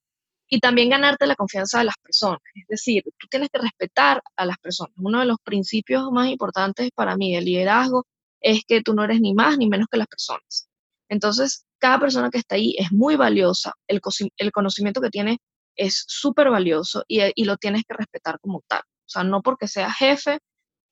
y 0.47 0.59
también 0.59 0.89
ganarte 0.89 1.27
la 1.27 1.35
confianza 1.35 1.79
de 1.79 1.85
las 1.85 1.97
personas. 2.01 2.39
Es 2.55 2.67
decir, 2.67 3.03
tú 3.17 3.27
tienes 3.27 3.49
que 3.49 3.59
respetar 3.59 4.21
a 4.35 4.45
las 4.45 4.57
personas. 4.57 4.93
Uno 4.97 5.19
de 5.19 5.25
los 5.25 5.37
principios 5.43 6.11
más 6.11 6.29
importantes 6.29 6.89
para 6.95 7.15
mí 7.15 7.35
del 7.35 7.45
liderazgo 7.45 8.05
es 8.41 8.63
que 8.67 8.81
tú 8.81 8.93
no 8.93 9.03
eres 9.03 9.19
ni 9.21 9.33
más 9.33 9.57
ni 9.57 9.67
menos 9.67 9.87
que 9.91 9.97
las 9.97 10.07
personas. 10.07 10.69
Entonces, 11.09 11.65
cada 11.79 11.99
persona 11.99 12.29
que 12.29 12.39
está 12.39 12.55
ahí 12.55 12.75
es 12.77 12.91
muy 12.91 13.15
valiosa, 13.15 13.73
el, 13.87 14.01
el 14.37 14.51
conocimiento 14.51 15.01
que 15.01 15.09
tiene 15.09 15.39
es 15.75 16.03
súper 16.07 16.49
valioso 16.49 17.03
y, 17.07 17.21
y, 17.35 17.45
lo 17.45 17.57
tienes 17.57 17.83
que 17.87 17.95
respetar 17.95 18.39
como 18.39 18.63
tal. 18.67 18.81
O 18.81 19.09
sea, 19.09 19.23
no 19.23 19.41
porque 19.41 19.67
sea 19.67 19.91
jefe, 19.91 20.39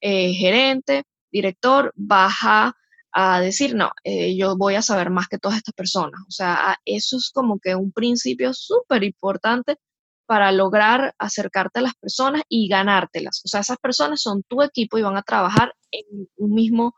eh, 0.01 0.33
gerente, 0.33 1.03
director, 1.31 1.91
baja 1.95 2.75
a 3.11 3.39
decir, 3.39 3.75
no, 3.75 3.91
eh, 4.03 4.35
yo 4.37 4.57
voy 4.57 4.75
a 4.75 4.81
saber 4.81 5.09
más 5.09 5.27
que 5.27 5.37
todas 5.37 5.57
estas 5.57 5.73
personas. 5.73 6.21
O 6.27 6.31
sea, 6.31 6.77
eso 6.85 7.17
es 7.17 7.31
como 7.33 7.59
que 7.59 7.75
un 7.75 7.91
principio 7.91 8.53
súper 8.53 9.03
importante 9.03 9.77
para 10.25 10.51
lograr 10.51 11.15
acercarte 11.17 11.79
a 11.79 11.83
las 11.83 11.95
personas 11.95 12.43
y 12.49 12.67
ganártelas. 12.67 13.41
O 13.45 13.47
sea, 13.47 13.61
esas 13.61 13.77
personas 13.77 14.21
son 14.21 14.43
tu 14.43 14.61
equipo 14.61 14.97
y 14.97 15.01
van 15.01 15.17
a 15.17 15.23
trabajar 15.23 15.73
en 15.91 16.27
un 16.35 16.53
mismo 16.53 16.93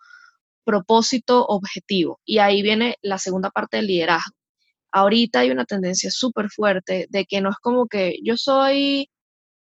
propósito, 0.68 1.46
objetivo. 1.48 2.20
Y 2.26 2.40
ahí 2.40 2.62
viene 2.62 2.98
la 3.02 3.18
segunda 3.18 3.50
parte 3.52 3.78
del 3.78 3.88
liderazgo. 3.88 4.36
Ahorita 4.92 5.40
hay 5.40 5.52
una 5.52 5.64
tendencia 5.64 6.12
súper 6.12 6.50
fuerte 6.50 7.08
de 7.10 7.26
que 7.26 7.40
no 7.40 7.52
es 7.52 7.56
como 7.62 7.88
que 7.88 8.18
yo 8.22 8.36
soy 8.36 9.10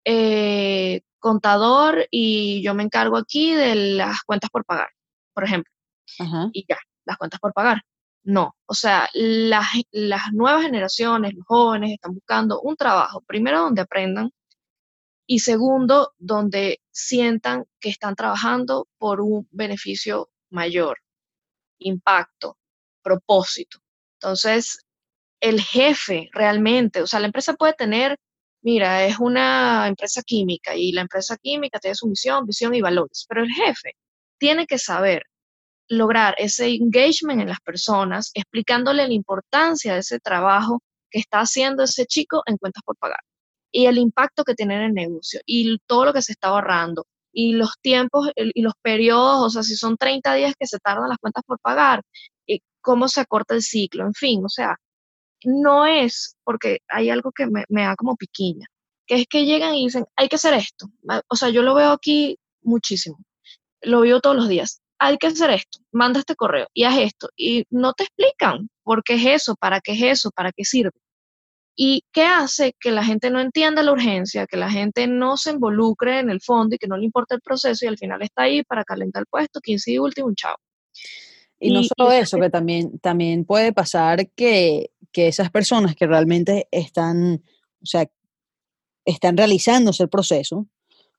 eh, 0.04 1.02
contador 1.20 2.08
y 2.10 2.64
yo 2.64 2.74
me 2.74 2.84
encargo 2.84 3.18
aquí 3.18 3.54
de 3.54 3.76
las 3.76 4.24
cuentas 4.24 4.50
por 4.50 4.66
pagar, 4.66 4.90
por 5.34 5.44
ejemplo. 5.44 5.72
Y 6.54 6.66
ya, 6.68 6.78
las 7.06 7.18
cuentas 7.18 7.40
por 7.40 7.54
pagar. 7.54 7.82
No, 8.24 8.56
o 8.66 8.74
sea, 8.74 9.08
las, 9.14 9.68
las 9.92 10.34
nuevas 10.34 10.64
generaciones, 10.64 11.36
los 11.36 11.46
jóvenes 11.46 11.92
están 11.92 12.16
buscando 12.16 12.62
un 12.62 12.76
trabajo, 12.76 13.22
primero 13.28 13.62
donde 13.62 13.82
aprendan 13.82 14.32
y 15.28 15.40
segundo, 15.40 16.14
donde 16.18 16.80
sientan 16.92 17.66
que 17.80 17.90
están 17.90 18.16
trabajando 18.16 18.88
por 18.98 19.22
un 19.22 19.48
beneficio 19.52 20.30
mayor, 20.50 21.00
impacto, 21.80 22.58
propósito. 23.04 23.80
Entonces, 24.20 24.80
el 25.42 25.62
jefe 25.62 26.30
realmente, 26.34 27.02
o 27.02 27.08
sea, 27.08 27.20
la 27.20 27.28
empresa 27.28 27.54
puede 27.56 27.74
tener 27.74 28.18
mira, 28.66 29.06
es 29.06 29.20
una 29.20 29.88
empresa 29.88 30.24
química 30.24 30.76
y 30.76 30.92
la 30.92 31.02
empresa 31.02 31.38
química 31.38 31.80
tiene 31.80 31.96
su 31.96 32.08
misión, 32.08 32.48
visión 32.48 32.74
y 32.74 32.82
valores, 32.82 33.26
pero 33.30 33.44
el 33.44 33.52
jefe 33.52 33.96
tiene 34.40 34.66
que 34.66 34.80
saber 34.80 35.22
lograr 35.88 36.36
ese 36.40 36.70
engagement 36.70 37.42
en 37.42 37.50
las 37.50 37.60
personas, 37.62 38.32
explicándole 38.34 39.08
la 39.08 39.14
importancia 39.14 39.94
de 39.94 40.00
ese 40.00 40.20
trabajo 40.20 40.82
que 41.12 41.20
está 41.20 41.42
haciendo 41.42 41.84
ese 41.84 42.08
chico 42.08 42.42
en 42.48 42.58
cuentas 42.58 42.82
por 42.84 42.98
pagar 42.98 43.20
y 43.72 43.86
el 43.86 44.00
impacto 44.00 44.44
que 44.44 44.56
tiene 44.56 44.78
en 44.78 44.82
el 44.82 44.94
negocio 44.94 45.42
y 45.46 45.78
todo 45.86 46.06
lo 46.06 46.14
que 46.14 46.24
se 46.24 46.32
está 46.32 46.48
ahorrando 46.50 47.06
y 47.36 47.52
los 47.54 47.74
tiempos 47.82 48.32
y 48.36 48.62
los 48.62 48.74
periodos, 48.82 49.48
o 49.48 49.50
sea, 49.50 49.64
si 49.64 49.76
son 49.76 49.98
30 49.98 50.34
días 50.36 50.54
que 50.58 50.66
se 50.68 50.80
tardan 50.80 51.10
las 51.10 51.18
cuentas 51.18 51.44
por 51.46 51.60
pagar, 51.60 52.02
y 52.48 52.62
cómo 52.82 53.10
se 53.10 53.20
acorta 53.22 53.56
el 53.56 53.62
ciclo, 53.62 54.06
en 54.06 54.14
fin, 54.14 54.44
o 54.46 54.50
sea, 54.50 54.78
no 55.44 55.86
es 55.86 56.38
porque 56.46 56.80
hay 56.88 57.10
algo 57.10 57.32
que 57.34 57.48
me, 57.48 57.66
da 57.70 57.96
como 57.98 58.16
piquiña, 58.16 58.68
que 59.06 59.16
es 59.16 59.28
que 59.28 59.46
llegan 59.46 59.76
y 59.76 59.84
dicen, 59.86 60.06
hay 60.16 60.30
que 60.30 60.38
hacer 60.38 60.54
esto. 60.54 60.88
O 61.30 61.36
sea, 61.36 61.50
yo 61.50 61.62
lo 61.62 61.76
veo 61.76 61.92
aquí 61.92 62.38
muchísimo, 62.62 63.18
lo 63.82 64.02
veo 64.02 64.22
todos 64.22 64.38
los 64.38 64.48
días. 64.48 64.82
Hay 64.98 65.18
que 65.18 65.28
hacer 65.28 65.52
esto, 65.52 65.80
manda 65.92 66.20
este 66.20 66.36
correo 66.36 66.68
y 66.74 66.86
haz 66.86 66.98
esto. 67.00 67.30
Y 67.36 67.66
no 67.70 67.94
te 67.94 68.06
explican 68.06 68.70
por 68.84 69.04
qué 69.04 69.16
es 69.16 69.26
eso, 69.44 69.56
para 69.56 69.82
qué 69.82 69.92
es 69.94 70.02
eso, 70.20 70.32
para 70.32 70.52
qué 70.54 70.64
sirve. 70.64 70.92
¿Y 71.76 72.06
qué 72.14 72.24
hace 72.24 72.74
que 72.80 72.92
la 72.92 73.04
gente 73.04 73.30
no 73.30 73.42
entienda 73.42 73.84
la 73.84 73.92
urgencia, 73.92 74.48
que 74.48 74.58
la 74.58 74.72
gente 74.72 75.08
no 75.08 75.36
se 75.36 75.52
involucre 75.52 76.20
en 76.20 76.30
el 76.30 76.42
fondo 76.42 76.76
y 76.76 76.78
que 76.78 76.88
no 76.88 76.96
le 76.96 77.06
importa 77.06 77.36
el 77.36 77.42
proceso 77.42 77.86
y 77.86 77.90
al 77.90 77.98
final 77.98 78.22
está 78.22 78.44
ahí 78.44 78.64
para 78.64 78.86
calentar 78.86 79.22
el 79.22 79.28
puesto, 79.28 79.60
15 79.60 79.92
y 79.92 79.98
último, 80.00 80.32
chao? 80.36 80.56
Y, 81.60 81.74
no 81.74 81.82
solo 81.84 82.12
eso, 82.12 82.38
que 82.38 82.50
también, 82.50 83.00
también 83.00 83.46
puede 83.46 83.74
pasar 83.74 84.30
que 84.36 84.92
que 85.16 85.30
esas 85.30 85.50
personas 85.50 85.96
que 85.96 86.08
realmente 86.08 86.68
están, 86.72 87.42
o 87.82 87.86
sea, 87.86 88.06
están 89.06 89.38
realizándose 89.38 90.04
el 90.04 90.10
proceso, 90.10 90.68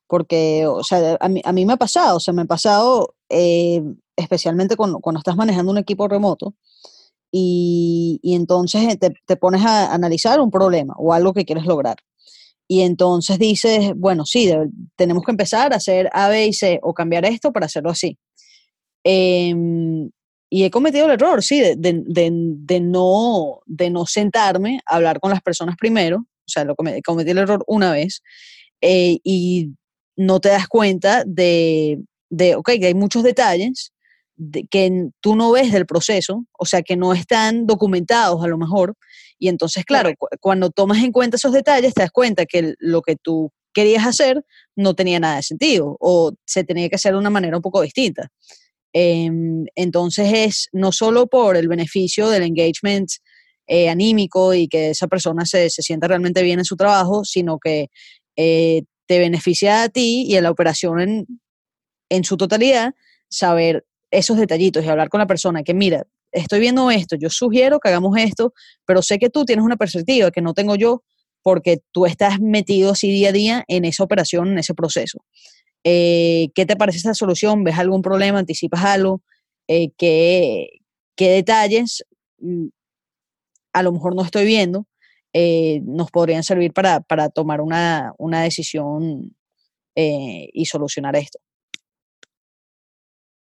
porque, 0.06 0.66
o 0.66 0.84
sea, 0.84 1.16
a 1.18 1.28
mí, 1.30 1.40
a 1.42 1.50
mí 1.54 1.64
me 1.64 1.72
ha 1.72 1.76
pasado, 1.78 2.18
o 2.18 2.20
sea, 2.20 2.34
me 2.34 2.42
ha 2.42 2.44
pasado 2.44 3.14
eh, 3.30 3.82
especialmente 4.14 4.76
cuando, 4.76 4.98
cuando, 4.98 5.20
estás 5.20 5.34
manejando 5.34 5.72
un 5.72 5.78
equipo 5.78 6.08
remoto 6.08 6.54
y, 7.30 8.20
y 8.22 8.34
entonces 8.34 8.98
te, 8.98 9.12
te, 9.26 9.36
pones 9.36 9.64
a 9.64 9.92
analizar 9.92 10.40
un 10.40 10.50
problema 10.50 10.94
o 10.98 11.12
algo 11.12 11.32
que 11.32 11.44
quieres 11.44 11.64
lograr. 11.66 11.96
Y 12.68 12.80
entonces 12.80 13.38
dices, 13.38 13.92
bueno, 13.96 14.24
sí, 14.26 14.52
tenemos 14.96 15.24
que 15.24 15.30
empezar 15.30 15.72
a 15.72 15.76
hacer 15.76 16.08
A, 16.12 16.28
B 16.28 16.46
y 16.46 16.52
C 16.52 16.80
o 16.82 16.94
cambiar 16.94 17.24
esto 17.24 17.52
para 17.52 17.66
hacerlo 17.66 17.90
así. 17.90 18.18
Eh, 19.04 19.54
y 20.48 20.64
he 20.64 20.70
cometido 20.70 21.06
el 21.06 21.12
error, 21.12 21.42
sí, 21.42 21.60
de, 21.60 21.74
de, 21.76 22.30
de, 22.32 22.80
no, 22.80 23.60
de 23.66 23.90
no 23.90 24.06
sentarme 24.06 24.80
a 24.86 24.96
hablar 24.96 25.20
con 25.20 25.30
las 25.30 25.42
personas 25.42 25.76
primero. 25.76 26.18
O 26.18 26.48
sea, 26.48 26.64
lo 26.64 26.76
cometí, 26.76 27.02
cometí 27.02 27.30
el 27.30 27.38
error 27.38 27.64
una 27.66 27.92
vez 27.92 28.22
eh, 28.80 29.18
y 29.24 29.72
no 30.16 30.40
te 30.40 30.50
das 30.50 30.68
cuenta 30.68 31.24
de, 31.26 32.00
de, 32.30 32.54
ok, 32.54 32.70
que 32.78 32.86
hay 32.86 32.94
muchos 32.94 33.24
detalles 33.24 33.92
que 34.70 35.08
tú 35.20 35.36
no 35.36 35.50
ves 35.52 35.72
del 35.72 35.86
proceso, 35.86 36.44
o 36.58 36.64
sea, 36.64 36.82
que 36.82 36.96
no 36.96 37.12
están 37.12 37.66
documentados 37.66 38.42
a 38.44 38.48
lo 38.48 38.58
mejor. 38.58 38.94
Y 39.38 39.48
entonces, 39.48 39.84
claro, 39.84 40.10
cuando 40.40 40.70
tomas 40.70 41.02
en 41.02 41.12
cuenta 41.12 41.36
esos 41.36 41.52
detalles, 41.52 41.94
te 41.94 42.02
das 42.02 42.10
cuenta 42.10 42.46
que 42.46 42.74
lo 42.78 43.02
que 43.02 43.16
tú 43.16 43.52
querías 43.72 44.06
hacer 44.06 44.42
no 44.74 44.94
tenía 44.94 45.20
nada 45.20 45.36
de 45.36 45.42
sentido 45.42 45.96
o 46.00 46.32
se 46.46 46.64
tenía 46.64 46.88
que 46.88 46.96
hacer 46.96 47.12
de 47.12 47.18
una 47.18 47.30
manera 47.30 47.56
un 47.56 47.62
poco 47.62 47.82
distinta. 47.82 48.30
Em, 48.92 49.66
entonces 49.74 50.32
es 50.32 50.68
no 50.72 50.92
solo 50.92 51.26
por 51.26 51.56
el 51.56 51.68
beneficio 51.68 52.30
del 52.30 52.44
engagement 52.44 53.10
eh, 53.66 53.90
anímico 53.90 54.54
y 54.54 54.68
que 54.68 54.90
esa 54.90 55.06
persona 55.08 55.44
se, 55.44 55.68
se, 55.68 55.82
sienta 55.82 56.08
realmente 56.08 56.42
bien 56.42 56.60
en 56.60 56.64
su 56.64 56.76
trabajo, 56.76 57.24
sino 57.24 57.58
que 57.58 57.88
eh, 58.36 58.84
te 59.06 59.18
beneficia 59.18 59.82
a 59.82 59.88
ti 59.90 60.24
y 60.26 60.36
a 60.36 60.40
la 60.40 60.50
operación 60.50 61.00
en, 61.00 61.26
en 62.08 62.24
su 62.24 62.36
totalidad 62.36 62.94
saber 63.28 63.84
esos 64.10 64.36
detallitos 64.36 64.84
y 64.84 64.88
hablar 64.88 65.08
con 65.08 65.20
la 65.20 65.26
persona 65.26 65.62
que 65.62 65.74
mira, 65.74 66.06
estoy 66.32 66.60
viendo 66.60 66.90
esto, 66.90 67.16
yo 67.16 67.30
sugiero 67.30 67.80
que 67.80 67.88
hagamos 67.88 68.16
esto, 68.18 68.52
pero 68.84 69.02
sé 69.02 69.18
que 69.18 69.30
tú 69.30 69.44
tienes 69.44 69.64
una 69.64 69.76
perspectiva 69.76 70.30
que 70.30 70.42
no 70.42 70.54
tengo 70.54 70.76
yo 70.76 71.02
porque 71.42 71.78
tú 71.92 72.06
estás 72.06 72.40
metido 72.40 72.92
así 72.92 73.08
día 73.08 73.28
a 73.28 73.32
día 73.32 73.64
en 73.68 73.84
esa 73.84 74.02
operación, 74.02 74.48
en 74.48 74.58
ese 74.58 74.74
proceso. 74.74 75.24
Eh, 75.84 76.48
¿Qué 76.54 76.66
te 76.66 76.74
parece 76.74 76.98
esta 76.98 77.14
solución? 77.14 77.62
¿Ves 77.62 77.78
algún 77.78 78.02
problema? 78.02 78.40
¿Anticipas 78.40 78.84
algo? 78.84 79.22
Eh, 79.68 79.90
¿qué, 79.96 80.80
detalles 81.16 82.04
mm, 82.38 82.66
a 83.72 83.82
lo 83.84 83.92
mejor 83.92 84.16
no 84.16 84.22
estoy 84.22 84.44
viendo? 84.44 84.86
Eh, 85.32 85.80
nos 85.84 86.10
podrían 86.10 86.42
servir 86.42 86.72
para, 86.72 87.00
tomar 87.28 87.60
una, 87.60 88.12
decisión 88.42 89.36
y 89.94 90.64
solucionar 90.66 91.14
esto. 91.14 91.38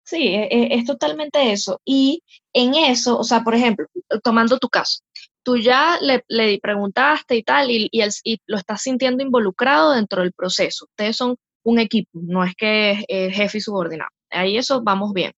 Sí, 0.07 0.27
e, 0.27 0.47
e, 0.49 0.75
es, 0.75 0.85
totalmente 0.85 1.51
eso. 1.51 1.81
Y 1.83 2.23
en 2.53 2.75
eso, 2.75 3.19
o 3.19 3.23
sea, 3.25 3.43
por 3.43 3.53
ejemplo, 3.55 3.87
tomando 4.23 4.57
tu 4.57 4.69
caso, 4.69 5.01
tú 5.43 5.57
ya 5.57 5.99
le, 6.01 6.59
preguntaste 6.61 7.35
y 7.35 7.43
tal, 7.43 7.69
y, 7.69 7.89
y, 7.91 8.37
lo 8.47 8.57
estás 8.57 8.83
sintiendo 8.83 9.21
involucrado 9.21 9.91
dentro 9.93 10.21
del 10.21 10.31
proceso. 10.31 10.85
Ustedes 10.85 11.17
son 11.17 11.35
un 11.63 11.79
equipo, 11.79 12.09
no 12.13 12.45
es 12.45 12.55
que 12.55 13.03
es, 13.07 13.35
jefe 13.35 13.57
y 13.57 13.61
subordinado. 13.61 14.09
Ahí 14.29 14.57
eso 14.57 14.81
vamos 14.81 15.11
bien. 15.13 15.33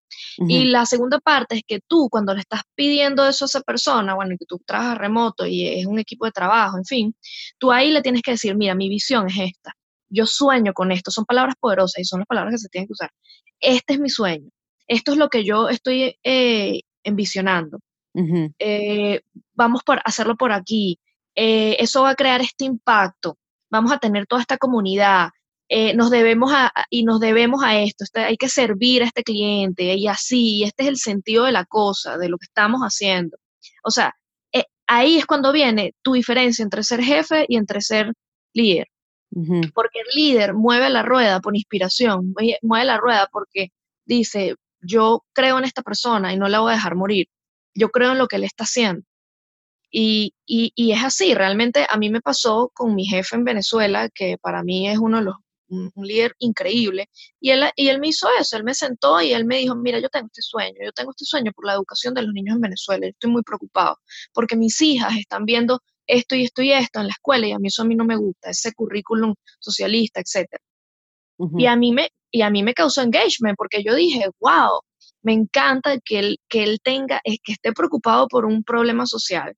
Y 0.48 0.66
la 0.66 0.86
segunda 0.86 1.20
parte 1.20 1.58
es 1.58 1.64
que 1.66 1.80
tú, 1.88 2.08
cuando 2.10 2.34
le 2.34 2.42
estás 2.42 2.62
pidiendo 2.76 3.28
eso 3.28 3.46
a 3.46 3.48
esa 3.48 3.62
persona, 3.62 4.16
bueno, 4.16 4.36
que 4.40 4.46
tú 4.46 4.60
trabajas 4.66 4.98
remoto 5.00 5.46
y 5.48 5.68
es 5.68 5.86
un 5.88 6.00
equipo 6.00 6.26
de 6.26 6.32
trabajo, 6.32 6.78
en 6.78 6.86
fin, 6.86 7.16
tú 7.58 7.72
ahí 7.72 7.92
le 7.92 8.02
tienes 8.02 8.22
que 8.22 8.32
decir, 8.32 8.56
mira, 8.56 8.76
mi 8.76 8.90
visión 8.90 9.28
es 9.28 9.38
esta. 9.38 9.74
Yo 10.10 10.26
sueño 10.26 10.74
con 10.74 10.92
esto. 10.92 11.12
Son 11.12 11.26
palabras 11.26 11.56
poderosas 11.60 12.00
y 12.00 12.06
son 12.06 12.20
las 12.20 12.28
palabras 12.28 12.54
que 12.54 12.60
se 12.60 12.70
tienen 12.70 12.88
que 12.88 12.94
usar. 12.94 13.12
Este 13.60 13.94
es 13.94 14.00
mi 14.00 14.10
sueño. 14.10 14.50
Esto 14.90 15.14
es 15.14 15.18
lo 15.18 15.30
que 15.30 15.46
yo 15.46 15.70
estoy 15.70 16.18
eh, 16.24 16.82
envisionando. 17.04 17.80
Eh, 18.60 19.22
vamos 19.54 19.84
por 19.84 20.02
hacerlo 20.04 20.36
por 20.36 20.52
aquí. 20.52 21.00
Eh, 21.36 21.78
eso 21.80 22.02
va 22.02 22.10
a 22.10 22.16
crear 22.16 22.42
este 22.42 22.66
impacto. 22.66 23.38
Vamos 23.70 23.94
a 23.94 24.00
tener 24.00 24.28
toda 24.28 24.42
esta 24.42 24.58
comunidad 24.58 25.30
eh, 25.72 25.94
nos 25.94 26.10
debemos 26.10 26.52
a, 26.52 26.74
y 26.90 27.04
nos 27.04 27.20
debemos 27.20 27.64
a 27.64 27.80
esto, 27.80 28.04
este, 28.04 28.22
hay 28.22 28.38
que 28.38 28.50
servir 28.50 29.04
a 29.04 29.06
este 29.06 29.22
cliente 29.22 29.94
y 29.94 30.08
así, 30.08 30.64
este 30.64 30.82
es 30.82 30.90
el 30.90 30.98
sentido 30.98 31.46
de 31.46 31.52
la 31.52 31.64
cosa, 31.64 32.18
de 32.18 32.28
lo 32.28 32.40
que 32.40 32.46
estamos 32.46 32.82
haciendo. 32.82 33.38
O 33.84 33.92
sea, 33.92 34.16
ahí 34.88 35.18
es 35.18 35.28
cuando 35.28 35.52
viene 35.52 35.94
tu 36.02 36.14
diferencia 36.14 36.64
entre 36.64 36.82
ser 36.82 37.04
jefe 37.04 37.46
y 37.48 37.56
entre 37.56 37.82
ser 37.82 38.14
líder. 38.52 38.88
Porque 39.76 40.00
el 40.00 40.08
líder 40.16 40.56
mueve 40.56 40.90
la 40.90 41.04
rueda 41.04 41.40
por 41.40 41.56
inspiración, 41.56 42.34
mueve 42.64 42.86
la 42.86 42.98
rueda 42.98 43.30
porque 43.32 43.68
dice, 44.06 44.56
yo 44.82 45.24
creo 45.34 45.58
en 45.58 45.66
esta 45.66 45.82
persona 45.82 46.34
y 46.34 46.38
no 46.38 46.48
la 46.48 46.60
voy 46.60 46.72
a 46.72 46.76
dejar 46.76 46.96
morir. 46.96 47.28
Yo 47.74 47.90
creo 47.90 48.12
en 48.12 48.18
lo 48.18 48.28
que 48.28 48.38
él 48.38 48.44
está 48.44 48.64
haciendo. 48.64 49.04
Y, 49.92 50.36
y, 50.46 50.92
es 50.92 51.04
así, 51.04 51.34
realmente 51.34 51.86
a 51.90 51.98
mí 51.98 52.10
me 52.12 52.22
pasó 52.22 52.72
con 52.76 52.94
mi 52.94 53.06
jefe 53.06 53.36
en 53.36 53.44
Venezuela, 53.44 54.08
que 54.14 54.38
para 54.38 54.62
mí 54.64 54.88
es 54.88 55.00
uno 55.00 55.18
de 55.18 55.24
los, 55.24 55.36
un, 55.70 55.92
líder 55.96 56.36
increíble, 56.40 57.10
y 57.40 57.50
él, 57.52 57.64
y 57.76 57.88
él 57.88 58.00
me 58.00 58.10
hizo 58.10 58.28
eso, 58.40 58.56
él 58.56 58.64
me 58.64 58.76
sentó 58.76 59.20
y 59.22 59.34
él 59.34 59.46
me 59.46 59.58
dijo, 59.58 59.76
mira, 59.76 60.00
yo 60.00 60.10
tengo 60.10 60.28
este 60.28 60.44
sueño, 60.44 60.78
yo 60.84 60.92
tengo 60.92 61.12
este 61.12 61.26
sueño 61.26 61.52
por 61.54 61.66
la 61.66 61.74
educación 61.74 62.14
de 62.14 62.22
los 62.22 62.34
niños 62.34 62.56
en 62.56 62.62
Venezuela, 62.62 63.06
yo 63.08 63.12
estoy 63.12 63.32
muy 63.32 63.42
preocupado, 63.42 63.98
porque 64.32 64.56
mis 64.56 64.80
hijas 64.82 65.16
están 65.18 65.46
viendo 65.46 65.80
esto 66.06 66.36
y 66.36 66.44
esto 66.44 66.62
y 66.62 66.72
esto 66.72 67.00
en 67.00 67.08
la 67.08 67.14
escuela 67.14 67.48
y 67.48 67.52
a 67.52 67.60
mí 67.60 67.68
eso 67.68 67.82
a 67.82 67.86
mí 67.86 67.96
no 67.96 68.06
me 68.06 68.16
gusta, 68.16 68.52
ese 68.52 68.74
currículum 68.74 69.34
socialista, 69.60 70.20
etc. 70.20 70.48
y, 71.58 71.66
a 71.66 71.76
mí 71.76 71.94
me, 71.94 72.10
y 72.32 72.42
a 72.42 72.50
mí 72.50 72.64
me 72.64 72.74
causó 72.74 73.02
engagement 73.02 73.58
porque 73.58 73.84
yo 73.84 73.96
dije, 73.96 74.30
wow, 74.40 74.82
me 75.22 75.34
encanta 75.34 76.00
que 76.00 76.20
él, 76.20 76.38
que 76.48 76.64
él 76.64 76.80
tenga, 76.84 77.22
eh, 77.24 77.38
que 77.44 77.54
esté 77.54 77.74
preocupado 77.74 78.28
por 78.28 78.46
un 78.46 78.64
problema 78.64 79.06
social, 79.06 79.56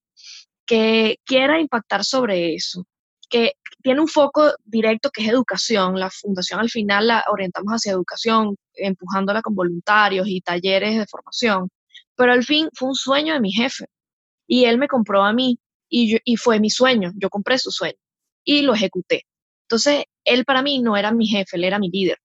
que 0.66 1.18
quiera 1.26 1.60
impactar 1.60 2.04
sobre 2.06 2.56
eso, 2.56 2.86
que 3.30 3.54
tiene 3.84 4.02
un 4.02 4.08
foco 4.08 4.54
directo 4.64 5.10
que 5.12 5.24
es 5.24 5.30
educación. 5.30 6.00
La 6.00 6.10
fundación 6.10 6.60
al 6.60 6.70
final 6.70 7.08
la 7.08 7.24
orientamos 7.32 7.74
hacia 7.74 7.94
educación, 7.94 8.56
empujándola 8.74 9.42
con 9.42 9.56
voluntarios 9.56 10.28
y 10.28 10.42
talleres 10.42 10.98
de 10.98 11.08
formación. 11.08 11.70
Pero 12.16 12.34
al 12.34 12.44
fin 12.44 12.70
fue 12.74 12.90
un 12.90 12.96
sueño 12.96 13.34
de 13.34 13.40
mi 13.40 13.52
jefe 13.52 13.86
y 14.48 14.66
él 14.66 14.78
me 14.78 14.88
compró 14.88 15.24
a 15.24 15.34
mí 15.34 15.60
y, 15.90 16.18
y 16.24 16.38
fue 16.38 16.60
mi 16.60 16.70
sueño. 16.70 17.12
Yo 17.16 17.30
compré 17.30 17.58
su 17.58 17.72
sueño 17.72 17.98
y 18.44 18.62
lo 18.62 18.74
ejecuté. 18.74 19.24
Entonces, 19.64 20.06
él 20.26 20.46
para 20.46 20.62
mí 20.62 20.80
no 20.80 20.98
era 20.98 21.12
mi 21.12 21.28
jefe, 21.28 21.58
él 21.58 21.64
era 21.64 21.80
mi 21.80 21.90
líder. 21.90 22.18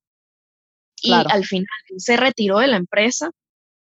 Y 1.06 1.12
al 1.12 1.44
final 1.44 1.66
se 1.96 2.16
retiró 2.16 2.58
de 2.58 2.68
la 2.68 2.76
empresa 2.76 3.30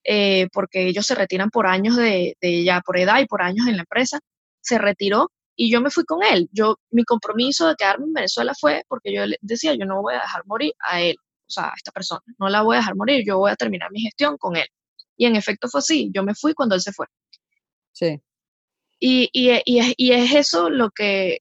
eh, 0.04 0.48
porque 0.54 0.88
ellos 0.88 1.06
se 1.06 1.16
retiran 1.16 1.50
por 1.50 1.68
años 1.68 1.98
de, 1.98 2.36
de, 2.42 2.64
ya 2.64 2.82
por 2.82 2.98
edad 2.98 3.20
y 3.20 3.26
por 3.26 3.42
años 3.42 3.68
en 3.68 3.76
la 3.76 3.84
empresa. 3.84 4.20
Se 4.62 4.78
retiró 4.78 5.32
y 5.56 5.72
yo 5.72 5.82
me 5.82 5.90
fui 5.90 6.06
con 6.06 6.24
él. 6.24 6.48
Yo, 6.52 6.78
mi 6.92 7.04
compromiso 7.04 7.68
de 7.68 7.76
quedarme 7.76 8.06
en 8.06 8.14
Venezuela 8.14 8.54
fue 8.58 8.84
porque 8.88 9.14
yo 9.14 9.24
decía, 9.42 9.74
yo 9.74 9.86
no 9.86 10.02
voy 10.02 10.14
a 10.14 10.22
dejar 10.22 10.44
morir 10.46 10.72
a 10.88 11.02
él, 11.02 11.16
o 11.20 11.50
sea, 11.50 11.66
a 11.66 11.74
esta 11.76 11.92
persona, 11.92 12.22
no 12.38 12.48
la 12.48 12.62
voy 12.62 12.76
a 12.76 12.80
dejar 12.80 12.96
morir, 12.96 13.24
yo 13.26 13.40
voy 13.40 13.52
a 13.52 13.56
terminar 13.56 13.92
mi 13.92 14.02
gestión 14.02 14.38
con 14.38 14.56
él. 14.56 14.68
Y 15.18 15.26
en 15.26 15.36
efecto 15.36 15.68
fue 15.68 15.80
así, 15.80 16.12
yo 16.14 16.24
me 16.24 16.36
fui 16.36 16.54
cuando 16.54 16.76
él 16.76 16.82
se 16.82 16.94
fue. 16.94 17.08
Sí. 17.92 18.22
Y, 19.00 19.30
y, 19.34 19.52
y, 19.66 19.94
y 19.98 20.12
es 20.12 20.34
eso 20.34 20.70
lo 20.70 20.92
que, 20.92 21.40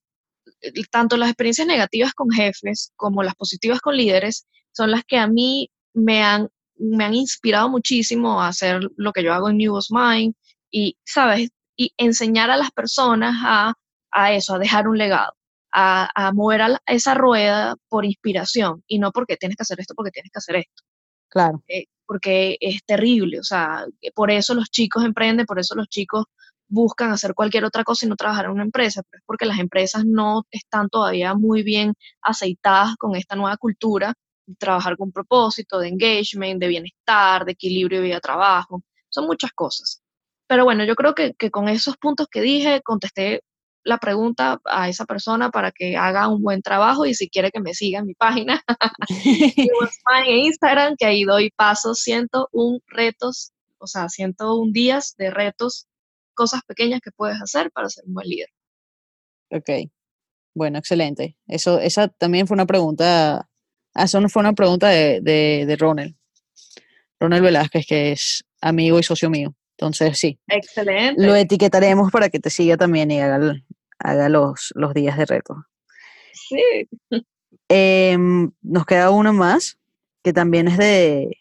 tanto 0.91 1.17
las 1.17 1.29
experiencias 1.29 1.67
negativas 1.67 2.15
con 2.15 2.31
jefes 2.31 2.93
como 2.97 3.23
las 3.23 3.35
positivas 3.35 3.81
con 3.81 3.97
líderes, 3.97 4.47
son 4.77 4.91
las 4.91 5.05
que 5.05 5.19
a 5.19 5.27
mí 5.27 5.71
me 5.95 6.23
han, 6.23 6.49
me 6.77 7.05
han 7.05 7.15
inspirado 7.15 7.69
muchísimo 7.71 8.43
a 8.43 8.49
hacer 8.49 8.81
lo 8.97 9.13
que 9.13 9.23
yo 9.23 9.33
hago 9.33 9.49
en 9.49 9.57
New 9.57 9.79
Mind 9.91 10.35
y, 10.71 10.97
¿sabes? 11.05 11.49
Y 11.77 11.93
enseñar 11.97 12.51
a 12.51 12.59
las 12.59 12.71
personas 12.71 13.35
a, 13.43 13.75
a 14.11 14.33
eso, 14.33 14.55
a 14.55 14.59
dejar 14.59 14.87
un 14.87 14.99
legado, 14.99 15.33
a, 15.73 16.11
a 16.15 16.33
mover 16.33 16.63
a 16.63 16.81
esa 16.87 17.15
rueda 17.15 17.77
por 17.89 18.05
inspiración 18.05 18.83
y 18.87 18.99
no 18.99 19.13
porque 19.13 19.37
tienes 19.37 19.57
que 19.57 19.63
hacer 19.63 19.81
esto, 19.81 19.95
porque 19.95 20.11
tienes 20.11 20.31
que 20.31 20.39
hacer 20.39 20.57
esto. 20.57 20.83
Claro. 21.29 21.63
Eh, 21.69 21.87
porque 22.07 22.57
es 22.61 22.85
terrible, 22.85 23.41
o 23.41 23.45
sea, 23.45 23.85
por 24.15 24.31
eso 24.31 24.55
los 24.55 24.71
chicos 24.71 25.05
emprenden, 25.05 25.45
por 25.45 25.59
eso 25.59 25.75
los 25.75 25.89
chicos 25.89 26.27
buscan 26.69 27.11
hacer 27.11 27.35
cualquier 27.35 27.65
otra 27.65 27.83
cosa 27.83 28.07
y 28.07 28.09
no 28.09 28.17
trabajar 28.17 28.45
en 28.45 28.53
una 28.53 28.63
empresa, 28.63 29.03
pero 29.11 29.21
es 29.21 29.25
porque 29.27 29.47
las 29.47 29.59
empresas 29.59 30.05
no 30.05 30.45
están 30.51 30.89
todavía 30.89 31.35
muy 31.35 31.63
bien 31.63 31.95
aceitadas 32.23 32.97
con 32.97 33.17
esta 33.17 33.37
nueva 33.37 33.57
cultura, 33.57 34.15
trabajar 34.59 34.97
con 34.97 35.13
propósito, 35.13 35.79
de 35.79 35.89
engagement, 35.89 36.61
de 36.61 36.69
bienestar, 36.69 37.45
de 37.45 37.53
equilibrio 37.53 38.03
vida-trabajo, 38.03 38.83
son 39.09 39.27
muchas 39.27 39.53
cosas. 39.53 40.03
Pero 40.47 40.65
bueno, 40.65 40.85
yo 40.85 40.95
creo 40.95 41.15
que, 41.15 41.35
que 41.35 41.51
con 41.51 41.69
esos 41.69 41.97
puntos 41.97 42.29
que 42.31 42.41
dije, 42.41 42.81
contesté 42.83 43.43
la 43.87 43.99
pregunta 43.99 44.61
a 44.65 44.89
esa 44.89 45.05
persona 45.05 45.51
para 45.51 45.71
que 45.71 45.97
haga 45.97 46.29
un 46.29 46.43
buen 46.43 46.61
trabajo 46.61 47.07
y 47.07 47.15
si 47.15 47.29
quiere 47.29 47.53
que 47.53 47.61
me 47.61 47.73
siga 47.73 48.01
en 48.01 48.07
mi 48.07 48.15
página 48.15 48.61
en 50.27 50.37
Instagram, 50.37 50.97
que 50.99 51.07
ahí 51.07 51.23
doy 51.23 51.51
pasos, 51.51 52.05
un 52.53 52.81
retos, 52.89 53.53
o 53.79 53.87
sea, 53.87 54.09
un 54.41 54.73
días 54.73 55.15
de 55.17 55.31
retos 55.31 55.87
cosas 56.35 56.63
pequeñas 56.67 57.01
que 57.01 57.13
puedes 57.13 57.41
hacer 57.41 57.71
para 57.71 57.89
ser 57.89 58.05
un 58.07 58.15
buen 58.15 58.29
líder. 58.29 58.49
Ok, 59.51 59.71
bueno, 60.55 60.79
excelente. 60.79 61.37
Eso, 61.47 61.79
esa 61.79 62.09
también 62.09 62.47
fue 62.47 62.57
una 62.57 62.67
pregunta, 62.67 63.49
eso 64.05 64.21
no 64.21 64.29
fue 64.29 64.41
una 64.41 64.53
pregunta 64.53 64.89
de, 64.89 65.21
de, 65.21 65.65
de 65.67 65.77
Ronald. 65.77 66.15
Ronald 67.21 67.43
Velázquez, 67.43 67.87
que 67.87 68.13
es 68.13 68.45
amigo 68.61 68.99
y 68.99 69.03
socio 69.03 69.31
mío. 69.31 69.55
Entonces, 69.79 70.19
sí. 70.19 70.39
Excelente. 70.49 71.23
Lo 71.23 71.35
etiquetaremos 71.35 72.11
para 72.11 72.29
que 72.29 72.41
te 72.41 72.51
siga 72.51 72.77
también 72.77 73.11
y 73.11 73.21
haga, 73.21 73.57
haga 73.99 74.29
los, 74.29 74.73
los 74.75 74.95
días 74.95 75.19
de 75.19 75.27
reto. 75.27 75.67
Sí. 76.33 76.89
Em, 77.69 78.51
nos 78.63 78.87
queda 78.87 79.11
uno 79.11 79.33
más, 79.33 79.79
que 80.23 80.33
también 80.33 80.69
es 80.69 80.79
de 80.79 81.39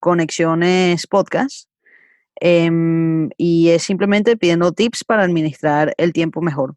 Conexiones 0.00 1.06
Podcast. 1.06 1.68
Em, 2.40 3.30
y 3.36 3.70
es 3.70 3.82
simplemente 3.82 4.36
pidiendo 4.36 4.72
tips 4.72 5.04
para 5.04 5.24
administrar 5.24 5.94
el 5.96 6.12
tiempo 6.12 6.40
mejor. 6.40 6.76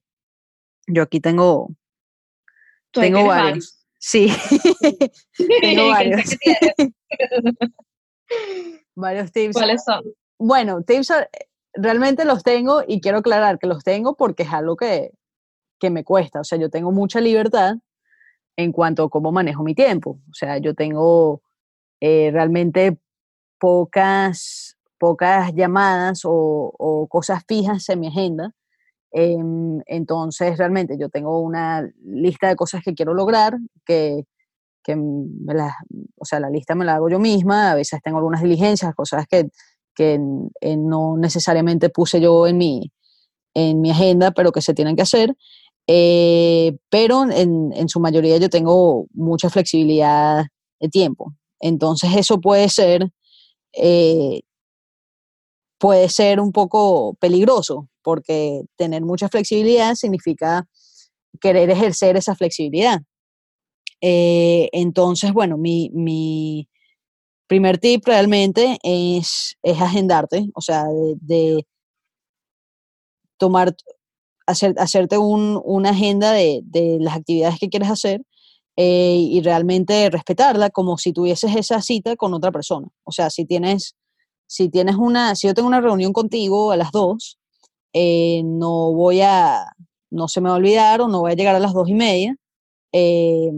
Yo 0.87 1.03
aquí 1.03 1.19
tengo, 1.19 1.69
tengo 2.91 3.25
varios. 3.25 3.80
Sí, 4.03 4.27
tengo 5.61 5.89
varios. 5.89 6.35
varios 8.95 9.31
tips. 9.31 9.53
¿Cuáles 9.53 9.83
son? 9.83 10.03
Bueno, 10.39 10.81
tips 10.81 11.11
eh, 11.11 11.29
realmente 11.73 12.25
los 12.25 12.43
tengo 12.43 12.83
y 12.87 12.99
quiero 12.99 13.19
aclarar 13.19 13.59
que 13.59 13.67
los 13.67 13.83
tengo 13.83 14.15
porque 14.15 14.43
es 14.43 14.51
algo 14.51 14.75
que, 14.75 15.11
que 15.79 15.91
me 15.91 16.03
cuesta. 16.03 16.39
O 16.39 16.43
sea, 16.43 16.57
yo 16.57 16.69
tengo 16.71 16.91
mucha 16.91 17.21
libertad 17.21 17.75
en 18.57 18.71
cuanto 18.71 19.03
a 19.03 19.09
cómo 19.09 19.31
manejo 19.31 19.63
mi 19.63 19.75
tiempo. 19.75 20.19
O 20.29 20.33
sea, 20.33 20.57
yo 20.57 20.73
tengo 20.73 21.43
eh, 21.99 22.31
realmente 22.31 22.97
pocas 23.59 24.77
pocas 25.01 25.51
llamadas 25.55 26.21
o, 26.25 27.07
cosas 27.09 27.43
fijas 27.47 27.89
en 27.89 27.99
mi 27.99 28.07
agenda. 28.07 28.53
Em, 29.11 29.81
entonces, 29.87 30.57
realmente 30.57 30.97
yo 30.99 31.09
tengo 31.09 31.39
una 31.41 31.89
lista 32.03 32.47
de 32.47 32.55
cosas 32.55 32.81
que 32.83 32.93
quiero 32.93 33.13
lograr, 33.13 33.57
que, 33.85 34.23
me 34.87 35.53
la, 35.53 35.75
o 36.17 36.25
sea, 36.25 36.39
la 36.39 36.49
lista 36.49 36.75
me 36.75 36.85
la 36.85 36.95
hago 36.95 37.09
yo 37.09 37.19
misma, 37.19 37.71
a 37.71 37.75
veces 37.75 38.01
tengo 38.03 38.17
algunas 38.17 38.41
diligencias, 38.41 38.95
cosas 38.95 39.25
que, 39.29 39.49
que 39.95 40.19
no 40.19 41.17
necesariamente 41.17 41.89
puse 41.89 42.21
yo 42.21 42.47
en 42.47 42.57
mi, 42.57 42.91
en 43.53 43.81
mi 43.81 43.91
agenda, 43.91 44.31
pero 44.31 44.51
que 44.51 44.61
se 44.61 44.73
tienen 44.73 44.95
que 44.95 45.03
hacer. 45.03 45.35
Eh, 45.87 46.77
pero 46.89 47.23
en, 47.31 47.71
en, 47.73 47.89
su 47.89 47.99
mayoría 47.99 48.37
yo 48.37 48.49
tengo 48.49 49.07
mucha 49.13 49.49
flexibilidad 49.49 50.45
de 50.79 50.89
tiempo. 50.89 51.33
Entonces 51.59 52.11
eso 52.15 52.39
puede 52.39 52.69
ser 52.69 53.11
eh, 53.73 54.41
puede 55.81 56.09
ser 56.09 56.39
un 56.39 56.51
poco 56.51 57.15
peligroso, 57.19 57.89
porque 58.03 58.61
tener 58.75 59.03
mucha 59.03 59.29
flexibilidad 59.29 59.95
significa 59.95 60.67
querer 61.39 61.69
ejercer 61.69 62.17
esa 62.17 62.35
flexibilidad. 62.35 63.01
Eh, 64.01 64.69
entonces, 64.73 65.33
bueno, 65.33 65.57
mi, 65.57 66.67
primer 67.47 67.77
tip 67.77 68.05
realmente 68.05 68.77
es, 68.83 69.57
es 69.61 69.81
agendarte, 69.81 70.49
o 70.55 70.61
sea, 70.61 70.85
de, 71.19 71.65
tomar, 73.37 73.75
hacer, 74.47 74.73
hacerte 74.77 75.17
una 75.17 75.89
agenda 75.89 76.31
de, 76.31 76.63
las 76.99 77.15
actividades 77.15 77.59
que 77.59 77.69
quieres 77.69 77.89
hacer 77.89 78.21
eh, 78.77 79.17
y 79.19 79.41
realmente 79.41 80.09
respetarla 80.09 80.69
como 80.69 80.97
si 80.97 81.11
tuvieses 81.13 81.55
esa 81.55 81.81
cita 81.81 82.15
con 82.15 82.33
otra 82.33 82.51
persona. 82.51 82.87
O 83.03 83.11
sea, 83.11 83.29
si 83.29 83.45
tienes 83.45 83.95
si 84.51 84.67
tienes 84.67 84.97
una, 84.97 85.33
si 85.33 85.47
yo 85.47 85.53
tengo 85.53 85.69
una 85.69 85.79
reunión 85.79 86.11
contigo 86.11 86.73
a 86.73 86.75
las 86.75 86.91
dos, 86.91 87.37
eh, 87.93 88.41
no 88.43 88.93
voy 88.93 89.21
a, 89.21 89.65
no 90.09 90.27
se 90.27 90.41
me 90.41 90.49
va 90.49 90.55
a 90.55 90.57
olvidar 90.57 91.01
o 91.01 91.07
no 91.07 91.21
voy 91.21 91.31
a 91.31 91.35
llegar 91.35 91.55
a 91.55 91.59
las 91.59 91.73
dos 91.73 91.89
y 91.89 91.93
media, 91.93 92.35
eh, 92.91 93.51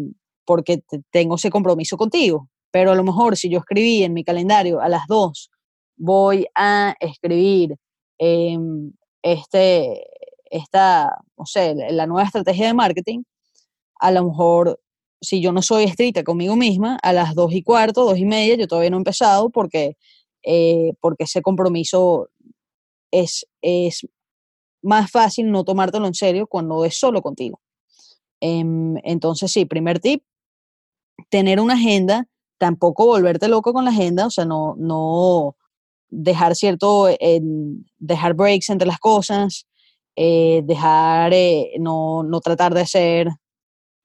porque 0.45 0.81
tengo 1.11 1.35
ese 1.35 1.49
compromiso 1.49 1.97
contigo. 1.97 2.49
Pero 2.71 2.91
a 2.91 2.95
lo 2.95 3.03
mejor 3.03 3.37
si 3.37 3.49
yo 3.49 3.59
escribí 3.59 4.03
en 4.03 4.13
mi 4.13 4.23
calendario 4.23 4.81
a 4.81 4.89
las 4.89 5.07
dos, 5.07 5.49
voy 5.95 6.47
a 6.55 6.95
escribir 6.99 7.75
em, 8.17 8.91
este, 9.21 10.03
esta, 10.45 11.17
no 11.37 11.45
sé, 11.45 11.75
la 11.91 12.07
nueva 12.07 12.25
estrategia 12.25 12.67
de 12.67 12.73
marketing, 12.73 13.23
a 13.99 14.11
lo 14.11 14.25
mejor 14.25 14.79
si 15.21 15.41
yo 15.41 15.51
no 15.53 15.61
soy 15.61 15.85
estricta 15.85 16.23
conmigo 16.23 16.55
misma, 16.55 16.97
a 17.01 17.13
las 17.13 17.35
dos 17.35 17.53
y 17.53 17.63
cuarto, 17.63 18.05
dos 18.05 18.17
y 18.17 18.25
media, 18.25 18.55
yo 18.55 18.67
todavía 18.67 18.89
no 18.89 18.97
he 18.97 18.99
empezado 18.99 19.49
porque 19.49 19.95
eh, 20.43 20.93
porque 20.99 21.23
ese 21.23 21.41
compromiso 21.41 22.29
es, 23.11 23.47
es 23.61 24.05
más 24.83 25.09
fácil 25.09 25.49
no 25.51 25.63
tomártelo 25.63 26.05
en 26.05 26.13
serio 26.13 26.45
cuando 26.47 26.85
es 26.85 26.99
solo 26.99 27.21
contigo. 27.21 27.59
Em, 28.41 28.97
entonces, 29.03 29.51
sí, 29.51 29.65
primer 29.65 29.99
tip, 29.99 30.23
tener 31.29 31.59
una 31.59 31.75
agenda, 31.75 32.27
tampoco 32.57 33.05
volverte 33.05 33.47
loco 33.47 33.73
con 33.73 33.85
la 33.85 33.91
agenda, 33.91 34.27
o 34.27 34.29
sea, 34.29 34.45
no, 34.45 34.75
no 34.77 35.55
dejar 36.09 36.55
cierto, 36.55 37.07
dejar 37.99 38.33
breaks 38.35 38.69
entre 38.69 38.87
las 38.87 38.99
cosas, 38.99 39.65
eh, 40.15 40.61
dejar, 40.65 41.33
eh, 41.33 41.71
no, 41.79 42.23
no, 42.23 42.41
tratar 42.41 42.73
de 42.73 42.81
hacer 42.81 43.29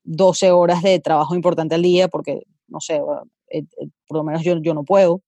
12 0.05 0.53
horas 0.53 0.83
de 0.83 1.01
trabajo 1.01 1.35
importante 1.35 1.75
al 1.75 1.83
día, 1.83 2.09
porque, 2.09 2.43
no 2.69 2.81
sé, 2.81 3.01
por 4.07 4.17
lo 4.19 4.25
menos 4.25 4.43
yo, 4.43 4.59
yo 4.63 4.75
no 4.75 4.85
puedo. 4.85 5.23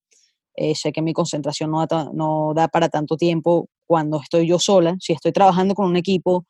sé 0.75 0.93
que 0.93 1.03
mi 1.03 1.13
concentración 1.13 1.71
no 1.71 1.87
no 2.13 2.53
da 2.55 2.69
para 2.69 2.89
tanto 2.89 3.17
tiempo 3.17 3.69
cuando 3.91 4.21
estoy 4.21 4.47
yo 4.47 4.61
sola. 4.61 4.95
Si 5.01 5.13
estoy 5.13 5.33
trabajando 5.33 5.75
con 5.75 5.87
un 5.87 5.97
equipo, 5.97 6.47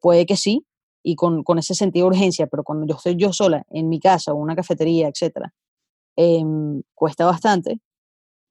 puede 0.00 0.24
que 0.24 0.36
sí, 0.36 0.64
y 1.02 1.16
con, 1.16 1.42
con, 1.42 1.58
ese 1.58 1.74
sentido 1.74 2.04
de 2.04 2.16
urgencia, 2.16 2.46
pero 2.46 2.62
cuando 2.62 2.86
yo 2.86 2.94
estoy 2.94 3.16
yo 3.16 3.32
sola 3.32 3.64
en 3.70 3.88
mi 3.88 3.98
casa 3.98 4.32
o 4.32 4.36
una 4.36 4.54
cafetería, 4.54 5.08
etcétera, 5.08 5.52
em, 6.14 6.80
cuesta 6.94 7.26
bastante. 7.26 7.80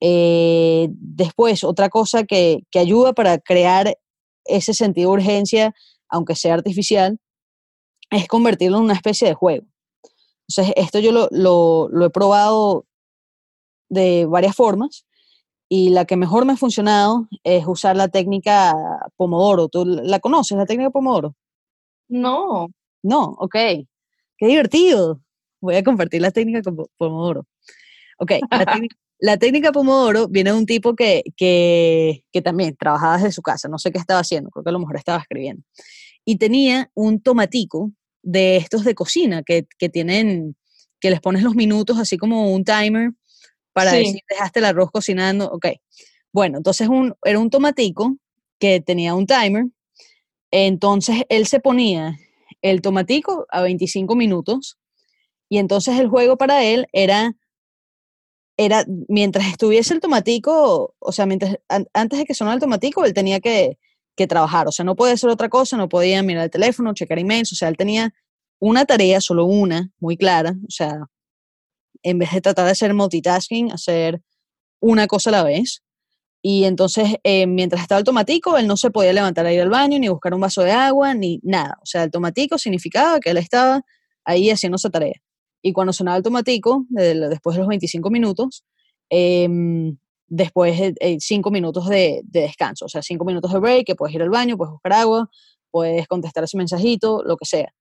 Eh, 0.02 0.90
después, 0.92 1.64
otra 1.64 1.88
cosa 1.88 2.26
que, 2.26 2.64
que, 2.72 2.80
ayuda 2.80 3.14
para 3.14 3.38
crear 3.38 3.98
ese 4.44 4.74
sentido 4.74 5.12
de 5.12 5.14
urgencia, 5.14 5.74
aunque 6.10 6.36
sea 6.36 6.56
artificial, 6.56 7.20
es 8.12 8.28
convertirlo 8.28 8.80
en 8.80 8.84
una 8.84 8.96
especie 8.96 9.30
de 9.30 9.34
juego. 9.34 9.66
Entonces, 10.50 10.74
esto 10.76 11.00
yo 11.00 11.14
lo, 11.14 11.30
lo, 11.32 11.88
lo 11.88 12.06
he 12.08 12.10
probado 12.10 12.86
de 13.88 14.26
varias 14.26 14.58
formas 14.58 15.06
y 15.76 15.90
la 15.90 16.06
que 16.06 16.18
mejor 16.18 16.46
me 16.46 16.54
ha 16.54 16.56
funcionado 16.56 17.28
es 17.44 17.66
usar 17.66 17.96
la 17.98 18.08
técnica 18.08 18.76
Pomodoro. 19.16 19.70
¿Tú 19.70 19.84
la 19.86 20.20
conoces, 20.20 20.56
la 20.56 20.68
técnica 20.68 20.92
Pomodoro? 20.92 21.36
No. 22.08 22.68
No, 23.02 23.24
ok. 23.40 23.56
Qué 24.38 24.46
divertido. 24.46 25.20
Voy 25.62 25.74
a 25.74 25.84
compartir 25.84 26.22
la 26.22 26.30
técnica 26.30 26.62
Pomodoro. 26.96 27.48
Ok, 28.20 28.34
la, 29.20 29.38
técnica, 29.38 29.72
Pomodoro 29.72 30.28
viene 30.28 30.52
de 30.52 30.58
un 30.60 30.68
tipo 30.68 30.96
que, 30.96 31.24
que, 31.36 32.24
que, 32.32 32.42
también 32.44 32.76
trabajaba 32.78 33.18
desde 33.18 33.32
su 33.32 33.42
casa, 33.42 33.68
no 33.68 33.80
sé 33.80 33.92
qué 33.92 33.98
estaba 33.98 34.20
haciendo, 34.20 34.52
creo 34.52 34.64
que 34.64 34.70
a 34.70 34.74
lo 34.74 34.80
mejor 34.80 34.98
estaba 34.98 35.18
escribiendo. 35.18 35.64
Y 36.24 36.38
tenía 36.38 36.92
un 36.94 37.20
tomatico 37.20 37.92
de 38.22 38.58
estos 38.58 38.84
de 38.84 38.94
cocina 38.94 39.42
que, 39.42 39.66
que 39.80 39.90
tienen, 39.90 40.56
que 41.00 41.10
les 41.10 41.20
pones 41.20 41.42
los 41.42 41.56
minutos 41.56 41.98
así 41.98 42.20
como 42.20 42.54
un 42.54 42.64
timer 42.64 43.14
para 43.74 43.92
decir, 43.94 44.22
dejaste 44.30 44.60
el 44.60 44.66
arroz 44.66 44.92
cocinando, 44.92 45.50
ok. 45.52 45.68
Bueno, 46.32 46.58
entonces 46.58 46.88
un, 46.88 47.16
era 47.24 47.40
un 47.40 47.50
tomatico 47.50 48.18
que 48.60 48.80
tenía 48.80 49.16
un 49.16 49.28
timer. 49.28 49.66
Entonces 50.52 51.24
él 51.30 51.48
se 51.48 51.60
ponía 51.60 52.18
el 52.62 52.82
tomatico 52.82 53.46
a 53.50 53.62
25 53.62 54.16
minutos 54.16 54.78
y 55.50 55.58
entonces 55.58 56.00
el 56.00 56.08
juego 56.08 56.38
para 56.38 56.64
él 56.64 56.88
era, 56.94 57.34
era 58.58 58.86
mientras 59.10 59.48
estuviese 59.48 59.94
el 59.94 60.00
tomatico, 60.00 60.96
o 61.00 61.12
sea, 61.12 61.26
mientras, 61.26 61.58
antes 61.94 62.20
de 62.20 62.26
que 62.26 62.34
sonara 62.34 62.56
el 62.56 62.62
tomatico, 62.62 63.04
él 63.04 63.14
tenía 63.14 63.40
que, 63.40 63.78
que 64.16 64.28
trabajar, 64.28 64.68
o 64.68 64.72
sea, 64.72 64.86
no 64.86 64.96
podía 64.96 65.14
hacer 65.14 65.30
otra 65.30 65.50
cosa, 65.50 65.76
no 65.76 65.90
podía 65.90 66.24
mirar 66.24 66.46
el 66.46 66.50
teléfono, 66.50 66.94
checar 66.94 67.20
emails, 67.20 67.52
o 67.52 67.56
sea, 67.56 67.68
él 67.68 67.78
tenía 67.78 68.14
una 68.60 68.86
tarea, 68.86 69.20
solo 69.20 69.46
una, 69.46 69.92
muy 70.00 70.18
clara, 70.18 70.56
o 70.68 70.72
sea, 70.72 71.08
en 72.04 72.20
vez 72.20 72.32
de 72.32 72.42
tratar 72.42 72.66
de 72.66 72.72
hacer 72.72 72.94
multitasking, 72.94 73.72
hacer 73.72 74.22
una 74.80 75.08
cosa 75.08 75.30
a 75.30 75.34
la 75.34 75.44
vez. 75.44 75.82
Y 76.42 76.66
entonces, 76.66 77.16
eh, 77.24 77.48
mientras 77.48 77.82
estaba 77.82 78.02
el 78.02 78.60
él 78.60 78.68
no 78.68 78.78
se 78.78 78.92
podía 78.92 79.14
levantar 79.14 79.46
a 79.46 79.54
ir 79.54 79.62
al 79.62 79.70
baño, 79.70 79.98
ni 79.98 80.10
buscar 80.10 80.34
un 80.34 80.42
vaso 80.42 80.62
de 80.62 80.72
agua, 80.72 81.14
ni 81.14 81.40
nada. 81.42 81.78
O 81.82 81.86
sea, 81.86 82.04
el 82.04 82.12
tomatico 82.12 82.58
significaba 82.58 83.20
que 83.22 83.30
él 83.30 83.38
estaba 83.38 83.82
ahí 84.26 84.50
haciendo 84.50 84.76
esa 84.76 84.90
tarea. 84.90 85.16
Y 85.62 85.72
cuando 85.72 85.94
sonaba 85.94 86.18
el 86.18 86.24
después 87.30 87.56
de 87.56 87.60
los 87.60 87.68
25 87.68 88.10
minutos, 88.10 88.66
em, 89.10 89.98
después 90.28 90.78
de 90.78 91.18
5 91.20 91.52
minutos 91.52 91.88
de, 91.88 92.22
descanso, 92.26 92.86
o 92.86 92.90
sea, 92.90 93.02
5 93.02 93.24
minutos 93.24 93.54
de 93.54 93.60
break, 93.60 93.86
que 93.86 93.96
puedes 93.96 94.14
ir 94.14 94.22
al 94.22 94.30
baño, 94.30 94.58
puedes 94.58 94.72
buscar 94.72 94.94
agua, 94.94 95.30
puedes 95.72 96.08
contestar 96.08 96.44
ese 96.44 96.58
mensajito, 96.58 97.24
lo 97.24 97.38
que 97.38 97.46
sea. 97.46 97.74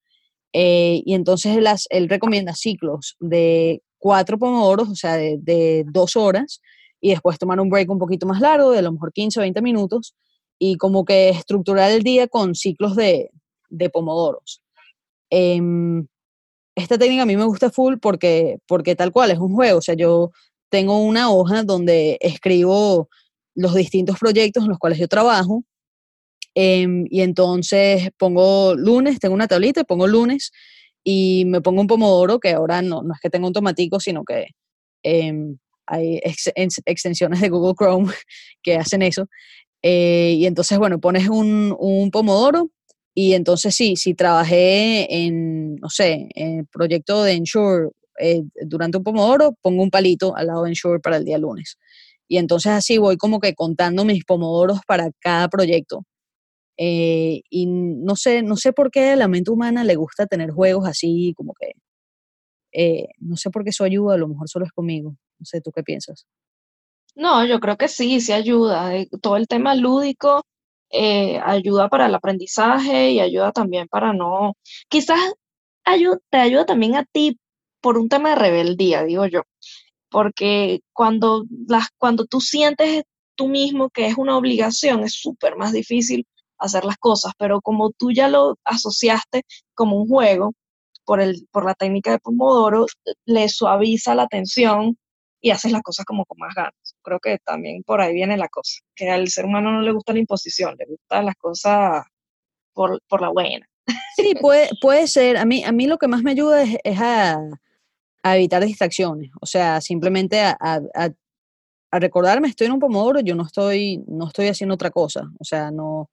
Eh, 0.52 1.02
y 1.04 1.14
entonces 1.14 1.56
él, 1.90 2.08
recomienda 2.08 2.54
ciclos 2.54 3.16
de 3.20 3.82
cuatro 4.02 4.36
pomodoros, 4.36 4.88
o 4.88 4.96
sea, 4.96 5.14
de, 5.14 5.38
de 5.40 5.84
dos 5.86 6.16
horas, 6.16 6.60
y 7.00 7.10
después 7.10 7.38
tomar 7.38 7.60
un 7.60 7.70
break 7.70 7.88
un 7.88 8.00
poquito 8.00 8.26
más 8.26 8.40
largo, 8.40 8.72
de 8.72 8.80
a 8.80 8.82
lo 8.82 8.90
mejor 8.90 9.12
15 9.12 9.38
o 9.38 9.42
20 9.42 9.62
minutos, 9.62 10.16
y 10.58 10.76
como 10.76 11.04
que 11.04 11.28
estructurar 11.28 11.92
el 11.92 12.02
día 12.02 12.26
con 12.26 12.56
ciclos 12.56 12.96
de, 12.96 13.30
de 13.68 13.90
pomodoros. 13.90 14.60
Em, 15.30 16.04
esta 16.74 16.98
técnica 16.98 17.22
a 17.22 17.26
mí 17.26 17.36
me 17.36 17.44
gusta 17.44 17.70
full 17.70 17.98
porque, 18.02 18.58
porque 18.66 18.96
tal 18.96 19.12
cual 19.12 19.30
es 19.30 19.38
un 19.38 19.54
juego, 19.54 19.78
o 19.78 19.82
sea, 19.82 19.94
yo 19.94 20.32
tengo 20.68 20.98
una 20.98 21.30
hoja 21.30 21.62
donde 21.62 22.18
escribo 22.20 23.08
los 23.54 23.74
distintos 23.74 24.18
proyectos 24.18 24.64
en 24.64 24.70
los 24.70 24.78
cuales 24.80 24.98
yo 24.98 25.06
trabajo, 25.06 25.62
em, 26.56 27.06
y 27.08 27.20
entonces 27.20 28.10
pongo 28.18 28.74
lunes, 28.74 29.20
tengo 29.20 29.34
una 29.34 29.46
tablita 29.46 29.84
pongo 29.84 30.08
lunes, 30.08 30.50
y 31.04 31.44
me 31.46 31.60
pongo 31.60 31.80
un 31.80 31.86
pomodoro, 31.86 32.38
que 32.38 32.50
ahora 32.52 32.82
no, 32.82 33.02
no 33.02 33.14
es 33.14 33.20
que 33.20 33.30
tenga 33.30 33.46
un 33.46 33.52
tomatico, 33.52 34.00
sino 34.00 34.24
que 34.24 34.48
em, 35.02 35.58
hay 35.86 36.20
extensiones 36.86 37.40
de 37.40 37.48
Google 37.48 37.74
Chrome 37.76 38.12
que 38.62 38.76
hacen 38.76 39.02
eso. 39.02 39.26
Eh, 39.82 40.34
y 40.38 40.46
entonces, 40.46 40.78
bueno, 40.78 41.00
pones 41.00 41.28
un, 41.28 42.10
pomodoro 42.12 42.70
y 43.14 43.34
entonces 43.34 43.74
sí, 43.74 43.96
si 43.96 44.14
trabajé 44.14 45.12
en, 45.14 45.76
no 45.76 45.90
sé, 45.90 46.28
en 46.34 46.66
proyecto 46.66 47.24
de 47.24 47.32
Ensure 47.32 47.90
eh, 48.20 48.42
durante 48.64 48.98
un 48.98 49.04
pomodoro, 49.04 49.54
pongo 49.60 49.82
un 49.82 49.90
palito 49.90 50.36
al 50.36 50.46
lado 50.46 50.64
de 50.64 50.70
Ensure 50.70 51.00
para 51.00 51.16
el 51.16 51.24
día 51.24 51.38
lunes. 51.38 51.78
Y 52.28 52.38
entonces 52.38 52.72
así 52.72 52.98
voy 52.98 53.16
como 53.16 53.40
que 53.40 53.54
contando 53.54 54.04
mis 54.04 54.24
pomodoros 54.24 54.80
para 54.86 55.10
cada 55.20 55.48
proyecto. 55.48 56.04
Eh, 56.76 57.42
y 57.50 57.66
no 57.66 58.16
sé, 58.16 58.42
no 58.42 58.56
sé 58.56 58.72
por 58.72 58.90
qué 58.90 59.10
a 59.10 59.16
la 59.16 59.28
mente 59.28 59.50
humana 59.50 59.84
le 59.84 59.96
gusta 59.96 60.26
tener 60.26 60.50
juegos 60.50 60.86
así, 60.88 61.34
como 61.36 61.54
que, 61.54 61.72
no 63.18 63.36
sé 63.36 63.50
por 63.50 63.64
qué 63.64 63.70
eso 63.70 63.84
ayuda, 63.84 64.14
a 64.14 64.18
lo 64.18 64.28
mejor 64.28 64.48
solo 64.48 64.64
es 64.64 64.72
conmigo. 64.72 65.16
No 65.38 65.44
sé, 65.44 65.60
¿tú 65.60 65.70
qué 65.72 65.82
piensas? 65.82 66.26
No, 67.14 67.44
yo 67.46 67.60
creo 67.60 67.76
que 67.76 67.88
sí, 67.88 68.20
sí 68.20 68.32
ayuda. 68.32 68.96
Eh, 68.96 69.08
todo 69.20 69.36
el 69.36 69.46
tema 69.46 69.74
lúdico 69.74 70.44
eh, 70.90 71.38
ayuda 71.44 71.88
para 71.88 72.06
el 72.06 72.14
aprendizaje 72.14 73.10
y 73.12 73.20
ayuda 73.20 73.52
también 73.52 73.88
para 73.88 74.12
no, 74.12 74.54
quizás 74.88 75.18
te 76.30 76.36
ayuda 76.38 76.66
también 76.66 76.96
a 76.96 77.04
ti 77.04 77.38
por 77.80 77.98
un 77.98 78.08
tema 78.08 78.30
de 78.30 78.36
rebeldía, 78.36 79.02
digo 79.04 79.26
yo, 79.26 79.42
porque 80.10 80.80
cuando, 80.92 81.44
las, 81.68 81.88
cuando 81.98 82.26
tú 82.26 82.40
sientes 82.40 83.04
tú 83.34 83.48
mismo 83.48 83.90
que 83.90 84.06
es 84.06 84.18
una 84.18 84.36
obligación, 84.36 85.02
es 85.02 85.14
súper 85.14 85.56
más 85.56 85.72
difícil 85.72 86.26
hacer 86.62 86.84
las 86.84 86.96
cosas, 86.96 87.32
pero 87.38 87.60
como 87.60 87.90
tú 87.90 88.12
ya 88.12 88.28
lo 88.28 88.56
asociaste 88.64 89.42
como 89.74 89.96
un 89.96 90.08
juego 90.08 90.54
por, 91.04 91.20
el, 91.20 91.46
por 91.50 91.64
la 91.64 91.74
técnica 91.74 92.12
de 92.12 92.18
Pomodoro, 92.18 92.86
le 93.26 93.48
suaviza 93.48 94.14
la 94.14 94.26
tensión 94.28 94.96
y 95.40 95.50
haces 95.50 95.72
las 95.72 95.82
cosas 95.82 96.06
como 96.06 96.24
con 96.24 96.38
más 96.38 96.54
ganas. 96.54 96.96
Creo 97.02 97.18
que 97.18 97.38
también 97.44 97.82
por 97.82 98.00
ahí 98.00 98.14
viene 98.14 98.36
la 98.36 98.48
cosa, 98.48 98.80
que 98.94 99.10
al 99.10 99.28
ser 99.28 99.44
humano 99.44 99.72
no 99.72 99.82
le 99.82 99.92
gusta 99.92 100.12
la 100.12 100.20
imposición, 100.20 100.76
le 100.78 100.86
gustan 100.86 101.26
las 101.26 101.34
cosas 101.34 102.04
por, 102.72 103.00
la 103.20 103.28
buena. 103.28 103.66
Sí, 104.16 104.34
puede, 104.40 104.70
puede 104.80 105.06
ser. 105.08 105.36
A 105.36 105.44
mí, 105.44 105.64
a 105.64 105.72
mí 105.72 105.86
lo 105.86 105.98
que 105.98 106.06
más 106.06 106.22
me 106.22 106.30
ayuda 106.30 106.62
es, 106.62 107.00
a, 107.00 107.38
evitar 108.24 108.64
distracciones, 108.64 109.30
o 109.40 109.46
sea, 109.46 109.80
simplemente 109.80 110.40
a, 110.40 110.80
recordarme, 111.90 112.48
estoy 112.48 112.68
en 112.68 112.74
un 112.74 112.78
pomodoro, 112.78 113.20
yo 113.20 113.34
no 113.34 113.44
estoy, 113.44 114.02
no 114.06 114.28
estoy 114.28 114.46
haciendo 114.46 114.74
otra 114.74 114.90
cosa, 114.90 115.24
o 115.38 115.44
sea, 115.44 115.70
no, 115.70 116.08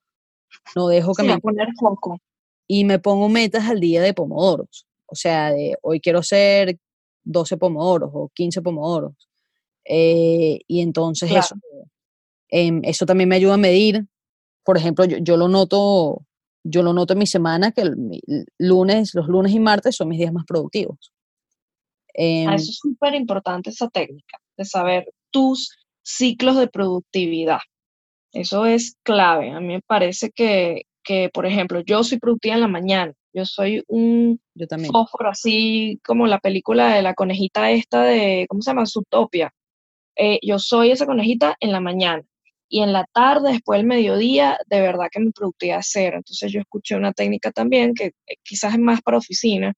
no 0.75 0.87
dejo 0.87 1.13
que 1.13 1.23
me... 1.23 1.39
poner 1.39 1.69
foco. 1.79 2.19
Y 2.67 2.83
me 2.85 2.99
pongo 2.99 3.29
metas 3.29 3.67
al 3.67 3.79
día 3.79 4.01
de 4.01 4.13
pomodoros, 4.13 4.85
o 5.07 5.15
sea, 5.15 5.51
de 5.51 5.75
hoy 5.81 5.99
quiero 5.99 6.21
ser 6.21 6.77
12 7.23 7.57
pomodoros 7.57 8.11
o 8.13 8.29
15 8.33 8.61
pomodoros. 8.61 9.13
Eh, 9.85 10.59
y 10.67 10.81
entonces 10.81 11.31
eso, 11.31 11.55
em, 12.49 12.81
eso 12.83 13.05
también 13.05 13.29
me 13.29 13.35
ayuda 13.35 13.55
a 13.55 13.57
medir. 13.57 14.05
Por 14.63 14.77
ejemplo, 14.77 15.05
yo, 15.05 15.37
lo 15.37 15.47
noto, 15.47 16.25
yo 16.63 16.83
lo 16.83 16.93
noto 16.93 17.13
en 17.13 17.19
mi 17.19 17.27
semana 17.27 17.71
que 17.71 17.81
el, 17.81 18.13
lunes, 18.59 19.15
los 19.15 19.27
lunes 19.27 19.51
y 19.51 19.59
martes 19.59 19.95
son 19.95 20.09
mis 20.09 20.19
días 20.19 20.31
más 20.31 20.45
productivos. 20.45 21.11
Ah, 22.09 22.11
em, 22.13 22.49
eso 22.51 22.69
es 22.69 22.77
súper 22.77 23.15
importante 23.15 23.71
esa 23.71 23.89
técnica, 23.89 24.37
de 24.57 24.65
saber 24.65 25.11
tus 25.31 25.75
ciclos 26.03 26.57
de 26.57 26.67
productividad. 26.67 27.59
Eso 28.31 28.65
es 28.65 28.95
clave. 29.03 29.51
A 29.51 29.59
mí 29.59 29.67
me 29.67 29.81
parece 29.81 30.31
que, 30.31 30.83
que, 31.03 31.29
por 31.33 31.45
ejemplo, 31.45 31.81
yo 31.81 32.03
soy 32.03 32.19
productiva 32.19 32.55
en 32.55 32.61
la 32.61 32.67
mañana, 32.67 33.13
yo 33.33 33.45
soy 33.45 33.83
un 33.87 34.39
Yo 34.55 34.67
también. 34.67 34.91
fósforo, 34.91 35.29
así 35.29 35.99
como 36.05 36.27
la 36.27 36.39
película 36.39 36.93
de 36.95 37.01
la 37.01 37.13
conejita 37.13 37.71
esta 37.71 38.03
de, 38.03 38.45
¿cómo 38.49 38.61
se 38.61 38.71
llama? 38.71 38.85
Zootopia. 38.85 39.51
Eh, 40.15 40.39
yo 40.41 40.59
soy 40.59 40.91
esa 40.91 41.05
conejita 41.05 41.55
en 41.59 41.71
la 41.71 41.79
mañana. 41.79 42.23
Y 42.71 42.81
en 42.81 42.93
la 42.93 43.05
tarde, 43.11 43.53
después 43.53 43.79
del 43.79 43.87
mediodía, 43.87 44.59
de 44.67 44.81
verdad 44.81 45.07
que 45.11 45.19
mi 45.19 45.31
productividad 45.31 45.79
es 45.79 45.89
cero. 45.91 46.17
Entonces 46.17 46.51
yo 46.51 46.59
escuché 46.59 46.95
una 46.95 47.13
técnica 47.13 47.51
también 47.51 47.95
que 47.95 48.05
eh, 48.27 48.35
quizás 48.43 48.73
es 48.73 48.79
más 48.79 49.01
para 49.01 49.17
oficina, 49.17 49.73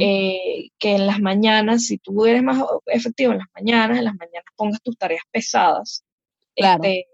eh, 0.00 0.70
que 0.78 0.96
en 0.96 1.06
las 1.06 1.20
mañanas, 1.20 1.86
si 1.86 1.98
tú 1.98 2.26
eres 2.26 2.42
más 2.42 2.60
efectivo 2.86 3.32
en 3.32 3.38
las 3.38 3.46
mañanas, 3.54 3.98
en 3.98 4.04
las 4.04 4.14
mañanas 4.16 4.44
pongas 4.56 4.82
tus 4.82 4.98
tareas 4.98 5.22
pesadas. 5.30 6.04
Claro. 6.56 6.82
Este, 6.82 7.06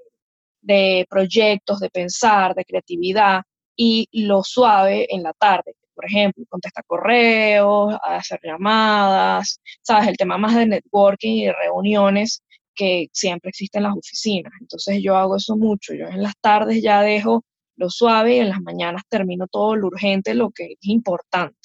de 0.65 1.07
proyectos, 1.09 1.81
de 1.81 1.91
pensar, 1.91 2.55
de 2.55 2.65
creatividad, 2.65 3.43
y 3.77 4.09
lo 4.13 4.43
suave 4.43 5.07
en 5.15 5.23
la 5.23 5.33
tarde. 5.33 5.75
Por 5.95 6.07
ejemplo, 6.07 6.45
contestar 6.49 6.85
correos, 6.87 7.95
hacer 8.03 8.41
llamadas, 8.43 9.61
sabes, 9.83 10.09
el 10.09 10.17
tema 10.17 10.39
más 10.39 10.57
de 10.57 10.67
networking 10.67 11.33
y 11.33 11.45
de 11.47 11.53
reuniones 11.53 12.43
que 12.75 13.09
siempre 13.13 13.51
existen 13.51 13.81
en 13.81 13.91
las 13.91 13.97
oficinas. 13.97 14.53
Entonces 14.61 15.01
yo 15.03 15.17
hago 15.17 15.37
eso 15.37 15.57
mucho. 15.57 15.95
Yo 15.95 16.07
en 16.07 16.23
las 16.23 16.35
tardes 16.41 16.83
ya 16.83 17.01
dejo 17.03 17.45
lo 17.77 17.91
suave 17.91 18.37
y 18.37 18.39
en 18.41 18.49
las 18.49 18.61
mañanas 18.61 19.03
termino 19.09 19.47
todo 19.47 19.77
lo 19.77 19.87
urgente, 19.89 20.35
lo 20.35 20.51
que 20.51 20.73
es 20.73 20.79
importante. 20.89 21.59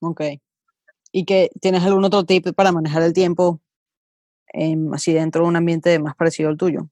Ok. 0.00 0.22
¿Y 1.12 1.24
que 1.24 1.50
tienes 1.60 1.82
algún 1.84 2.04
otro 2.04 2.24
tip 2.24 2.52
para 2.54 2.72
manejar 2.72 3.02
el 3.02 3.14
tiempo 3.14 3.60
así 4.92 5.12
dentro 5.12 5.42
de 5.42 5.48
un 5.48 5.56
ambiente 5.56 5.98
más 5.98 6.14
parecido 6.16 6.50
al 6.50 6.58
tuyo? 6.58 6.90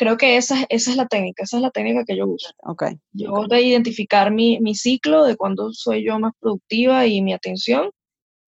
Creo 0.00 0.16
que 0.16 0.38
esa, 0.38 0.64
esa 0.70 0.92
es 0.92 0.96
la 0.96 1.06
técnica, 1.06 1.42
esa 1.42 1.58
es 1.58 1.62
la 1.62 1.70
técnica 1.70 2.06
que 2.06 2.16
yo 2.16 2.26
uso. 2.26 2.48
Ok. 2.62 2.84
Yo 3.12 3.46
de 3.46 3.60
identificar 3.60 4.30
mi, 4.30 4.58
mi 4.60 4.74
ciclo, 4.74 5.24
de 5.24 5.36
cuándo 5.36 5.74
soy 5.74 6.06
yo 6.06 6.18
más 6.18 6.32
productiva 6.40 7.06
y 7.06 7.20
mi 7.20 7.34
atención, 7.34 7.90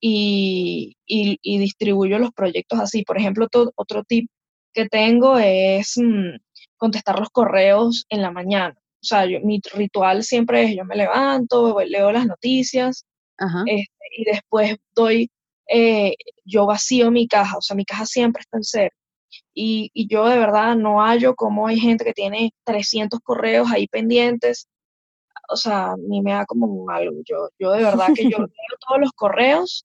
y, 0.00 0.96
y, 1.04 1.58
distribuyo 1.58 2.18
los 2.18 2.32
proyectos 2.32 2.80
así. 2.80 3.04
Por 3.04 3.18
ejemplo, 3.18 3.48
otro 3.76 4.02
tip 4.02 4.30
que 4.72 4.88
tengo 4.88 5.36
es 5.36 5.98
mm, 5.98 6.38
contestar 6.78 7.18
los 7.18 7.28
correos 7.28 8.06
en 8.08 8.22
la 8.22 8.30
mañana. 8.30 8.74
O 8.78 9.04
sea, 9.04 9.26
mi 9.26 9.60
ritual 9.74 10.24
siempre 10.24 10.62
es 10.62 10.74
yo 10.74 10.86
me 10.86 10.96
levanto, 10.96 11.78
leo 11.84 12.12
las 12.12 12.24
noticias 12.26 13.04
este, 13.66 14.04
y 14.16 14.24
después 14.24 14.76
doy, 14.94 15.30
eh, 15.68 16.14
yo 16.46 16.64
vacío 16.64 17.10
mi 17.10 17.28
caja, 17.28 17.58
o 17.58 17.60
sea, 17.60 17.76
mi 17.76 17.84
caja 17.84 18.06
siempre 18.06 18.40
está 18.40 18.56
en 18.56 18.64
cero. 18.64 18.96
Y, 19.54 19.90
y, 19.92 20.08
yo 20.08 20.26
de 20.26 20.38
verdad 20.38 20.76
no 20.76 21.00
hallo 21.00 21.34
cómo 21.34 21.66
hay 21.66 21.78
gente 21.78 22.04
que 22.04 22.14
tiene 22.14 22.52
300 22.64 23.20
correos 23.20 23.70
ahí 23.70 23.86
pendientes. 23.86 24.66
O 25.48 25.56
sea, 25.56 25.92
a 25.92 25.96
mí 25.96 26.22
me 26.22 26.32
da 26.32 26.46
como 26.46 26.88
algo. 26.90 27.16
Yo, 27.24 27.48
yo 27.58 27.72
de 27.72 27.84
verdad 27.84 28.08
que 28.14 28.24
yo 28.24 28.38
leo 28.38 28.78
todos 28.86 29.00
los 29.00 29.12
correos 29.12 29.84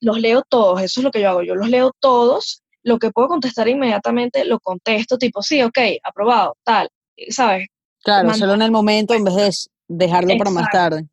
los 0.00 0.20
leo 0.20 0.42
todos, 0.48 0.82
eso 0.82 1.00
es 1.00 1.04
lo 1.04 1.10
que 1.10 1.20
yo 1.20 1.30
hago, 1.30 1.42
yo 1.42 1.54
los 1.54 1.68
leo 1.68 1.92
todos, 2.00 2.62
lo 2.82 2.98
que 2.98 3.10
puedo 3.10 3.28
contestar 3.28 3.68
inmediatamente 3.68 4.44
lo 4.44 4.60
contesto, 4.60 5.18
tipo, 5.18 5.42
sí, 5.42 5.62
ok, 5.62 5.78
aprobado, 6.02 6.56
tal, 6.64 6.88
¿sabes? 7.30 7.68
Claro, 8.02 8.32
solo 8.34 8.54
en 8.54 8.62
el 8.62 8.70
momento 8.70 9.14
en 9.14 9.24
vez 9.24 9.34
de 9.34 9.50
dejarlo 9.88 10.36
para 10.38 10.50
más 10.50 10.68
tarde. 10.70 11.06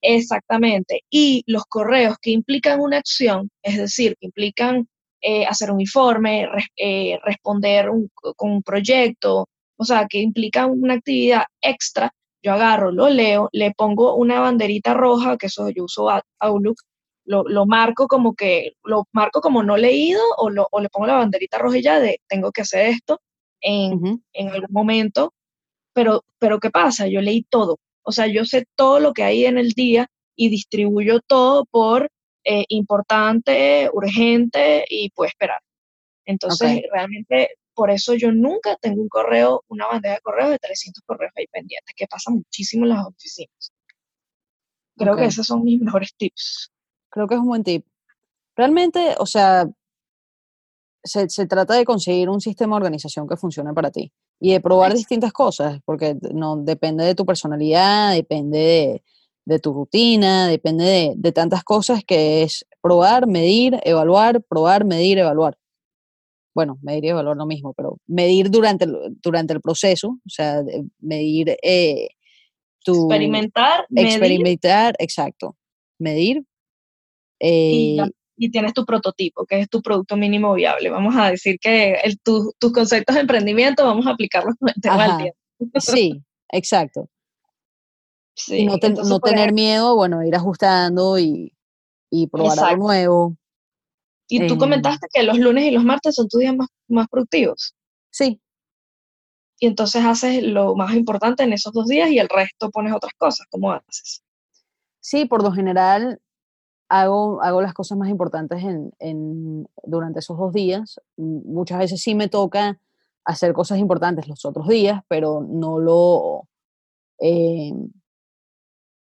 Exactamente. 0.00 1.02
Y 1.10 1.42
los 1.46 1.64
correos 1.64 2.16
que 2.22 2.30
implican 2.30 2.80
una 2.80 2.98
acción, 2.98 3.50
es 3.62 3.76
decir, 3.76 4.16
que 4.20 4.26
implican 4.26 4.88
eh, 5.20 5.46
hacer 5.46 5.70
un 5.70 5.80
informe, 5.80 6.48
eh, 6.76 7.18
responder 7.24 7.90
con 8.36 8.50
un 8.52 8.62
proyecto, 8.62 9.48
o 9.76 9.84
sea, 9.84 10.06
que 10.08 10.18
implican 10.18 10.70
una 10.70 10.94
actividad 10.94 11.44
extra, 11.60 12.12
yo 12.42 12.52
agarro, 12.52 12.92
lo 12.92 13.08
leo, 13.08 13.48
le 13.52 13.72
pongo 13.72 14.14
una 14.14 14.40
banderita 14.40 14.94
roja, 14.94 15.36
que 15.36 15.46
eso 15.46 15.68
yo 15.70 15.84
uso 15.84 16.08
Outlook, 16.40 16.76
lo, 17.24 17.66
marco 17.66 18.06
como 18.08 18.34
que, 18.34 18.72
lo 18.84 19.04
marco 19.12 19.40
como 19.40 19.62
no 19.62 19.76
leído 19.76 20.22
o, 20.38 20.50
lo, 20.50 20.66
o 20.70 20.80
le 20.80 20.88
pongo 20.88 21.06
la 21.06 21.16
banderita 21.16 21.58
roja 21.58 21.78
ya 21.80 22.00
de 22.00 22.20
tengo 22.26 22.52
que 22.52 22.62
hacer 22.62 22.86
esto 22.86 23.20
en, 23.60 24.22
algún 24.50 24.70
momento, 24.70 25.34
pero, 25.92 26.24
pero 26.38 26.60
¿qué 26.60 26.70
pasa? 26.70 27.06
Yo 27.06 27.20
leí 27.20 27.42
todo, 27.42 27.78
o 28.02 28.12
sea, 28.12 28.26
yo 28.28 28.44
sé 28.44 28.66
todo 28.76 29.00
lo 29.00 29.12
que 29.12 29.24
hay 29.24 29.44
en 29.46 29.58
el 29.58 29.70
día 29.72 30.08
y 30.36 30.48
distribuyo 30.48 31.20
todo 31.26 31.64
por 31.66 32.08
eh, 32.50 32.64
importante, 32.68 33.90
urgente 33.92 34.82
y 34.88 35.10
puede 35.10 35.28
esperar. 35.28 35.60
Entonces, 36.24 36.80
realmente, 36.90 37.50
por 37.74 37.90
eso 37.90 38.14
yo 38.14 38.32
nunca 38.32 38.74
tengo 38.80 39.02
un 39.02 39.08
correo, 39.10 39.64
una 39.68 39.86
bandeja 39.86 40.14
de 40.14 40.20
correo 40.22 40.48
de 40.48 40.58
300 40.58 41.04
correos 41.04 41.30
ahí 41.36 41.46
pendientes, 41.48 41.94
que 41.94 42.06
pasa 42.06 42.30
muchísimo 42.30 42.86
en 42.86 42.88
las 42.88 43.06
oficinas. 43.06 43.72
Creo 44.96 45.14
que 45.14 45.26
esos 45.26 45.46
son 45.46 45.62
mis 45.62 45.78
mejores 45.82 46.14
tips. 46.16 46.72
Creo 47.10 47.26
que 47.28 47.34
es 47.34 47.40
un 47.40 47.48
buen 47.48 47.64
tip. 47.64 47.84
Realmente, 48.56 49.14
o 49.18 49.26
sea, 49.26 49.68
se, 51.04 51.28
se, 51.28 51.46
trata 51.46 51.74
de 51.74 51.84
conseguir 51.84 52.30
un 52.30 52.40
sistema 52.40 52.76
de 52.76 52.78
organización 52.78 53.28
que 53.28 53.36
funcione 53.36 53.74
para 53.74 53.90
ti 53.90 54.10
y 54.40 54.52
de 54.52 54.60
probar 54.62 54.94
distintas 54.94 55.34
cosas, 55.34 55.80
porque 55.84 56.16
no 56.32 56.56
depende 56.56 57.04
de 57.04 57.14
tu 57.14 57.26
personalidad, 57.26 58.14
depende 58.14 58.58
de, 58.58 59.02
de 59.48 59.58
tu 59.58 59.72
rutina, 59.72 60.46
depende 60.46 60.84
de, 60.84 61.12
de, 61.16 61.32
tantas 61.32 61.64
cosas 61.64 62.04
que 62.04 62.42
es 62.42 62.66
probar, 62.82 63.26
medir, 63.26 63.80
evaluar, 63.82 64.42
probar, 64.42 64.84
medir, 64.84 65.18
evaluar. 65.18 65.56
Bueno, 66.54 66.78
medir 66.82 67.06
y 67.06 67.08
evaluar 67.08 67.36
lo 67.36 67.46
mismo, 67.46 67.72
pero 67.72 67.96
medir 68.06 68.50
durante 68.50 68.84
el, 68.84 69.16
durante 69.22 69.54
el 69.54 69.62
proceso, 69.62 70.08
o 70.08 70.28
sea, 70.28 70.62
medir 71.00 71.56
eh, 71.62 72.08
tu... 72.84 73.10
Experimentar. 73.10 73.86
Experimentar, 73.94 74.94
exacto. 74.98 75.56
Medir, 75.98 76.44
y, 77.40 77.98
eh, 77.98 78.50
tienes 78.50 78.74
tu 78.74 78.84
prototipo, 78.84 79.46
que 79.46 79.60
es 79.60 79.70
tu 79.70 79.80
producto 79.80 80.14
mínimo 80.16 80.52
viable. 80.52 80.90
Vamos 80.90 81.16
a 81.16 81.30
decir 81.30 81.58
que 81.58 81.94
el, 82.04 82.18
tus 82.20 82.72
conceptos 82.74 83.14
de 83.14 83.22
emprendimiento 83.22 83.84
vamos 83.84 84.06
a 84.06 84.10
aplicarlos 84.10 84.56
con 84.58 84.68
el 84.68 84.80
tema 84.82 85.08
del 85.08 85.16
tiempo. 85.16 85.80
Sí, 85.80 86.22
exacto. 86.52 87.08
Sí, 88.38 88.64
no, 88.66 88.76
no 88.76 89.20
tener 89.20 89.52
miedo, 89.52 89.96
bueno, 89.96 90.24
ir 90.24 90.34
ajustando 90.34 91.18
y, 91.18 91.52
y 92.10 92.28
probar 92.28 92.58
algo 92.60 92.86
nuevo. 92.86 93.36
Y 94.28 94.46
tú 94.46 94.58
comentaste 94.58 95.08
que 95.12 95.22
los 95.22 95.38
lunes 95.38 95.64
y 95.64 95.70
los 95.70 95.84
martes 95.84 96.14
son 96.14 96.28
tus 96.28 96.40
días 96.40 96.54
más, 96.54 96.68
más 96.86 97.08
productivos. 97.08 97.74
Sí. 98.10 98.40
Y 99.58 99.66
entonces 99.66 100.04
haces 100.04 100.42
lo 100.42 100.76
más 100.76 100.94
importante 100.94 101.42
en 101.42 101.52
esos 101.52 101.72
dos 101.72 101.86
días 101.86 102.10
y 102.10 102.18
el 102.18 102.28
resto 102.28 102.70
pones 102.70 102.92
otras 102.92 103.12
cosas. 103.16 103.46
¿Cómo 103.50 103.72
haces? 103.72 104.22
Sí, 105.00 105.24
por 105.24 105.42
lo 105.42 105.50
general 105.50 106.20
hago, 106.88 107.42
hago 107.42 107.60
las 107.60 107.74
cosas 107.74 107.98
más 107.98 108.08
importantes 108.08 108.62
en, 108.62 109.68
durante 109.82 110.20
esos 110.20 110.38
dos 110.38 110.52
días. 110.52 111.00
Muchas 111.16 111.78
veces 111.78 112.00
sí 112.02 112.14
me 112.14 112.28
toca 112.28 112.78
hacer 113.24 113.52
cosas 113.52 113.78
importantes 113.78 114.28
los 114.28 114.44
otros 114.44 114.68
días, 114.68 115.02
pero 115.08 115.40
no 115.40 115.78
lo... 115.78 116.48
Eh, 117.20 117.72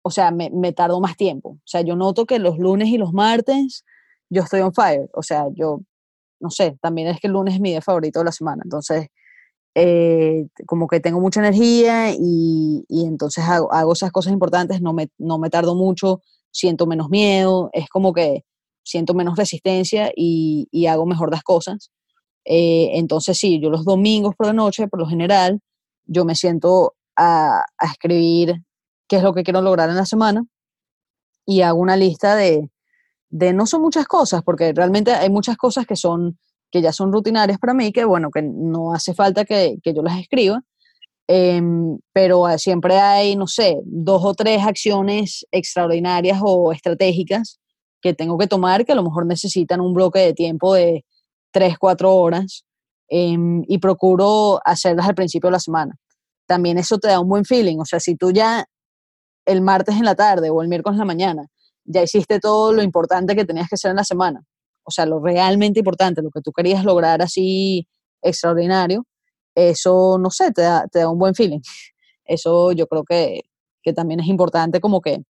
o 0.06 0.12
sea, 0.12 0.32
me, 0.32 0.50
me 0.52 0.74
tardo 0.74 1.00
más 1.00 1.18
tiempo. 1.18 1.50
O 1.50 1.68
sea, 1.68 1.82
yo 1.82 1.96
noto 1.96 2.26
que 2.26 2.40
los 2.40 2.60
lunes 2.60 2.90
y 2.90 2.98
los 2.98 3.14
martes 3.14 3.84
yo 4.30 4.44
estoy 4.44 4.62
on 4.62 4.74
fire. 4.74 5.10
O 5.14 5.24
sea, 5.24 5.46
yo, 5.56 5.82
no 6.40 6.50
sé, 6.50 6.78
también 6.82 7.08
es 7.08 7.20
que 7.20 7.28
el 7.28 7.34
lunes 7.34 7.56
es 7.56 7.62
mi 7.62 7.70
día 7.70 7.82
favorito 7.82 8.20
de 8.20 8.26
la 8.26 8.32
semana. 8.32 8.62
Entonces, 8.64 9.08
eh, 9.76 10.48
como 10.66 10.88
que 10.88 11.00
tengo 11.00 11.20
mucha 11.20 11.40
energía 11.40 12.12
y, 12.12 12.86
y 12.88 13.06
entonces 13.06 13.44
hago, 13.46 13.74
hago, 13.74 13.94
esas 13.94 14.12
cosas 14.12 14.34
importantes, 14.34 14.82
no 14.82 14.94
me, 14.94 15.10
no 15.18 15.38
me 15.40 15.50
tardo 15.50 15.76
mucho 15.76 16.22
siento 16.56 16.88
menos 16.88 17.10
miedo, 17.10 17.70
es 17.74 17.90
como 17.90 18.14
que 18.14 18.46
siento 18.84 19.14
menos 19.14 19.38
resistencia 19.38 20.12
y, 20.16 20.86
hago 20.88 21.06
mejor 21.06 21.32
las 21.32 21.44
cosas. 21.44 21.92
Eh, 22.46 22.92
entonces 22.94 23.38
sí, 23.38 23.60
yo 23.60 23.70
los 23.70 23.84
domingos 23.84 24.36
por 24.36 24.48
la 24.48 24.54
noche, 24.54 24.88
por 24.88 25.00
lo 25.00 25.08
general, 25.08 25.60
yo 26.06 26.24
me 26.24 26.36
siento 26.36 26.96
a, 27.18 27.66
escribir 27.82 28.64
qué 29.08 29.18
es 29.18 29.24
lo 29.24 29.34
que 29.34 29.44
quiero 29.44 29.62
lograr 29.62 29.90
en 29.90 29.96
la 29.96 30.06
semana 30.06 30.44
y 31.46 31.62
hago 31.62 31.80
una 31.80 31.96
lista 31.96 32.36
de, 32.36 32.70
de, 33.30 33.54
no 33.54 33.66
son 33.66 33.82
muchas 33.82 34.08
cosas, 34.08 34.42
porque 34.44 34.74
realmente 34.74 35.12
hay 35.12 35.30
muchas 35.30 35.58
cosas 35.58 35.86
que 35.86 35.96
son 35.96 36.38
que 36.72 36.82
ya 36.82 36.92
son 36.92 37.14
rutinarias 37.14 37.58
para 37.58 37.74
mí, 37.74 37.94
que 37.94 38.04
bueno, 38.04 38.30
que 38.32 38.42
no 38.42 38.94
hace 38.94 39.14
falta 39.14 39.46
que, 39.46 39.78
que 39.82 39.94
yo 39.94 40.02
las 40.02 40.20
escriba, 40.20 40.62
Em, 41.28 41.98
pero 42.14 42.46
siempre 42.58 43.00
hay, 43.00 43.36
no 43.36 43.48
sé, 43.48 43.80
dos 43.86 44.24
o 44.24 44.34
tres 44.36 44.62
acciones 44.64 45.46
extraordinarias 45.52 46.40
o 46.44 46.72
estratégicas 46.72 47.60
que 48.02 48.14
tengo 48.14 48.38
que 48.38 48.46
tomar 48.48 48.86
que 48.86 48.92
a 48.92 48.96
lo 48.96 49.04
mejor 49.04 49.26
necesitan 49.26 49.82
un 49.82 49.94
bloque 49.94 50.20
de 50.20 50.34
tiempo 50.34 50.76
de 50.76 51.04
tres, 51.52 51.78
cuatro 51.80 52.16
horas 52.16 52.64
em, 53.10 53.64
y 53.68 53.80
procuro 53.80 54.60
hacerlas 54.66 55.08
al 55.08 55.16
principio 55.16 55.48
de 55.48 55.54
la 55.54 55.60
semana. 55.60 55.96
También 56.48 56.78
eso 56.78 57.00
te 57.00 57.08
da 57.08 57.20
un 57.20 57.30
buen 57.30 57.46
feeling, 57.46 57.80
o 57.80 57.86
sea, 57.86 58.00
si 58.00 58.16
tú 58.16 58.32
ya 58.32 58.66
el 59.46 59.62
martes 59.62 59.96
en 59.96 60.06
la 60.06 60.16
tarde 60.16 60.50
o 60.50 60.62
el 60.62 60.68
miércoles 60.68 60.96
en 60.96 61.00
la 61.00 61.06
mañana 61.06 61.48
ya 61.86 62.02
hiciste 62.02 62.40
todo 62.40 62.74
lo 62.74 62.82
importante 62.82 63.36
que 63.36 63.46
tenías 63.46 63.70
que 63.70 63.76
hacer 63.76 63.92
en 63.92 63.98
la 63.98 64.04
semana, 64.04 64.44
o 64.84 64.92
sea, 64.92 65.06
lo 65.06 65.20
realmente 65.20 65.80
importante, 65.80 66.22
lo 66.22 66.32
que 66.32 66.42
tú 66.42 66.52
querías 66.52 66.84
lograr 66.84 67.22
así 67.22 67.88
extraordinario, 68.22 69.06
eso, 69.56 70.18
no 70.20 70.30
sé, 70.30 70.52
te 70.52 70.64
da, 70.64 70.88
te 70.88 71.00
da 71.00 71.10
un 71.10 71.20
buen 71.20 71.36
feeling. 71.36 71.62
Eso 72.26 72.72
yo 72.72 72.88
creo 72.88 73.04
que, 73.04 73.42
que 73.84 73.94
también 73.94 74.20
es 74.20 74.28
importante 74.28 74.82
como 74.82 75.00
que, 75.00 75.24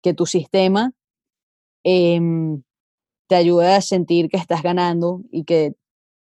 que 0.00 0.14
tu 0.14 0.26
sistema 0.26 0.92
em, 1.82 2.62
te 3.26 3.34
ayude 3.34 3.74
a 3.74 3.80
sentir 3.80 4.28
que 4.28 4.36
estás 4.36 4.62
ganando 4.62 5.22
y 5.32 5.44
que 5.44 5.74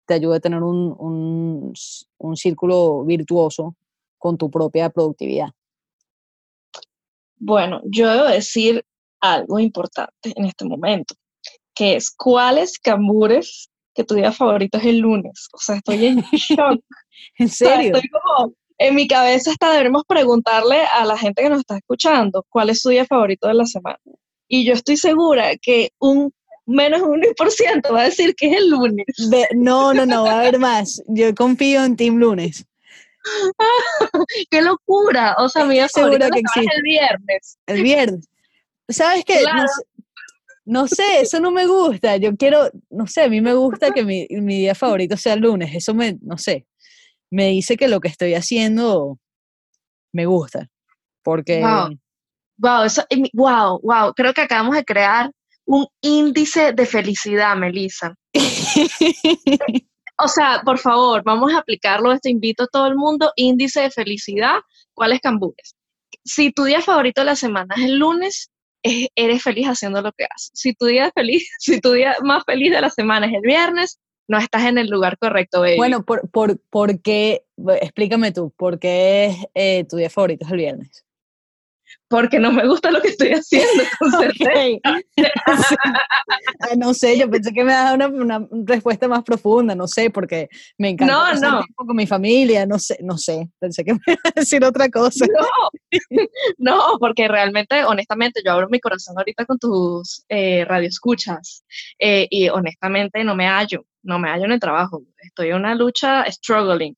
te 0.08 0.16
ayude 0.16 0.38
a 0.38 0.40
tener 0.40 0.64
un, 0.64 0.96
un, 0.98 1.74
un 2.18 2.36
círculo 2.36 3.04
virtuoso 3.06 3.76
con 4.18 4.38
tu 4.38 4.50
propia 4.50 4.90
productividad. 4.90 5.50
Bueno, 7.38 7.82
yo 7.86 8.10
debo 8.10 8.26
decir 8.26 8.84
algo 9.22 9.60
importante 9.60 10.34
en 10.36 10.46
este 10.46 10.66
momento, 10.66 11.16
que 11.74 11.96
es 11.96 12.12
cuáles 12.12 12.80
cambures 12.80 13.70
que 13.94 14.04
tu 14.04 14.16
día 14.16 14.32
favorito 14.32 14.78
es 14.78 14.86
el 14.86 15.00
lunes. 15.00 15.48
O 15.54 15.58
sea, 15.58 15.76
estoy 15.78 16.06
en 16.06 16.22
shock. 16.32 16.82
¿En 17.38 17.50
serio? 17.50 17.96
estoy 17.96 18.10
como, 18.10 18.54
en 18.78 18.96
mi 18.96 19.08
cabeza 19.08 19.52
hasta 19.52 19.72
debemos 19.72 20.04
preguntarle 20.08 20.84
a 20.86 21.06
la 21.06 21.18
gente 21.18 21.42
que 21.42 21.50
nos 21.50 21.60
está 21.60 21.78
escuchando 21.78 22.46
cuál 22.50 22.70
es 22.70 22.82
su 22.82 22.90
día 22.90 23.06
favorito 23.06 23.48
de 23.48 23.54
la 23.54 23.66
semana. 23.66 24.00
Y 24.48 24.66
yo 24.66 24.74
estoy 24.74 24.98
segura 24.98 25.56
que 25.58 25.92
un 26.00 26.32
menos 26.68 27.02
un 27.02 27.22
1% 27.22 27.94
va 27.94 28.02
a 28.02 28.06
decir 28.06 28.36
que 28.36 28.48
es 28.48 28.58
el 28.58 28.70
lunes. 28.70 29.06
no, 29.56 29.94
no, 29.94 30.06
no, 30.06 30.24
va 30.24 30.34
a 30.34 30.40
haber 30.40 30.60
más. 30.60 31.02
Yo 31.08 31.34
confío 31.36 31.84
en 31.84 31.96
Team 31.96 32.18
Lunes. 32.18 32.66
¡Qué 34.50 34.62
locura! 34.62 35.36
O 35.40 35.50
sea, 35.50 35.66
mi 35.66 35.76
día 35.76 35.88
que 35.88 36.02
es 36.02 36.68
el 36.76 36.82
viernes. 36.84 37.58
El 37.66 37.84
viernes. 37.84 38.30
¿Sabes 38.90 39.24
qué? 39.26 39.42
No, 40.66 40.88
sé, 40.88 41.22
eso 41.22 41.40
no 41.40 41.52
me 41.52 41.68
gusta. 41.68 42.18
Yo 42.18 42.36
quiero, 42.36 42.70
no 42.90 43.08
sé, 43.08 43.24
a 43.24 43.30
mí 43.30 43.42
me 43.42 43.54
gusta 43.54 43.92
que 43.92 44.04
mi, 44.04 44.28
mi 44.30 44.60
día 44.60 44.76
favorito 44.76 45.16
sea 45.18 45.34
el 45.34 45.42
lunes. 45.42 45.76
Eso 45.76 45.94
me, 45.94 46.18
no 46.22 46.38
sé, 46.38 46.66
me 47.30 47.50
dice 47.50 47.78
que 47.78 47.88
lo 47.88 48.00
que 48.00 48.08
estoy 48.08 48.34
haciendo 48.34 49.20
me 50.12 50.26
gusta. 50.26 50.70
Porque... 51.24 51.62
Wow, 51.62 51.98
wow, 52.58 52.84
eso, 52.84 53.04
wow, 53.34 53.80
wow. 53.82 54.14
Creo 54.16 54.34
que 54.34 54.42
acabamos 54.42 54.76
de 54.76 54.86
crear 54.86 55.32
un 55.66 55.88
índice 56.02 56.74
de 56.74 56.86
felicidad, 56.86 57.56
Melissa. 57.56 58.16
o 60.18 60.28
sea, 60.28 60.62
por 60.64 60.80
favor, 60.80 61.24
vamos 61.24 61.54
a 61.54 61.60
aplicarlo. 61.60 62.12
Esto 62.12 62.30
invito 62.30 62.64
a 62.64 62.68
todo 62.68 62.88
el 62.88 62.96
mundo. 62.96 63.32
Índice 63.36 63.82
de 63.82 63.92
felicidad. 63.92 64.58
¿Cuáles 64.94 65.20
cambures? 65.20 65.76
Si 66.24 66.52
tu 66.52 66.64
día 66.64 66.82
favorito 66.82 67.22
de 67.22 67.26
la 67.26 67.36
semana 67.36 67.76
es 67.78 67.84
el 67.84 67.98
lunes, 67.98 68.50
eres 69.16 69.44
feliz 69.44 69.68
haciendo 69.68 70.02
lo 70.02 70.12
que 70.14 70.26
haces. 70.26 70.52
Si 70.54 70.74
tu 70.74 70.86
día 70.86 71.12
feliz, 71.14 71.50
si 71.60 71.82
tu 71.82 71.92
día 71.92 72.16
más 72.24 72.44
feliz 72.46 72.72
de 72.72 72.82
la 72.82 72.90
semana 72.90 73.28
es 73.28 73.34
el 73.34 73.42
viernes, 73.42 74.00
no 74.28 74.38
estás 74.38 74.64
en 74.64 74.78
el 74.78 74.88
lugar 74.88 75.18
correcto. 75.18 75.64
Bueno, 75.78 76.04
por, 76.04 76.30
por, 76.30 77.02
qué, 77.02 77.44
explícame 77.82 78.32
tú, 78.32 78.52
¿por 78.58 78.80
qué 78.80 79.36
eh, 79.54 79.86
tu 79.88 79.98
día 79.98 80.10
favorito 80.10 80.46
es 80.46 80.52
el 80.52 80.58
viernes? 80.58 81.05
Porque 82.08 82.40
no 82.40 82.52
me 82.52 82.68
gusta 82.68 82.92
lo 82.92 83.02
que 83.02 83.10
estoy 83.10 83.30
haciendo. 83.30 83.84
no 86.78 86.94
sé, 86.94 87.18
yo 87.18 87.30
pensé 87.30 87.52
que 87.52 87.64
me 87.64 87.72
daba 87.72 87.94
una, 87.94 88.08
una, 88.08 88.48
respuesta 88.66 89.08
más 89.08 89.24
profunda, 89.24 89.76
no 89.76 89.88
sé, 89.88 90.10
porque 90.10 90.50
me 90.78 90.90
encanta 90.90 91.34
no, 91.36 91.60
no. 91.60 91.66
con 91.76 91.96
mi 91.96 92.06
familia, 92.06 92.66
no 92.66 92.80
sé, 92.80 92.98
no 93.02 93.18
sé, 93.18 93.50
pensé 93.60 93.84
que 93.84 93.94
me 93.94 94.00
iba 94.08 94.20
a 94.24 94.40
decir 94.40 94.64
otra 94.64 94.90
cosa. 94.90 95.26
No, 95.26 95.92
no, 96.58 96.98
porque 97.00 97.28
realmente, 97.28 97.84
honestamente, 97.84 98.42
yo 98.46 98.52
abro 98.52 98.68
mi 98.70 98.80
corazón 98.80 99.18
ahorita 99.18 99.46
con 99.46 99.58
tus 99.58 100.24
eh, 100.30 100.64
radioescuchas 100.66 101.64
eh, 102.00 102.28
y 102.30 102.50
honestamente 102.50 103.24
no 103.24 103.36
me 103.36 103.48
hallo, 103.48 103.86
no 104.04 104.20
me 104.20 104.30
hallo 104.30 104.46
en 104.46 104.52
el 104.52 104.60
trabajo, 104.60 105.02
estoy 105.18 105.50
en 105.50 105.56
una 105.56 105.74
lucha 105.74 106.26
struggling 106.32 106.96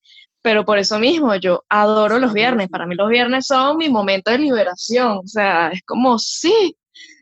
pero 0.47 0.63
por 0.63 0.77
eso 0.77 0.97
mismo 0.97 1.35
yo 1.35 1.65
adoro 1.67 2.19
los 2.19 2.31
viernes. 2.31 2.69
Para 2.69 2.87
mí 2.87 2.95
los 2.95 3.09
viernes 3.09 3.47
son 3.47 3.75
mi 3.75 3.89
momento 3.89 4.31
de 4.31 4.37
liberación. 4.37 5.17
O 5.17 5.27
sea, 5.27 5.71
es 5.73 5.81
como, 5.83 6.17
sí, 6.17 6.77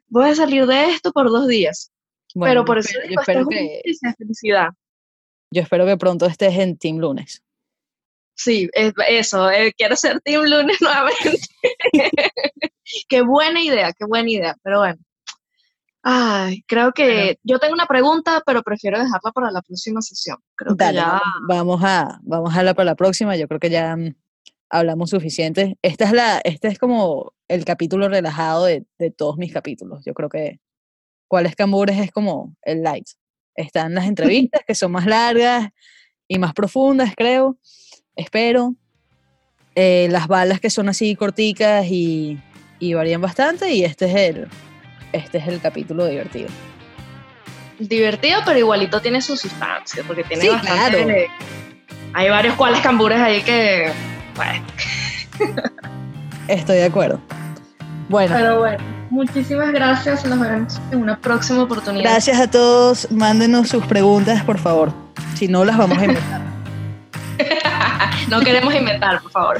voy 0.08 0.30
a 0.30 0.36
salir 0.36 0.68
de 0.68 0.92
esto 0.92 1.12
por 1.12 1.32
dos 1.32 1.48
días. 1.48 1.92
pero 2.40 2.64
por 2.64 2.78
eso 2.78 2.94
yo 3.10 3.20
espero 3.20 3.48
que 3.48 3.82
felicidad. 4.16 4.68
Yo 5.50 5.64
espero 5.64 5.88
que 5.88 5.98
pronto 5.98 6.28
estés 6.28 6.54
en 6.60 6.78
Team 6.78 6.98
Lunes. 6.98 7.42
Sí, 8.36 8.70
eso, 8.76 9.50
eh, 9.50 9.74
quiero 9.76 9.96
ser 9.96 10.22
Team 10.22 10.44
Lunes 10.44 10.78
nuevamente. 10.82 11.40
qué 13.10 13.22
buena 13.24 13.60
idea, 13.60 13.92
qué 13.94 14.06
buena 14.06 14.30
idea. 14.30 14.56
Pero 14.62 14.82
bueno, 14.82 15.00
Ay, 16.08 16.64
creo 16.68 16.92
que 16.92 17.40
yo 17.42 17.58
tengo 17.58 17.74
una 17.74 17.88
pregunta, 17.88 18.44
pero 18.46 18.62
prefiero 18.62 19.00
dejarla 19.00 19.32
para 19.34 19.50
la 19.50 19.64
próxima 19.64 20.04
sesión. 20.04 20.38
Creo 20.56 20.78
que 20.78 20.94
ya... 20.94 21.20
vamos 21.48 21.82
a 21.84 22.20
vamos 22.22 22.50
a 22.50 22.52
dejarla 22.52 22.76
para 22.76 22.86
la 22.86 22.96
próxima. 22.96 23.36
Yo 23.36 23.48
creo 23.48 23.60
que 23.60 23.72
ya 23.72 23.96
mm, 23.96 24.14
hablamos 24.70 25.10
suficiente. 25.10 25.80
Esta 25.82 26.06
es 26.06 26.12
la, 26.12 26.42
este 26.44 26.68
es 26.68 26.78
como 26.78 27.34
el 27.48 27.66
capítulo 27.66 28.08
relajado 28.08 28.66
de, 28.66 28.86
de 29.00 29.10
todos 29.10 29.38
mis 29.38 29.52
capítulos. 29.52 30.04
Yo 30.06 30.14
creo 30.14 30.30
que 30.30 30.60
cuáles 31.28 31.56
cambures 31.56 31.98
es 31.98 32.12
como 32.12 32.56
el 32.62 32.84
light. 32.84 33.08
Están 33.56 33.96
las 33.96 34.06
entrevistas 34.08 34.62
que 34.68 34.76
son 34.76 34.92
más 34.92 35.08
largas 35.08 35.70
y 36.28 36.38
más 36.38 36.54
profundas, 36.54 37.16
creo. 37.18 37.58
Espero. 38.16 38.76
Eh, 39.74 40.08
las 40.12 40.28
balas 40.28 40.60
que 40.60 40.70
son 40.70 40.88
así 40.88 41.16
corticas 41.16 41.88
y, 41.90 42.38
y 42.78 42.94
varían 42.94 43.22
bastante. 43.22 43.74
Y 43.74 43.84
este 43.84 44.06
es 44.06 44.16
el 44.16 44.48
este 45.16 45.38
es 45.38 45.48
el 45.48 45.62
capítulo 45.62 46.06
divertido. 46.06 46.50
Divertido, 47.80 48.42
pero 48.46 48.60
igualito 48.60 49.02
tiene 49.02 49.22
su 49.22 49.36
sustancia, 49.36 50.04
porque 50.08 50.24
tiene 50.24 50.44
sí, 50.44 50.50
Claro. 50.62 50.98
hay 52.14 52.30
varios 52.30 52.56
cuales 52.56 52.80
cambures 52.82 53.20
ahí 53.20 53.42
que. 53.42 53.92
Estoy 56.48 56.78
de 56.78 56.86
acuerdo. 56.86 57.20
Bueno. 58.08 58.36
Pero 58.36 58.60
bueno, 58.60 58.78
muchísimas 59.10 59.72
gracias. 59.72 60.26
Nos 60.26 60.40
vemos 60.40 60.80
en 60.92 61.02
una 61.02 61.20
próxima 61.20 61.64
oportunidad. 61.64 62.12
Gracias 62.12 62.40
a 62.40 62.50
todos. 62.50 63.12
Mándenos 63.12 63.70
sus 63.70 63.86
preguntas, 63.86 64.44
por 64.44 64.58
favor. 64.58 64.94
Si 65.36 65.48
no, 65.48 65.66
las 65.66 65.78
vamos 65.78 65.98
a 65.98 66.06
inventar. 66.06 66.42
no 68.30 68.40
queremos 68.42 68.74
inventar, 68.74 69.22
por 69.22 69.32
favor. 69.32 69.58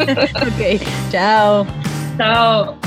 ok, 0.00 0.82
chao. 1.10 1.66
Chao. 2.16 2.78